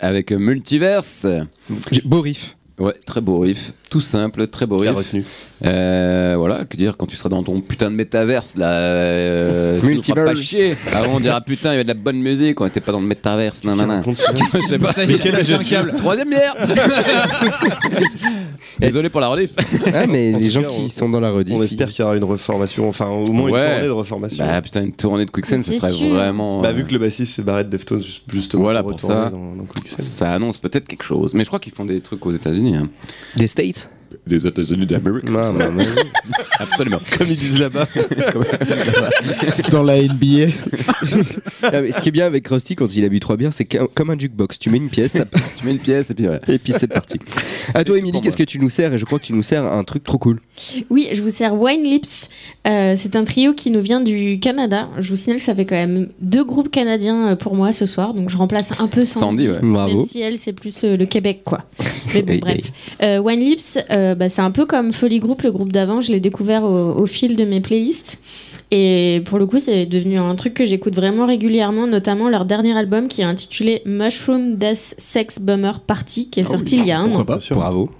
Avec 0.00 0.32
Multiverse. 0.32 1.26
Beau 2.04 2.20
riff. 2.20 2.56
Ouais, 2.78 2.94
très 3.04 3.20
beau 3.20 3.40
riff, 3.40 3.72
tout 3.90 4.00
simple, 4.00 4.46
très 4.46 4.66
beau 4.66 4.78
riff. 4.78 4.92
retenu? 4.92 5.24
Euh, 5.64 6.34
voilà, 6.38 6.64
que 6.64 6.76
dire 6.76 6.96
quand 6.96 7.06
tu 7.06 7.16
seras 7.16 7.28
dans 7.30 7.42
ton 7.42 7.60
putain 7.60 7.90
de 7.90 7.96
métaverse 7.96 8.56
là, 8.56 8.72
euh, 8.74 9.80
pas 9.80 9.86
Multiverse. 9.86 10.38
chier. 10.40 10.76
Avant 10.94 11.16
on 11.16 11.20
dira 11.20 11.40
putain 11.40 11.74
il 11.74 11.78
y 11.78 11.80
a 11.80 11.82
de 11.82 11.88
la 11.88 11.94
bonne 11.94 12.18
musique, 12.20 12.60
on 12.60 12.66
était 12.66 12.80
pas 12.80 12.92
dans 12.92 13.00
le 13.00 13.06
métaverse, 13.06 13.64
nan, 13.64 13.76
nan, 13.76 13.88
nan. 13.88 14.02
Je 14.06 14.68
sais 14.68 14.78
pas. 14.78 14.92
Ça 14.92 15.04
y 15.04 15.12
est, 15.12 15.24
il 15.24 15.34
a 15.34 15.58
un 15.58 15.62
câble. 15.62 15.94
Troisième 15.96 16.30
bière. 16.30 16.54
Désolé 18.78 19.08
pour 19.08 19.20
la 19.20 19.28
rediff. 19.28 19.50
Ah, 19.92 20.06
mais 20.06 20.30
En 20.34 20.38
les 20.38 20.50
gens 20.50 20.62
cas, 20.62 20.68
qui 20.68 20.80
on- 20.82 20.88
sont 20.88 21.08
dans 21.08 21.20
la 21.20 21.30
rediff. 21.30 21.54
On 21.56 21.62
espère 21.62 21.88
qu'il 21.88 22.00
y 22.00 22.02
aura 22.06 22.16
une 22.16 22.24
reformation, 22.24 22.88
enfin 22.88 23.08
au 23.08 23.30
moins 23.32 23.50
Ouais. 23.50 23.60
une 23.60 23.66
tournée 23.72 23.86
de 23.86 23.90
reformation. 23.90 24.44
Bah 24.46 24.62
putain 24.62 24.82
une 24.84 24.92
tournée 24.92 25.26
de 25.26 25.30
Quicksand, 25.30 25.62
ça 25.62 25.72
serait 25.72 25.92
sûr. 25.92 26.08
vraiment. 26.10 26.60
Bah, 26.60 26.68
euh, 26.68 26.72
vu 26.72 26.84
que 26.84 26.92
le 26.92 26.98
bassiste 27.00 27.34
c'est 27.34 27.42
Barrett 27.42 27.68
Deftones, 27.68 28.02
just- 28.02 28.22
justement, 28.32 28.62
Voilà, 28.64 28.82
pour 28.82 29.00
ça. 29.00 29.30
dans, 29.30 29.56
dans 29.56 29.64
Quicksand. 29.64 30.00
ça 30.02 30.32
annonce 30.32 30.58
peut-être 30.58 30.86
quelque 30.86 31.04
chose. 31.04 31.34
Mais 31.34 31.42
je 31.44 31.48
crois 31.48 31.58
qu'ils 31.58 31.72
font 31.72 31.84
des 31.84 32.00
trucs 32.00 32.24
aux 32.24 32.32
États-Unis. 32.32 32.76
hein. 32.76 32.88
Des 33.36 33.46
States? 33.48 33.90
Des 34.26 34.46
États-Unis 34.46 34.86
d'Amérique. 34.86 35.24
Absolument. 36.58 37.00
Comme 37.16 37.26
ils 37.28 37.36
disent 37.36 37.60
là-bas. 37.60 37.86
Dans 39.70 39.82
la 39.82 40.02
NBA. 40.02 40.50
Ah, 41.62 41.70
mais 41.82 41.92
ce 41.92 42.00
qui 42.00 42.08
est 42.08 42.12
bien 42.12 42.26
avec 42.26 42.44
Krusty 42.44 42.74
quand 42.74 42.94
il 42.94 43.04
a 43.04 43.08
bu 43.08 43.20
trois 43.20 43.36
bières, 43.36 43.52
c'est 43.52 43.64
comme 43.64 44.10
un 44.10 44.18
jukebox. 44.18 44.58
Tu 44.58 44.70
mets 44.70 44.78
une 44.78 44.88
pièce, 44.88 45.12
ça 45.12 45.24
tu 45.24 45.66
mets 45.66 45.72
une 45.72 45.78
pièce 45.78 46.10
et 46.10 46.14
puis 46.14 46.24
voilà. 46.24 46.40
et 46.48 46.58
puis 46.58 46.72
c'est 46.76 46.86
parti. 46.86 47.18
À 47.74 47.84
toi, 47.84 47.98
Émilie, 47.98 48.20
qu'est-ce 48.20 48.36
que 48.36 48.44
tu 48.44 48.58
nous 48.58 48.70
sers? 48.70 48.92
Et 48.92 48.98
je 48.98 49.04
crois 49.04 49.18
que 49.18 49.24
tu 49.24 49.32
nous 49.32 49.42
sers 49.42 49.64
un 49.64 49.84
truc 49.84 50.04
trop 50.04 50.18
cool. 50.18 50.40
Oui, 50.90 51.08
je 51.12 51.22
vous 51.22 51.30
sers 51.30 51.54
Wine 51.54 51.82
Lips. 51.82 52.28
Euh, 52.66 52.94
c'est 52.96 53.16
un 53.16 53.24
trio 53.24 53.54
qui 53.54 53.70
nous 53.70 53.80
vient 53.80 54.00
du 54.00 54.38
Canada. 54.40 54.88
Je 54.98 55.10
vous 55.10 55.16
signale 55.16 55.38
que 55.38 55.44
ça 55.44 55.54
fait 55.54 55.66
quand 55.66 55.76
même 55.76 56.08
deux 56.20 56.44
groupes 56.44 56.70
canadiens 56.70 57.28
euh, 57.28 57.36
pour 57.36 57.54
moi 57.54 57.72
ce 57.72 57.86
soir, 57.86 58.14
donc 58.14 58.30
je 58.30 58.36
remplace 58.36 58.72
un 58.78 58.88
peu 58.88 59.04
Sandy. 59.04 59.44
Sandy, 59.44 59.48
ouais. 59.48 59.58
Bravo. 59.62 59.98
Même 59.98 60.06
si 60.06 60.20
elle, 60.20 60.38
c'est 60.38 60.52
plus 60.52 60.84
euh, 60.84 60.96
le 60.96 61.06
Québec, 61.06 61.42
quoi. 61.44 61.60
Mais 62.14 62.22
bon, 62.22 62.38
bref. 62.38 62.72
Euh, 63.02 63.18
Wine 63.18 63.40
Lips, 63.40 63.78
euh, 63.98 64.14
bah, 64.14 64.28
c'est 64.28 64.42
un 64.42 64.50
peu 64.50 64.66
comme 64.66 64.92
Folly 64.92 65.18
Group, 65.18 65.42
le 65.42 65.52
groupe 65.52 65.72
d'avant. 65.72 66.00
Je 66.00 66.12
l'ai 66.12 66.20
découvert 66.20 66.64
au, 66.64 66.94
au 66.94 67.06
fil 67.06 67.36
de 67.36 67.44
mes 67.44 67.60
playlists. 67.60 68.20
Et 68.70 69.22
pour 69.24 69.38
le 69.38 69.46
coup, 69.46 69.58
c'est 69.58 69.86
devenu 69.86 70.18
un 70.18 70.34
truc 70.34 70.54
que 70.54 70.66
j'écoute 70.66 70.94
vraiment 70.94 71.26
régulièrement, 71.26 71.86
notamment 71.86 72.28
leur 72.28 72.44
dernier 72.44 72.76
album 72.76 73.08
qui 73.08 73.22
est 73.22 73.24
intitulé 73.24 73.82
Mushroom 73.86 74.56
Death 74.56 74.94
Sex 74.98 75.40
Bummer 75.40 75.80
Party, 75.80 76.28
qui 76.28 76.40
est 76.40 76.44
sorti 76.44 76.76
il 76.76 76.86
y 76.86 76.92
a 76.92 77.00
un 77.00 77.10
an. 77.10 77.24
Pas. 77.24 77.38
Bravo. 77.50 77.90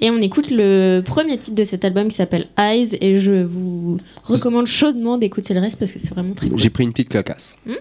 Et 0.00 0.10
on 0.10 0.18
écoute 0.18 0.50
le 0.50 1.00
premier 1.00 1.38
titre 1.38 1.56
de 1.56 1.64
cet 1.64 1.84
album 1.84 2.08
qui 2.08 2.16
s'appelle 2.16 2.46
Eyes 2.58 2.96
et 3.00 3.20
je 3.20 3.42
vous 3.42 3.96
recommande 4.24 4.66
chaudement 4.66 5.18
d'écouter 5.18 5.54
le 5.54 5.60
reste 5.60 5.78
parce 5.78 5.92
que 5.92 5.98
c'est 5.98 6.10
vraiment 6.10 6.34
très 6.34 6.48
cool. 6.48 6.58
J'ai 6.58 6.70
pris 6.70 6.84
une 6.84 6.90
petite 6.92 7.08
clacasse. 7.08 7.58
Just 7.66 7.80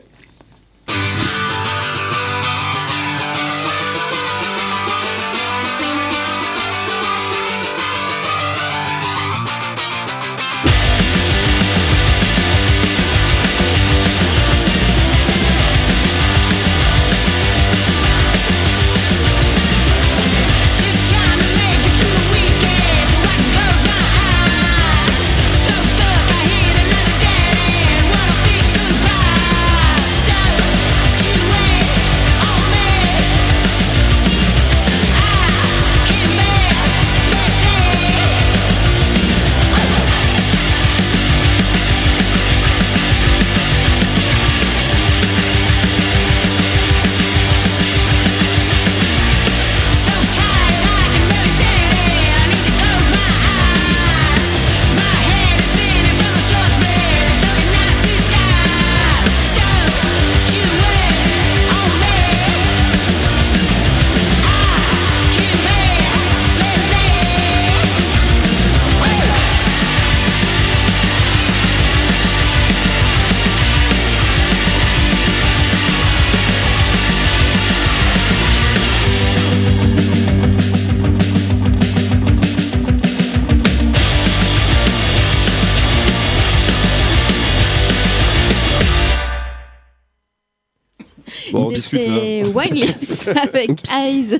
Bon, 91.54 91.68
on 91.68 91.72
discute 91.72 92.02
ça. 92.04 92.10
C'était 92.10 92.44
Wine 92.54 92.74
Lips 92.74 93.28
avec 93.44 93.70
Eyes. 93.96 94.40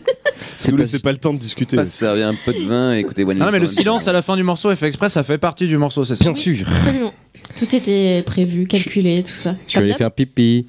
C'est 0.58 0.72
Nous 0.72 0.78
laissez 0.78 1.00
pas 1.00 1.12
le 1.12 1.18
temps 1.18 1.34
de 1.34 1.40
discuter. 1.40 1.76
Pas 1.78 1.86
se 1.86 1.96
servir 1.96 2.28
un 2.28 2.34
peu 2.46 2.52
de 2.54 2.66
vin 2.68 2.96
et 2.96 3.00
écouter 3.00 3.24
One 3.24 3.38
Ah 3.42 3.46
non, 3.46 3.52
mais 3.52 3.60
le 3.60 3.68
silence 3.68 4.08
à 4.08 4.14
la 4.14 4.22
fin 4.22 4.36
du 4.36 4.44
morceau 4.44 4.72
est 4.72 4.76
fait 4.76 4.88
exprès, 4.88 5.10
ça 5.10 5.24
fait 5.24 5.38
partie 5.38 5.68
du 5.68 5.78
morceau, 5.78 6.04
c'est 6.04 6.16
ça. 6.16 6.26
Bien 6.26 6.34
sûr. 6.34 6.68
Absolument. 6.70 7.14
Tout 7.56 7.76
était 7.76 8.24
prévu, 8.26 8.66
calculé, 8.68 9.24
tout 9.24 9.36
ça. 9.36 9.56
Je 9.68 9.72
suis 9.72 9.80
allé 9.80 9.94
faire 9.94 10.12
pipi. 10.12 10.66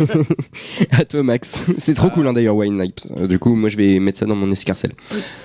à 0.92 1.04
toi, 1.04 1.22
Max. 1.22 1.64
C'est 1.76 1.94
trop 1.94 2.08
cool, 2.10 2.28
hein, 2.28 2.32
d'ailleurs, 2.32 2.56
Wine 2.56 2.76
Night. 2.76 3.06
Euh, 3.16 3.26
Du 3.26 3.38
coup, 3.38 3.54
moi, 3.56 3.68
je 3.68 3.76
vais 3.76 3.98
mettre 3.98 4.18
ça 4.18 4.26
dans 4.26 4.36
mon 4.36 4.50
escarcelle. 4.52 4.92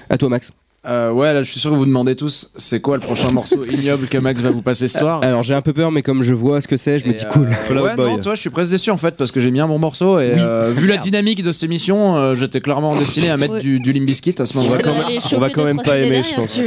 À 0.10 0.18
toi, 0.18 0.30
Max. 0.30 0.52
Euh, 0.88 1.12
ouais, 1.12 1.34
là, 1.34 1.44
je 1.44 1.52
suis 1.52 1.60
sûr 1.60 1.72
que 1.72 1.76
vous 1.76 1.86
demandez 1.86 2.16
tous, 2.16 2.54
c'est 2.56 2.80
quoi 2.80 2.96
le 2.96 3.02
prochain 3.02 3.32
morceau 3.32 3.62
ignoble 3.70 4.08
que 4.08 4.18
Max 4.18 4.40
va 4.42 4.50
vous 4.50 4.62
passer 4.62 4.88
ce 4.88 5.00
soir 5.00 5.20
Alors, 5.24 5.44
j'ai 5.44 5.54
un 5.54 5.62
peu 5.62 5.74
peur, 5.74 5.92
mais 5.92 6.02
comme 6.02 6.24
je 6.24 6.34
vois 6.34 6.62
ce 6.62 6.70
que 6.70 6.78
c'est, 6.78 7.00
je 7.00 7.06
me 7.06 7.12
dis 7.12 7.26
euh, 7.26 7.30
cool. 7.30 7.52
Fall 7.52 7.78
Out 7.80 7.84
ouais, 7.84 7.96
Boy. 7.98 8.12
non, 8.14 8.18
toi, 8.20 8.34
je 8.36 8.40
suis 8.40 8.50
presque 8.50 8.72
déçu 8.72 8.90
en 8.90 8.96
fait 8.96 9.18
parce 9.18 9.32
que 9.34 9.42
j'ai 9.42 9.52
mis 9.52 9.60
un 9.60 9.68
bon 9.68 9.78
morceau 9.78 10.20
et 10.20 10.36
euh, 10.40 10.72
vu 10.74 10.88
la 10.88 10.96
dynamique 10.96 11.44
de 11.44 11.52
cette 11.52 11.64
émission, 11.64 12.16
euh, 12.16 12.34
j'étais 12.36 12.62
clairement 12.62 12.96
destiné 12.96 13.30
à 13.30 13.36
mettre 13.36 13.56
Ouais. 13.56 13.60
du, 13.60 13.82
du 13.82 13.92
Limbiskit 13.92 14.36
à 14.40 14.46
ce 14.46 14.58
On 14.58 14.62
moment-là. 14.62 14.82
même- 14.84 15.20
on 15.36 15.40
va 15.40 15.50
quand 15.50 15.66
même 15.66 15.82
pas 15.82 15.98
aimer, 15.98 16.24
je 16.24 16.34
pense. 16.36 16.58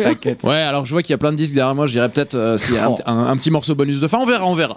Ouais, 0.45 0.57
alors 0.57 0.85
je 0.85 0.93
vois 0.93 1.01
qu'il 1.03 1.13
y 1.13 1.15
a 1.15 1.19
plein 1.19 1.33
de 1.33 1.37
disques 1.39 1.55
derrière 1.55 1.75
moi. 1.75 1.87
Je 1.87 1.93
dirais 1.93 2.11
peut-être 2.11 2.35
euh, 2.35 2.59
s'il 2.59 2.75
y 2.75 2.79
a 2.79 2.89
un, 2.89 2.95
un- 3.07 3.27
un 3.31 3.37
petit 3.39 3.51
morceau 3.51 3.75
bonus 3.75 4.01
de 4.01 4.09
fin. 4.09 4.19
On 4.19 4.27
verra, 4.27 4.45
on 4.47 4.55
verra. 4.55 4.77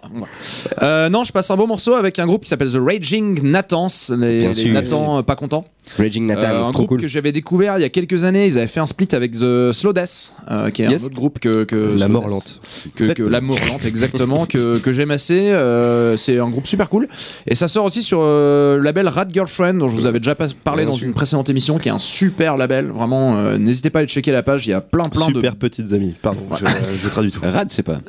Euh, 0.82 1.10
non, 1.10 1.26
je 1.26 1.34
passe 1.34 1.52
un 1.52 1.58
beau 1.58 1.68
morceau 1.68 1.96
avec 1.96 2.20
un 2.20 2.26
groupe 2.26 2.44
qui 2.44 2.50
s'appelle 2.50 2.72
The 2.72 2.80
Raging 2.80 3.42
Nathans. 3.44 3.88
Les, 4.18 4.48
les 4.54 4.68
euh, 4.76 5.22
pas 5.24 5.36
contents. 5.36 5.66
Raging 5.98 6.26
Nathan, 6.26 6.42
Euh, 6.42 6.62
c'est 6.62 6.68
un 6.68 6.72
groupe 6.72 6.88
cool. 6.88 7.02
que 7.02 7.08
j'avais 7.08 7.32
découvert 7.32 7.78
il 7.78 7.82
y 7.82 7.86
a 7.86 7.90
quelques 7.90 8.24
années. 8.24 8.46
Ils 8.46 8.58
avaient 8.58 8.68
fait 8.68 8.80
un 8.80 8.86
split 8.86 9.08
avec 9.14 9.32
The 9.34 9.72
Slow 9.72 9.94
Death, 9.94 10.34
euh, 10.52 10.70
qui 10.72 10.82
est 10.84 10.90
Yes. 10.90 11.04
un 11.04 11.06
autre 11.06 11.16
groupe 11.16 11.40
que, 11.40 11.64
que 11.64 11.96
La 11.98 12.08
mort 12.08 12.28
lente. 12.28 12.62
Que. 12.96 13.24
La 13.24 13.42
mort 13.42 13.60
lente, 13.70 13.86
exactement, 13.86 14.46
que, 14.46 14.78
que 14.80 14.94
j'aime 14.94 15.12
assez. 15.12 15.50
Euh, 15.52 16.18
c'est 16.18 16.40
un 16.40 16.50
groupe 16.50 16.68
super 16.68 16.90
cool. 16.90 17.08
Et 17.48 17.56
ça 17.56 17.68
sort 17.68 17.86
aussi 17.86 18.02
sur 18.02 18.20
euh, 18.22 18.78
le 18.78 18.84
label 18.84 19.08
Rad 19.08 19.32
Girlfriend, 19.34 19.76
dont 19.76 19.88
je 19.88 19.96
vous 19.96 20.06
avais 20.06 20.20
déjà 20.20 20.36
parlé 20.36 20.86
dans 20.86 20.94
sûr. 20.94 21.08
une 21.08 21.14
précédente 21.14 21.50
émission, 21.50 21.78
qui 21.78 21.88
est 21.90 21.92
un 21.92 22.00
super 22.00 22.58
label. 22.58 22.88
Vraiment, 22.88 23.38
euh, 23.38 23.58
n'hésitez 23.58 23.90
pas 23.90 24.00
à 24.00 24.02
aller 24.02 24.10
checker 24.10 24.32
la 24.32 24.44
page. 24.44 24.66
Il 24.68 24.72
y 24.72 24.74
a 24.74 24.82
plein, 24.82 25.04
plein 25.06 25.28
de. 25.30 25.36
Super 25.36 25.56
petites 25.56 25.94
amies. 25.94 26.14
Pardon, 26.22 26.42
je, 26.60 26.66
je 27.04 27.10
traduis 27.10 27.32
tout. 27.32 27.42
Rad, 27.44 27.72
sais 27.72 27.84
pas. 27.84 28.00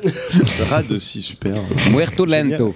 Rad 0.69 0.91
aussi, 0.91 1.21
super. 1.21 1.55
Muerto 1.91 2.25
lento. 2.25 2.75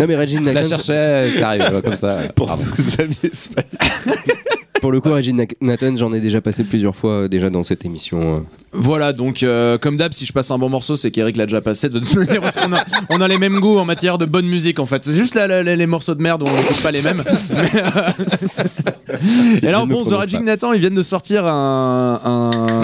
Non, 0.00 0.06
mais 0.08 0.16
Raging 0.16 0.44
La 0.44 0.52
Nathan, 0.54 0.78
ça 0.80 1.48
arrive 1.48 1.80
comme 1.82 1.96
ça. 1.96 2.18
Pour 2.34 2.46
Bravo. 2.46 2.64
tous 2.76 3.00
amis 3.00 3.16
espagnols. 3.24 3.65
pour 4.80 4.92
le 4.92 5.00
coup, 5.00 5.10
Raging 5.10 5.46
Nathan, 5.60 5.96
j'en 5.96 6.12
ai 6.12 6.20
déjà 6.20 6.40
passé 6.40 6.62
plusieurs 6.62 6.94
fois 6.94 7.12
euh, 7.12 7.28
déjà 7.28 7.50
dans 7.50 7.62
cette 7.62 7.84
émission. 7.84 8.36
euh. 8.36 8.40
Voilà, 8.72 9.12
donc 9.14 9.42
euh, 9.42 9.78
comme 9.78 9.96
d'hab, 9.96 10.12
si 10.12 10.26
je 10.26 10.32
passe 10.34 10.50
un 10.50 10.58
bon 10.58 10.68
morceau, 10.68 10.96
c'est 10.96 11.10
qu'Eric 11.10 11.36
l'a 11.38 11.46
déjà 11.46 11.62
passé 11.62 11.88
de 11.88 11.98
toute 11.98 12.14
manière, 12.14 12.42
parce 12.42 12.56
qu'on 12.56 12.72
a, 12.74 12.84
on 13.08 13.20
a 13.22 13.26
les 13.28 13.38
mêmes 13.38 13.58
goûts 13.58 13.78
en 13.78 13.86
matière 13.86 14.18
de 14.18 14.26
bonne 14.26 14.46
musique 14.46 14.78
en 14.78 14.84
fait. 14.86 15.02
C'est 15.04 15.14
juste 15.16 15.34
là, 15.34 15.46
là, 15.46 15.62
les, 15.62 15.76
les 15.76 15.86
morceaux 15.86 16.14
de 16.14 16.22
merde 16.22 16.42
où 16.42 16.46
on 16.46 16.54
n'écoute 16.54 16.82
pas 16.82 16.90
les 16.90 17.00
mêmes. 17.00 17.22
Mais, 17.26 17.80
euh, 19.14 19.58
Et 19.62 19.68
alors 19.68 19.86
ne 19.86 19.92
bon, 19.92 20.00
The 20.02 20.04
prononce 20.04 20.18
Raging 20.20 20.38
pas. 20.40 20.44
Nathan, 20.44 20.72
ils 20.74 20.80
viennent 20.80 20.94
de 20.94 21.02
sortir 21.02 21.46
un, 21.46 22.20
un 22.22 22.82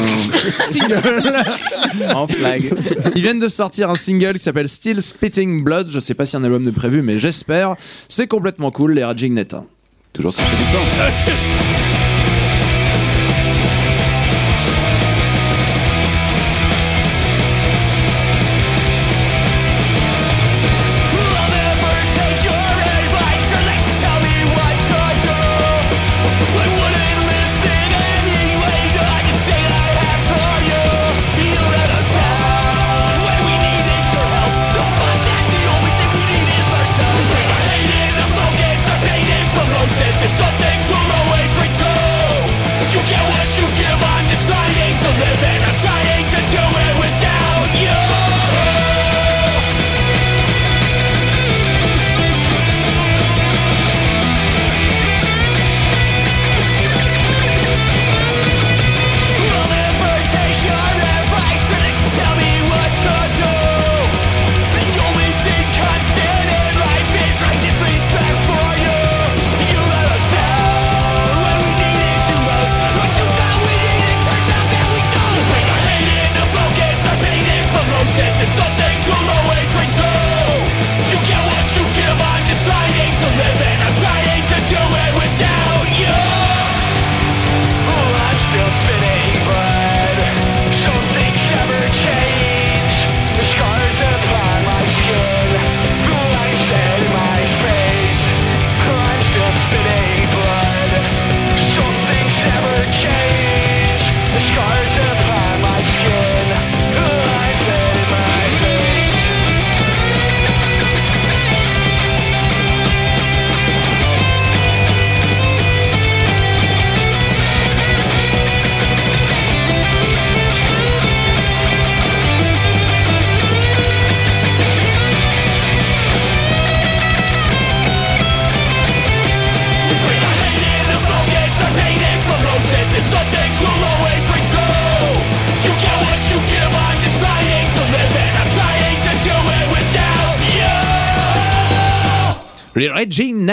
single. 0.51 1.01
En 2.15 2.27
flag. 2.27 2.73
Ils 3.15 3.21
viennent 3.23 3.39
de 3.39 3.49
sortir 3.49 3.91
un 3.91 3.95
single 3.95 4.33
qui 4.33 4.39
s'appelle 4.39 4.69
Still 4.69 5.03
Spitting 5.03 5.63
Blood. 5.63 5.89
Je 5.91 6.01
sais 6.01 6.15
pas 6.15 6.25
si 6.25 6.37
un 6.37 6.43
album 6.45 6.65
de 6.65 6.71
prévu, 6.71 7.03
mais 7.03 7.19
j'espère. 7.19 7.77
C'est 8.09 8.27
complètement 8.27 8.71
cool, 8.71 8.95
les 8.95 9.05
Raging 9.05 9.35
Nathan. 9.35 9.67
Toujours 10.13 10.33
cracher 10.33 10.57
du 10.57 10.65
sang. 10.65 11.72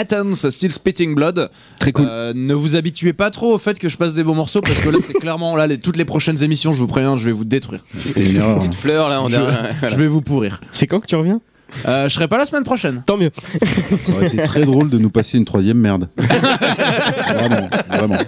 Nathan's 0.00 0.48
Still 0.48 0.72
Spitting 0.72 1.14
Blood. 1.14 1.50
Très 1.78 1.92
cool. 1.92 2.06
Euh, 2.08 2.32
ne 2.34 2.54
vous 2.54 2.74
habituez 2.74 3.12
pas 3.12 3.30
trop 3.30 3.54
au 3.54 3.58
fait 3.58 3.78
que 3.78 3.88
je 3.90 3.96
passe 3.98 4.14
des 4.14 4.22
beaux 4.22 4.32
morceaux 4.34 4.62
parce 4.62 4.80
que 4.80 4.88
là, 4.88 4.96
c'est 5.00 5.12
clairement 5.14 5.54
là, 5.56 5.66
les- 5.66 5.78
toutes 5.78 5.98
les 5.98 6.06
prochaines 6.06 6.42
émissions, 6.42 6.72
je 6.72 6.78
vous 6.78 6.86
préviens, 6.86 7.18
je 7.18 7.24
vais 7.26 7.32
vous 7.32 7.44
détruire. 7.44 7.84
C'était 8.02 8.24
une 8.28 8.36
erreur. 8.36 8.56
hein. 8.56 8.58
Petite 8.60 8.74
fleur 8.76 9.08
là, 9.10 9.22
on 9.22 9.28
Je, 9.28 9.36
dirait. 9.36 9.74
je 9.88 9.96
vais 9.96 10.06
vous 10.08 10.22
pourrir. 10.22 10.60
C'est 10.72 10.86
quand 10.86 11.00
que 11.00 11.06
tu 11.06 11.16
reviens? 11.16 11.40
Euh, 11.86 12.08
je 12.08 12.14
serai 12.14 12.26
pas 12.26 12.36
la 12.38 12.46
semaine 12.46 12.64
prochaine. 12.64 13.02
Tant 13.06 13.16
mieux. 13.16 13.30
Ça 14.00 14.12
aurait 14.12 14.26
été 14.26 14.38
très 14.38 14.64
drôle 14.64 14.90
de 14.90 14.98
nous 14.98 15.10
passer 15.10 15.38
une 15.38 15.44
troisième 15.44 15.76
merde. 15.78 16.08
vraiment, 17.34 17.68
vraiment. 17.88 18.18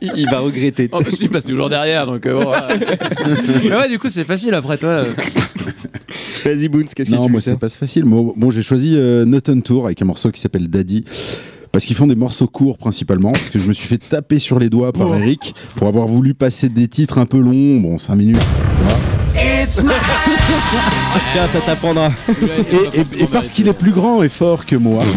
Il, 0.00 0.12
il 0.16 0.30
va 0.30 0.38
regretter. 0.40 0.88
En 0.92 1.00
plus, 1.00 1.18
lui, 1.18 1.26
il 1.26 1.30
passe 1.30 1.44
toujours 1.44 1.68
derrière, 1.68 2.06
donc 2.06 2.24
euh, 2.26 2.34
bon, 2.34 2.42
voilà. 2.44 2.68
Mais 3.64 3.76
ouais, 3.76 3.88
du 3.88 3.98
coup, 3.98 4.08
c'est 4.08 4.24
facile 4.24 4.54
après 4.54 4.78
toi. 4.78 5.02
Vas-y, 6.44 6.68
Boons, 6.68 6.84
qu'est-ce 6.94 7.10
que 7.10 7.16
Non, 7.16 7.26
tu 7.26 7.32
moi 7.32 7.38
veux 7.38 7.40
c'est 7.40 7.58
pas 7.58 7.68
si 7.68 7.78
facile. 7.78 8.04
Moi, 8.04 8.32
bon, 8.36 8.50
j'ai 8.50 8.62
choisi 8.62 8.94
euh, 8.96 9.24
Not 9.24 9.40
on 9.48 9.60
Tour 9.60 9.86
avec 9.86 10.00
un 10.02 10.04
morceau 10.04 10.30
qui 10.30 10.40
s'appelle 10.40 10.68
Daddy. 10.68 11.04
Parce 11.70 11.84
qu'ils 11.84 11.96
font 11.96 12.06
des 12.06 12.16
morceaux 12.16 12.46
courts 12.46 12.78
principalement, 12.78 13.30
parce 13.30 13.50
que 13.50 13.58
je 13.58 13.68
me 13.68 13.72
suis 13.74 13.86
fait 13.86 13.98
taper 13.98 14.38
sur 14.38 14.58
les 14.58 14.70
doigts 14.70 14.90
par 14.92 15.14
Eric 15.14 15.54
pour 15.76 15.86
avoir 15.86 16.06
voulu 16.06 16.32
passer 16.32 16.70
des 16.70 16.88
titres 16.88 17.18
un 17.18 17.26
peu 17.26 17.38
longs, 17.38 17.78
bon 17.78 17.98
5 17.98 18.14
minutes, 18.16 18.38
ça 18.40 18.84
va. 18.88 18.96
Tiens, 21.32 21.46
ça 21.46 21.60
t'apprendra. 21.60 22.10
Et, 22.28 22.98
et- 23.00 23.22
et 23.22 23.26
parce 23.26 23.50
qu'il 23.50 23.68
est 23.68 23.72
plus 23.74 23.90
grand 23.92 24.22
et 24.22 24.28
fort 24.30 24.64
que 24.64 24.76
moi. 24.76 25.04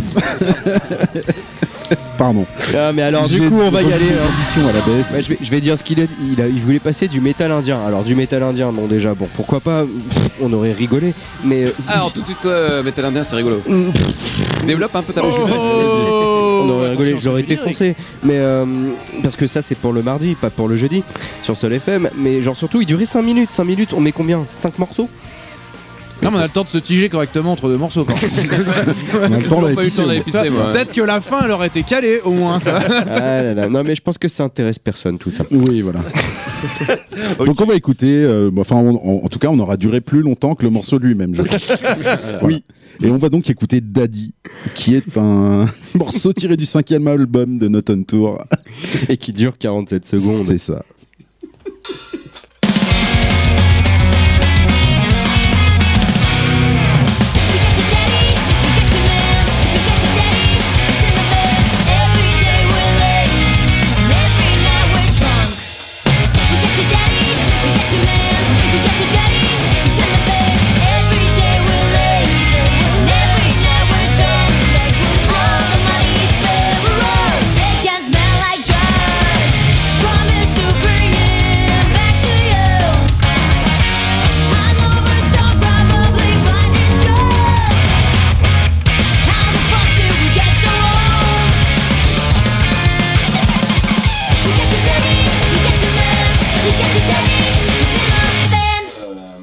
Pardon. 2.18 2.46
Ah, 2.76 2.92
mais 2.94 3.02
alors, 3.02 3.28
du 3.28 3.42
coup, 3.50 3.60
on 3.62 3.70
va 3.72 3.82
y 3.82 3.92
aller. 3.94 4.06
hein. 4.06 4.62
à 4.70 4.74
la 4.74 4.82
baisse. 4.82 5.12
Ouais, 5.14 5.22
je, 5.24 5.30
vais, 5.30 5.38
je 5.42 5.50
vais 5.52 5.62
dire 5.62 5.78
ce 5.78 5.84
qu'il 5.84 6.00
a 6.00 6.06
dit. 6.06 6.14
Il, 6.34 6.42
a- 6.42 6.48
il 6.48 6.60
voulait 6.62 6.80
passer 6.80 7.08
du 7.08 7.20
métal 7.22 7.52
indien. 7.52 7.80
Alors, 7.86 8.04
du 8.04 8.16
métal 8.16 8.44
indien, 8.44 8.72
bon, 8.72 8.86
déjà, 8.88 9.14
bon, 9.14 9.28
pourquoi 9.34 9.60
pas? 9.60 9.84
Pff, 9.84 10.30
On 10.42 10.52
aurait 10.54 10.72
rigolé. 10.74 11.14
Mais. 11.44 11.66
euh, 11.66 11.72
Alors, 11.88 12.12
tout 12.12 12.22
de 12.22 12.26
suite, 12.26 12.46
euh, 12.46 12.84
Metal 12.84 13.06
Indien, 13.06 13.24
c'est 13.24 13.36
rigolo. 13.36 13.62
Développe 14.66 14.96
un 14.96 15.02
peu 15.04 15.14
ta 15.14 15.22
logique. 15.22 15.40
on 15.42 16.70
aurait 16.70 16.90
rigolé, 16.92 17.16
j'aurais 17.20 17.42
ça 17.42 17.48
fait 17.48 17.54
été 17.54 17.64
foncé. 17.64 17.96
Mais 18.24 18.38
euh, 18.38 18.66
parce 19.24 19.36
que 19.36 19.48
ça, 19.48 19.62
c'est 19.62 19.76
pour 19.76 19.94
le 19.94 20.04
mardi, 20.04 20.36
pas 20.36 20.50
pour 20.50 20.68
le 20.68 20.76
jeudi, 20.76 21.04
sur 21.44 21.58
Sol 21.58 21.74
FM. 21.74 22.10
Mais 22.16 22.42
genre, 22.42 22.56
surtout, 22.56 22.82
il 22.82 22.86
durait 22.86 23.06
5 23.06 23.22
minutes. 23.22 23.52
5 23.52 23.64
minutes, 23.64 23.94
on 23.94 24.00
met 24.02 24.12
combien? 24.12 24.46
5 24.52 24.78
morceaux? 24.80 25.10
Non, 26.22 26.30
mais 26.32 26.38
on 26.38 26.40
a 26.42 26.44
le 26.44 26.50
temps 26.50 26.64
de 26.64 26.70
se 26.70 26.78
tiger 26.78 27.10
correctement 27.10 27.52
entre 27.54 27.68
deux 27.68 27.78
morceaux. 27.78 28.06
quoi. 28.06 28.14
On 29.22 29.34
a 29.34 29.40
le 29.40 29.48
temps. 29.48 29.62
Peut-être 30.72 30.94
que 30.94 31.02
la 31.02 31.20
fin, 31.22 31.40
elle 31.46 31.52
aurait 31.52 31.68
été 31.68 31.84
calée 31.84 32.22
au 32.24 32.32
moins. 32.32 32.60
tu 32.60 32.70
vois. 32.70 32.80
Ah 32.84 33.44
là 33.44 33.54
là. 33.54 33.68
Non, 33.70 33.84
mais 33.84 33.96
je 33.96 34.02
pense 34.02 34.18
que 34.18 34.28
ça 34.28 34.44
intéresse 34.44 34.78
personne, 34.80 35.18
tout 35.18 35.32
ça. 35.32 35.44
Oui, 35.52 35.82
voilà. 35.82 36.00
Donc 37.46 37.60
on 37.60 37.66
va 37.66 37.74
écouter, 37.76 38.24
euh, 38.24 38.52
enfin 38.58 38.76
on- 38.76 38.96
en, 39.22 39.26
en 39.26 39.30
tout 39.30 39.40
cas 39.40 39.48
on 39.48 39.58
aura 39.60 39.78
duré 39.78 40.00
plus 40.00 40.22
longtemps 40.22 40.54
que 40.54 40.64
le 40.64 40.70
morceau 40.70 41.00
de 41.00 41.06
lui-même, 41.06 41.34
je. 41.34 41.42
Oui. 42.44 42.64
Et 43.04 43.10
on 43.10 43.18
va 43.18 43.30
donc 43.30 43.50
écouter 43.50 43.82
Daddy, 43.82 44.34
qui 44.76 44.96
est 44.96 45.18
un 45.18 45.66
morceau 45.96 46.34
tiré 46.34 46.56
du 46.56 46.68
cinquième 46.68 47.08
album 47.08 47.58
de 47.58 47.68
Not 47.68 47.90
on 47.90 48.04
Tour. 48.04 48.44
Et 49.10 49.18
qui 49.18 49.34
dure 49.34 49.58
47 49.58 50.06
secondes. 50.06 50.46
C'est 50.46 50.60
ça. 50.60 50.84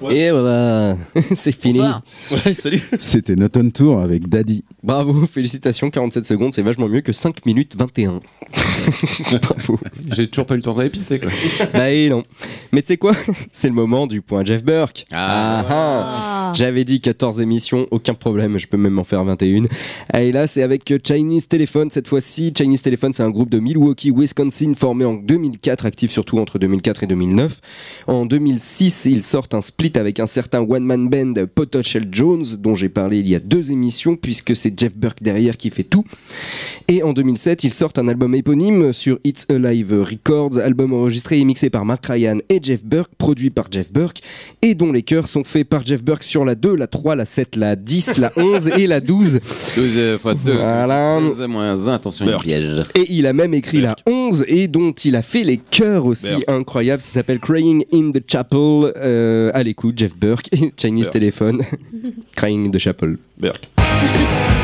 Band. 0.08 0.14
Et 0.14 0.30
voilà, 0.30 0.47
c'est 1.34 1.52
fini. 1.52 1.80
Ouais, 2.30 2.52
salut. 2.52 2.80
C'était 2.98 3.36
Not 3.36 3.48
on 3.56 3.70
Tour 3.70 4.00
avec 4.00 4.28
Daddy. 4.28 4.64
Bravo, 4.82 5.26
félicitations, 5.26 5.90
47 5.90 6.26
secondes, 6.26 6.54
c'est 6.54 6.62
vachement 6.62 6.88
mieux 6.88 7.00
que 7.00 7.12
5 7.12 7.44
minutes 7.46 7.76
21. 7.78 8.20
Bravo. 9.42 9.78
J'ai 10.16 10.28
toujours 10.28 10.46
pas 10.46 10.54
eu 10.54 10.58
le 10.58 10.62
temps 10.62 10.74
d'aller 10.74 10.90
pisser, 10.90 11.18
quoi. 11.18 11.30
Bah 11.74 11.90
et 11.90 12.08
non. 12.08 12.22
Mais 12.72 12.82
tu 12.82 12.88
sais 12.88 12.96
quoi? 12.96 13.14
C'est 13.52 13.68
le 13.68 13.74
moment 13.74 14.06
du 14.06 14.22
point 14.22 14.44
Jeff 14.44 14.64
Burke. 14.64 15.06
Ah. 15.12 15.64
ah. 15.68 16.52
J'avais 16.54 16.84
dit 16.84 17.00
14 17.00 17.40
émissions, 17.40 17.86
aucun 17.90 18.14
problème, 18.14 18.58
je 18.58 18.66
peux 18.66 18.76
même 18.76 18.98
en 18.98 19.04
faire 19.04 19.24
21. 19.24 19.64
Et 20.18 20.32
là, 20.32 20.46
c'est 20.46 20.62
avec 20.62 20.90
Chinese 21.06 21.48
Telephone 21.48 21.90
cette 21.90 22.08
fois-ci. 22.08 22.52
Chinese 22.56 22.82
Telephone, 22.82 23.12
c'est 23.12 23.22
un 23.22 23.30
groupe 23.30 23.50
de 23.50 23.58
Milwaukee, 23.58 24.10
Wisconsin, 24.10 24.72
formé 24.74 25.04
en 25.04 25.14
2004, 25.14 25.86
actif 25.86 26.10
surtout 26.10 26.38
entre 26.38 26.58
2004 26.58 27.02
et 27.02 27.06
2009. 27.06 27.60
En 28.06 28.26
2006, 28.26 29.06
ils 29.06 29.22
sortent 29.22 29.54
un 29.54 29.60
split 29.60 29.92
avec 29.96 30.20
un 30.20 30.26
certain 30.26 30.62
one-man 30.98 31.32
band 31.34 31.46
Potochel 31.54 32.08
Jones, 32.10 32.44
dont 32.58 32.74
j'ai 32.74 32.88
parlé 32.88 33.18
il 33.18 33.28
y 33.28 33.34
a 33.34 33.40
deux 33.40 33.72
émissions, 33.72 34.16
puisque 34.16 34.56
c'est 34.56 34.78
Jeff 34.78 34.96
Burke 34.96 35.22
derrière 35.22 35.56
qui 35.56 35.70
fait 35.70 35.84
tout. 35.84 36.04
Et 36.88 37.02
en 37.02 37.12
2007, 37.12 37.64
ils 37.64 37.72
sortent 37.72 37.98
un 37.98 38.08
album 38.08 38.34
éponyme 38.34 38.92
sur 38.92 39.18
It's 39.24 39.46
Alive 39.50 39.92
Records, 39.92 40.58
album 40.58 40.92
enregistré 40.92 41.38
et 41.38 41.44
mixé 41.44 41.70
par 41.70 41.84
Mark 41.84 42.06
Ryan 42.06 42.38
et 42.48 42.60
Jeff 42.62 42.84
Burke, 42.84 43.10
produit 43.18 43.50
par 43.50 43.66
Jeff 43.70 43.92
Burke, 43.92 44.20
et 44.62 44.74
dont 44.74 44.92
les 44.92 45.02
chœurs 45.02 45.28
sont 45.28 45.44
faits 45.44 45.68
par 45.68 45.84
Jeff 45.84 46.02
Burke 46.02 46.22
sur 46.22 46.44
la 46.44 46.54
2, 46.54 46.74
la 46.74 46.86
3, 46.86 47.14
la 47.16 47.24
7, 47.24 47.56
la 47.56 47.76
10, 47.76 48.18
la 48.18 48.32
11 48.36 48.68
et 48.78 48.86
la 48.86 49.00
12. 49.00 49.40
12 49.76 50.18
fois 50.18 50.34
2. 50.34 50.52
Voilà. 50.52 51.20
16 51.36 51.46
moins 51.48 51.86
1, 51.86 51.92
attention, 51.92 52.26
il 52.26 52.32
un 52.32 52.38
piège. 52.38 52.82
Et 52.94 53.06
il 53.10 53.26
a 53.26 53.32
même 53.32 53.54
écrit 53.54 53.80
la 53.80 53.96
11 54.06 54.44
et 54.48 54.68
dont 54.68 54.92
il 54.92 55.16
a 55.16 55.22
fait 55.22 55.44
les 55.44 55.58
chœurs 55.58 56.06
aussi 56.06 56.32
incroyables. 56.46 57.02
Ça 57.02 57.10
s'appelle 57.10 57.38
Crying 57.38 57.84
in 57.92 58.12
the 58.12 58.22
Chapel. 58.26 58.58
Euh, 58.58 59.50
à 59.54 59.62
l'écoute, 59.62 59.98
Jeff 59.98 60.16
Burke 60.16 60.48
et 60.52 60.72
Chinese 60.88 61.10
Telephone. 61.10 61.60
Crying 62.36 62.64
in 62.64 62.70
the 62.70 62.78
Chapel. 62.78 63.16
Burke. 63.36 63.66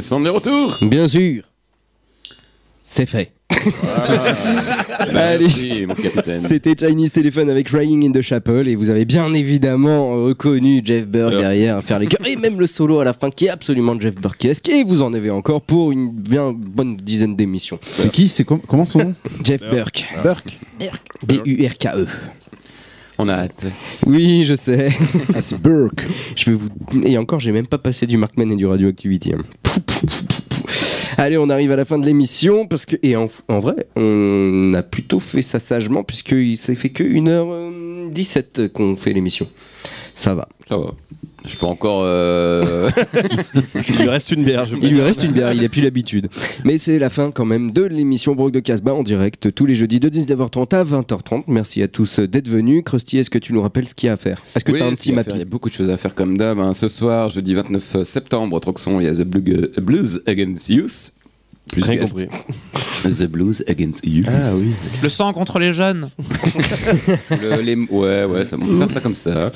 descendre 0.00 0.24
les 0.24 0.30
retours 0.30 0.78
Bien 0.82 1.06
sûr. 1.06 1.42
C'est 2.84 3.06
fait. 3.06 3.32
Allez. 5.00 5.44
Merci, 5.44 5.84
mon 5.86 5.94
capitaine. 5.94 6.40
C'était 6.46 6.74
Chinese 6.78 7.12
Telephone 7.12 7.50
avec 7.50 7.66
Crying 7.66 8.08
in 8.08 8.12
the 8.12 8.22
Chapel 8.22 8.68
et 8.68 8.74
vous 8.74 8.88
avez 8.90 9.04
bien 9.04 9.32
évidemment 9.34 10.12
reconnu 10.24 10.80
Jeff 10.84 11.06
Burke 11.06 11.34
derrière 11.36 11.76
à 11.76 11.82
faire 11.82 11.98
les 11.98 12.06
chœurs 12.06 12.26
et 12.26 12.36
même 12.36 12.58
le 12.58 12.66
solo 12.66 13.00
à 13.00 13.04
la 13.04 13.12
fin 13.12 13.30
qui 13.30 13.46
est 13.46 13.50
absolument 13.50 13.98
Jeff 14.00 14.14
Burkesque 14.14 14.68
et 14.70 14.82
vous 14.84 15.02
en 15.02 15.12
avez 15.12 15.30
encore 15.30 15.60
pour 15.62 15.92
une 15.92 16.10
bien 16.10 16.52
bonne 16.56 16.96
dizaine 16.96 17.36
d'émissions. 17.36 17.78
C'est 17.82 18.10
qui? 18.10 18.28
C'est 18.28 18.44
com- 18.44 18.60
comment 18.66 18.86
son 18.86 19.00
nom? 19.00 19.14
Jeff 19.44 19.60
Burke. 19.60 20.06
Burke. 20.22 20.58
B-U-R-K-E. 21.26 22.06
On 23.22 23.28
a 23.28 23.34
hâte. 23.34 23.66
Oui, 24.06 24.44
je 24.44 24.54
sais. 24.54 24.90
Ah, 25.34 25.42
c'est 25.42 25.60
Burke. 25.60 26.06
Je 26.36 26.50
vais 26.50 26.56
vous 26.56 26.68
et 27.04 27.18
encore, 27.18 27.38
j'ai 27.38 27.52
même 27.52 27.66
pas 27.66 27.76
passé 27.78 28.06
du 28.06 28.16
Markman 28.16 28.50
et 28.50 28.56
du 28.56 28.66
Radioactivity. 28.66 29.32
hein. 29.34 29.42
Allez, 31.18 31.36
on 31.36 31.50
arrive 31.50 31.70
à 31.70 31.76
la 31.76 31.84
fin 31.84 31.98
de 31.98 32.06
l'émission 32.06 32.66
parce 32.66 32.86
que 32.86 32.96
et 33.02 33.16
en, 33.16 33.28
en 33.48 33.58
vrai, 33.58 33.86
on 33.96 34.72
a 34.74 34.82
plutôt 34.82 35.20
fait 35.20 35.42
ça 35.42 35.60
sagement 35.60 36.02
puisque 36.02 36.34
s'est 36.56 36.76
fait 36.76 36.88
que 36.88 37.02
1h17 37.04 38.70
qu'on 38.70 38.96
fait 38.96 39.12
l'émission. 39.12 39.46
Ça 40.20 40.34
va. 40.34 40.48
Ça 40.68 40.76
va. 40.76 40.92
Je 41.46 41.56
peux 41.56 41.64
encore. 41.64 42.02
euh, 42.04 42.90
Il 43.88 43.96
lui 43.96 44.08
reste 44.08 44.30
une 44.32 44.44
bière. 44.44 44.66
je 44.66 44.76
Il 44.76 44.90
lui 44.90 45.00
reste 45.00 45.22
une 45.24 45.32
bière, 45.32 45.54
il 45.54 45.64
a 45.64 45.68
plus 45.70 45.80
l'habitude. 45.80 46.28
Mais 46.64 46.76
c'est 46.76 46.98
la 46.98 47.08
fin 47.08 47.30
quand 47.30 47.46
même 47.46 47.70
de 47.70 47.82
l'émission 47.84 48.34
Brock 48.34 48.52
de 48.52 48.60
Casbah 48.60 48.92
en 48.92 49.02
direct 49.02 49.54
tous 49.54 49.64
les 49.64 49.74
jeudis 49.74 49.98
de 50.00 50.10
19h30 50.10 50.74
à 50.74 50.84
20h30. 50.84 51.44
Merci 51.46 51.82
à 51.82 51.88
tous 51.88 52.20
d'être 52.20 52.46
venus. 52.48 52.82
Krusty, 52.84 53.16
est-ce 53.16 53.30
que 53.30 53.38
tu 53.38 53.54
nous 53.54 53.62
rappelles 53.62 53.88
ce 53.88 53.94
qu'il 53.94 54.08
y 54.08 54.10
a 54.10 54.12
à 54.12 54.16
faire? 54.18 54.42
Est-ce 54.54 54.64
que 54.66 54.72
oui, 54.72 54.78
tu 54.78 54.84
as 54.84 54.88
un 54.88 54.92
petit 54.94 55.12
mapping 55.12 55.36
Il 55.36 55.38
y 55.38 55.42
a 55.42 55.46
beaucoup 55.46 55.70
de 55.70 55.74
choses 55.74 55.88
à 55.88 55.96
faire 55.96 56.14
comme 56.14 56.36
d'hab. 56.36 56.58
hein. 56.58 56.74
Ce 56.74 56.88
soir, 56.88 57.30
jeudi 57.30 57.54
29 57.54 58.02
septembre, 58.02 58.60
Troxon, 58.60 59.00
il 59.00 59.06
y 59.06 59.08
a 59.08 59.14
The 59.14 59.22
Blue- 59.26 59.70
Blues 59.78 60.22
Against 60.26 60.68
Youth. 60.68 61.12
Plus 61.72 61.82
Rien 61.82 61.96
guest. 62.00 62.12
compris. 62.12 62.28
The 63.02 63.26
Blues 63.26 63.64
Against 63.66 64.02
Youth. 64.04 64.26
Ah 64.28 64.52
oui. 64.54 64.72
Le 65.02 65.08
sang 65.08 65.32
contre 65.32 65.58
les 65.58 65.72
jeunes. 65.72 66.10
Le- 67.30 67.60
les- 67.62 67.74
ouais, 67.74 68.24
ouais, 68.24 68.44
ça, 68.44 68.56
on 68.60 68.66
peut 68.66 68.76
faire 68.78 68.88
ça 68.90 69.00
comme 69.00 69.14
ça. 69.14 69.50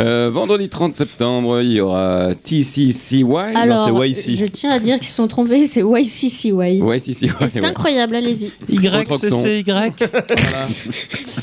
Euh, 0.00 0.30
vendredi 0.32 0.68
30 0.68 0.94
septembre, 0.94 1.60
il 1.60 1.72
y 1.72 1.80
aura 1.80 2.30
TCCY. 2.44 3.24
Alors, 3.56 3.90
c'est 4.04 4.30
YC. 4.32 4.38
je 4.38 4.44
tiens 4.46 4.70
à 4.70 4.78
dire 4.78 4.96
qu'ils 4.98 5.08
se 5.08 5.14
sont 5.14 5.26
trompés, 5.26 5.66
c'est 5.66 5.80
YCCY. 5.80 6.50
Et 6.50 6.98
c'est 7.00 7.26
ouais. 7.60 7.64
incroyable, 7.64 8.14
allez-y. 8.14 8.52
YCCY. 8.68 9.64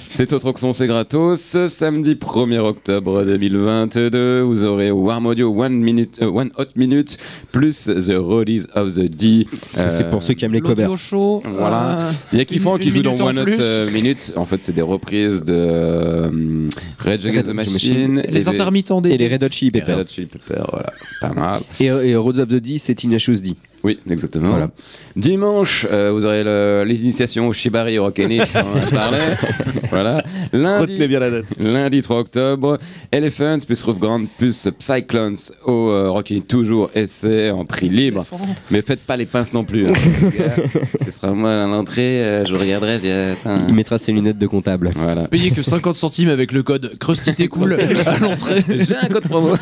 C'est 0.09 0.33
au 0.33 0.39
Troxon, 0.39 0.73
c'est 0.73 0.87
gratos. 0.87 1.57
Samedi 1.67 2.15
1er 2.15 2.59
octobre 2.59 3.23
2022, 3.23 4.41
vous 4.41 4.63
aurez 4.63 4.91
Warm 4.91 5.25
Audio 5.25 5.49
One, 5.53 5.73
minute, 5.79 6.19
euh, 6.21 6.27
One 6.27 6.51
Hot 6.57 6.65
Minute 6.75 7.17
plus 7.51 7.85
The 7.85 8.13
Roadies 8.17 8.65
of 8.75 8.95
the 8.95 9.01
D. 9.09 9.47
C'est 9.65 9.91
c'est 9.91 10.03
Euh, 10.05 10.09
pour 10.11 10.23
ceux 10.23 10.33
qui 10.33 10.45
aiment 10.45 10.53
les 10.53 10.61
covers. 10.61 10.97
Show. 10.97 11.41
Voilà. 11.45 11.97
euh, 11.97 12.11
Il 12.33 12.39
y 12.39 12.41
a 12.41 12.45
Kiffant 12.45 12.77
qui 12.77 12.91
joue 12.91 13.01
dans 13.01 13.11
minute 13.11 13.21
en 13.21 13.27
One 13.27 13.39
Hot 13.39 13.59
euh, 13.59 13.89
Minute. 13.91 14.33
En 14.35 14.45
fait, 14.45 14.61
c'est 14.61 14.73
des 14.73 14.81
reprises 14.81 15.43
de 15.43 15.53
euh, 15.53 16.69
Rage 16.99 17.25
Against 17.25 17.49
the 17.49 17.53
Machine. 17.53 18.21
Les 18.29 18.47
intermittents 18.47 19.01
des. 19.01 19.11
Et 19.11 19.17
les 19.17 19.27
Red 19.27 19.43
Hot 19.43 19.49
Chili 19.49 19.71
Peppers. 19.71 19.97
Red 19.97 20.05
Hot 20.05 20.09
Chili 20.09 20.27
Peppers, 20.27 20.67
voilà. 20.71 20.91
Pas 21.21 21.33
mal. 21.33 21.61
Et, 21.79 21.85
et 21.85 22.15
Roads 22.15 22.39
of 22.39 22.49
the 22.49 22.55
D, 22.55 22.77
c'est 22.77 22.95
Tenacious 22.95 23.41
D. 23.41 23.55
Oui, 23.83 23.99
exactement. 24.09 24.49
Voilà. 24.49 24.69
Dimanche, 25.15 25.87
euh, 25.91 26.11
vous 26.11 26.25
aurez 26.25 26.43
le- 26.43 26.83
les 26.85 27.01
initiations 27.01 27.47
au 27.47 27.53
Shibari 27.53 27.97
au 27.99 28.03
Rock'n'It, 28.03 28.43
on 28.55 28.77
en 28.79 28.81
a 28.83 28.85
parlé. 28.91 29.17
voilà. 29.89 30.23
Lundi, 30.53 30.81
Retenez 30.93 31.07
bien 31.07 31.19
la 31.19 31.31
date. 31.31 31.45
lundi 31.59 32.01
3 32.01 32.19
octobre, 32.19 32.77
Elephants 33.11 33.57
plus 33.65 33.81
Roof 33.83 33.99
Grand 33.99 34.25
plus 34.37 34.69
Cyclones 34.79 35.35
au 35.65 35.89
euh, 35.89 36.21
toujours 36.47 36.89
essai 36.95 37.49
en 37.51 37.65
prix 37.65 37.89
libre. 37.89 38.25
Mais 38.69 38.81
faites 38.81 39.01
pas 39.01 39.17
les 39.17 39.25
pinces 39.25 39.53
non 39.53 39.63
plus. 39.63 39.87
hein. 39.87 39.93
Ce 41.03 41.11
sera 41.11 41.31
moi 41.33 41.51
à 41.51 41.67
l'entrée, 41.67 42.23
euh, 42.23 42.45
je 42.45 42.55
regarderai, 42.55 42.97
je 42.97 43.01
dirai. 43.01 43.35
Il 43.67 43.73
mettra 43.73 43.97
ses 43.97 44.11
lunettes 44.11 44.37
de 44.37 44.47
comptable. 44.47 44.91
Voilà. 44.95 45.27
Payez 45.27 45.51
que 45.51 45.61
50 45.61 45.95
centimes 45.95 46.29
avec 46.29 46.51
le 46.51 46.63
code 46.63 46.97
Crusty 46.99 47.47
cool 47.47 47.73
à 47.73 48.19
l'entrée. 48.19 48.63
J'ai 48.69 48.95
un 48.95 49.07
code 49.07 49.27
promo. 49.27 49.55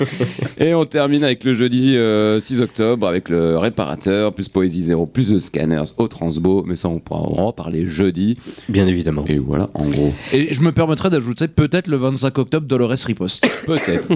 Et 0.58 0.74
on 0.74 0.84
termine 0.84 1.22
avec 1.24 1.44
le 1.44 1.54
jeudi 1.54 1.96
euh, 1.96 2.40
6 2.40 2.60
octobre 2.60 3.06
avec 3.06 3.28
le 3.28 3.57
réparateur, 3.58 4.32
plus 4.34 4.48
Poésie 4.48 4.82
Zéro, 4.82 5.06
plus 5.06 5.30
de 5.30 5.38
scanners 5.38 5.84
au 5.96 6.08
Transbo. 6.08 6.64
Mais 6.66 6.76
ça, 6.76 6.88
on 6.88 6.98
pourra 6.98 7.20
en 7.20 7.46
reparler 7.46 7.86
jeudi. 7.86 8.36
Bien 8.68 8.86
évidemment. 8.86 9.24
Et 9.26 9.38
voilà, 9.38 9.70
en 9.74 9.86
gros. 9.86 10.12
Et 10.32 10.52
je 10.52 10.60
me 10.62 10.72
permettrais 10.72 11.10
d'ajouter 11.10 11.48
peut-être 11.48 11.88
le 11.88 11.96
25 11.96 12.38
octobre 12.38 12.66
Dolores 12.66 12.94
Riposte. 13.06 13.48
Peut-être. 13.66 14.08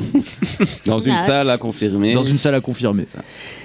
Dans 0.87 0.99
une 0.99 1.17
salle 1.19 1.51
à 1.51 1.59
confirmer. 1.59 2.15
Dans 2.15 2.23
une 2.23 2.39
salle 2.39 2.55
à 2.55 2.61
confirmer. 2.61 3.05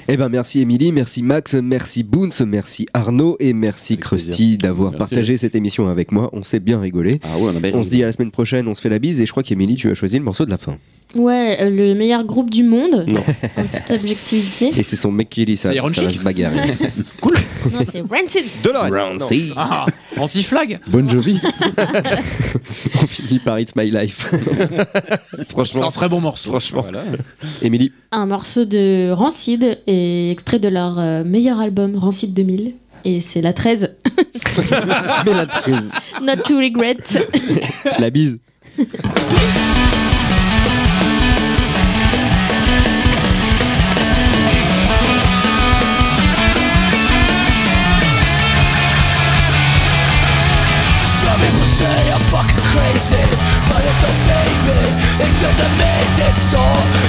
Eh 0.10 0.18
ben 0.18 0.30
merci 0.30 0.62
Émilie, 0.62 0.92
merci 0.92 1.22
Max, 1.22 1.54
merci 1.54 2.04
Boons, 2.04 2.30
merci 2.46 2.88
Arnaud 2.94 3.36
et 3.40 3.54
merci 3.54 3.94
Avec 3.94 4.06
Krusty 4.06 4.58
d'avoir 4.58 4.94
partagé 4.96 5.38
cette 5.38 5.56
émission 5.56 5.88
avec 5.88 6.12
moi. 6.12 6.30
On 6.34 6.44
s'est 6.44 6.60
bien 6.60 6.80
rigolé. 6.80 7.20
Ah 7.24 7.38
ouais, 7.38 7.52
on 7.54 7.56
a 7.56 7.60
bien 7.60 7.72
On 7.74 7.84
se 7.84 7.90
dit 7.90 8.04
à 8.04 8.06
la 8.06 8.12
semaine 8.12 8.32
prochaine, 8.32 8.68
on 8.68 8.76
se 8.76 8.82
fait 8.82 8.90
la 8.90 9.00
bise 9.00 9.20
et 9.22 9.26
je 9.26 9.32
crois 9.32 9.44
qu'Émilie, 9.44 9.76
tu 9.76 9.90
as 9.90 9.94
choisi 9.94 10.18
le 10.18 10.24
morceau 10.24 10.46
de 10.46 10.50
la 10.50 10.58
fin. 10.58 10.78
Ouais, 11.16 11.58
euh, 11.62 11.70
le 11.70 11.94
meilleur 11.96 12.24
groupe 12.26 12.50
du 12.50 12.64
monde, 12.64 13.06
Non. 13.08 13.22
en 13.58 13.64
toute 13.64 13.92
objectivité. 13.92 14.72
Et 14.78 14.84
c'est 14.84 14.96
son 14.98 15.12
mec 15.12 15.30
qui 15.30 15.46
dit 15.46 15.56
ça, 15.58 15.70
C'est 15.72 15.80
ça 15.80 16.02
va 16.04 16.10
se 16.12 16.20
bagarrer. 16.22 16.74
Non, 17.74 17.80
c'est 17.90 18.00
Rancid. 18.02 18.46
Dolores. 18.64 19.18
Rancid. 19.20 19.54
Ah, 19.58 19.86
anti-flag 20.18 20.80
Bon 20.88 21.08
Jovi. 21.10 21.38
On 23.04 23.08
finit 23.08 23.40
par 23.40 23.60
It's 23.60 23.76
My 23.76 23.92
Life. 23.92 24.28
C'est 24.32 25.42
un 25.42 25.46
Franchement, 25.50 25.92
très 25.92 26.08
bon 26.08 26.22
morceau. 26.22 26.52
Franchement. 26.52 26.86
Émilie, 27.62 27.92
Un 28.14 28.26
morceau 28.26 28.64
de 28.64 29.12
Rancid 29.12 29.80
et 29.86 30.32
extrait 30.32 30.60
de 30.60 30.70
leur 30.70 30.98
euh, 30.98 31.24
meilleur 31.26 31.60
album, 31.60 31.98
Rancid 31.98 32.34
2000. 32.34 32.74
Et 33.04 33.20
c'est 33.20 33.42
la 33.42 33.52
13. 33.52 33.96
mais 35.26 35.34
la 35.34 35.46
13. 35.46 35.92
Not 36.24 36.44
to 36.46 36.58
regret. 36.58 36.98
La 38.00 38.10
bise. 38.10 38.40
It's 54.68 55.36
just 55.40 55.60
amazing. 55.60 56.36
So 56.52 56.60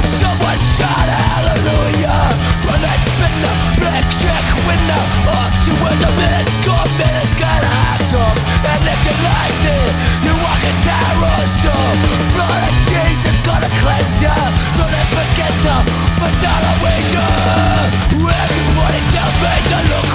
someone 0.06 0.60
shout 0.78 1.08
hallelujah 1.10 2.22
from 2.62 2.78
that 2.86 2.98
spinner, 3.02 3.54
black 3.82 4.06
jack 4.22 4.46
window. 4.62 5.02
Up 5.26 5.52
to 5.66 5.70
where 5.82 5.98
the 5.98 6.10
minutes 6.22 6.54
go, 6.62 6.76
minutes 6.94 7.34
got 7.34 7.62
hacked 7.62 8.14
up. 8.14 8.36
And 8.62 8.80
you 9.02 9.14
like 9.26 9.62
it, 9.74 9.90
you 10.22 10.32
walk 10.38 10.62
a 10.62 10.72
terror 10.86 11.40
show. 11.58 11.82
Blood 12.38 12.62
of 12.70 12.76
Jesus 12.86 13.36
gonna 13.42 13.70
cleanse 13.82 14.22
ya. 14.22 14.34
So 14.78 14.84
let's 14.86 15.10
forget 15.10 15.52
the 15.66 15.76
but 16.22 16.34
not 16.38 16.62
a 16.62 16.74
wager. 16.84 17.30
Everybody 18.22 19.00
tells 19.10 19.36
me 19.42 19.54
to 19.70 19.78
look 19.90 20.10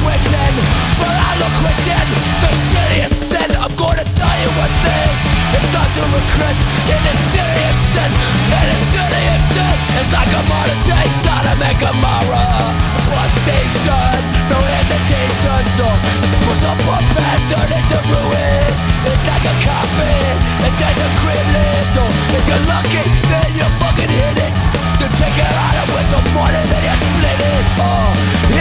acquitted 1.43 2.07
The 2.41 2.49
serious 2.71 3.13
sin. 3.13 3.49
I'm 3.59 3.73
gonna 3.75 4.05
tell 4.15 4.37
you 4.43 4.51
one 4.55 4.75
thing 4.83 5.13
It's 5.57 5.69
not 5.75 5.89
to 5.97 6.03
regret. 6.15 6.59
In 6.87 6.95
It 6.95 7.03
is 7.11 7.19
serious 7.35 7.77
sin. 7.91 8.11
In 8.11 8.63
It 8.63 8.67
is 8.71 8.81
serious 8.95 9.43
sin. 9.51 9.75
It's 9.99 10.11
like 10.15 10.31
a 10.31 10.41
modern 10.47 10.81
day 10.87 11.07
Sodom 11.23 11.59
and 11.59 11.77
Gomorrah 11.79 12.63
Prostation 13.07 14.15
No 14.47 14.59
hesitation. 14.59 15.61
Or 15.83 16.27
the 16.31 16.39
prison 16.47 16.77
pump 16.87 17.07
has 17.19 17.41
turned 17.51 17.73
into 17.75 17.97
ruin. 18.07 18.71
It's 19.03 19.23
like 19.27 19.45
a 19.47 19.55
coffin. 19.67 20.35
And 20.63 20.73
there's 20.79 20.99
a 21.03 21.09
gremlin 21.19 21.83
So 21.95 22.03
if 22.39 22.43
you're 22.47 22.65
lucky 22.71 23.03
Then 23.27 23.49
you 23.59 23.67
fucking 23.83 24.11
hit 24.11 24.37
it. 24.47 24.57
Then 24.99 25.11
take 25.19 25.37
it 25.37 25.51
out 25.51 25.75
of 25.83 25.87
with 25.91 26.07
the 26.07 26.21
money 26.31 26.63
Then 26.71 26.83
you 26.87 26.95
split 26.95 27.39
it 27.51 27.65
Oh, 27.83 28.11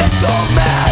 it 0.03 0.11
don't 0.19 0.49
matter 0.59 0.92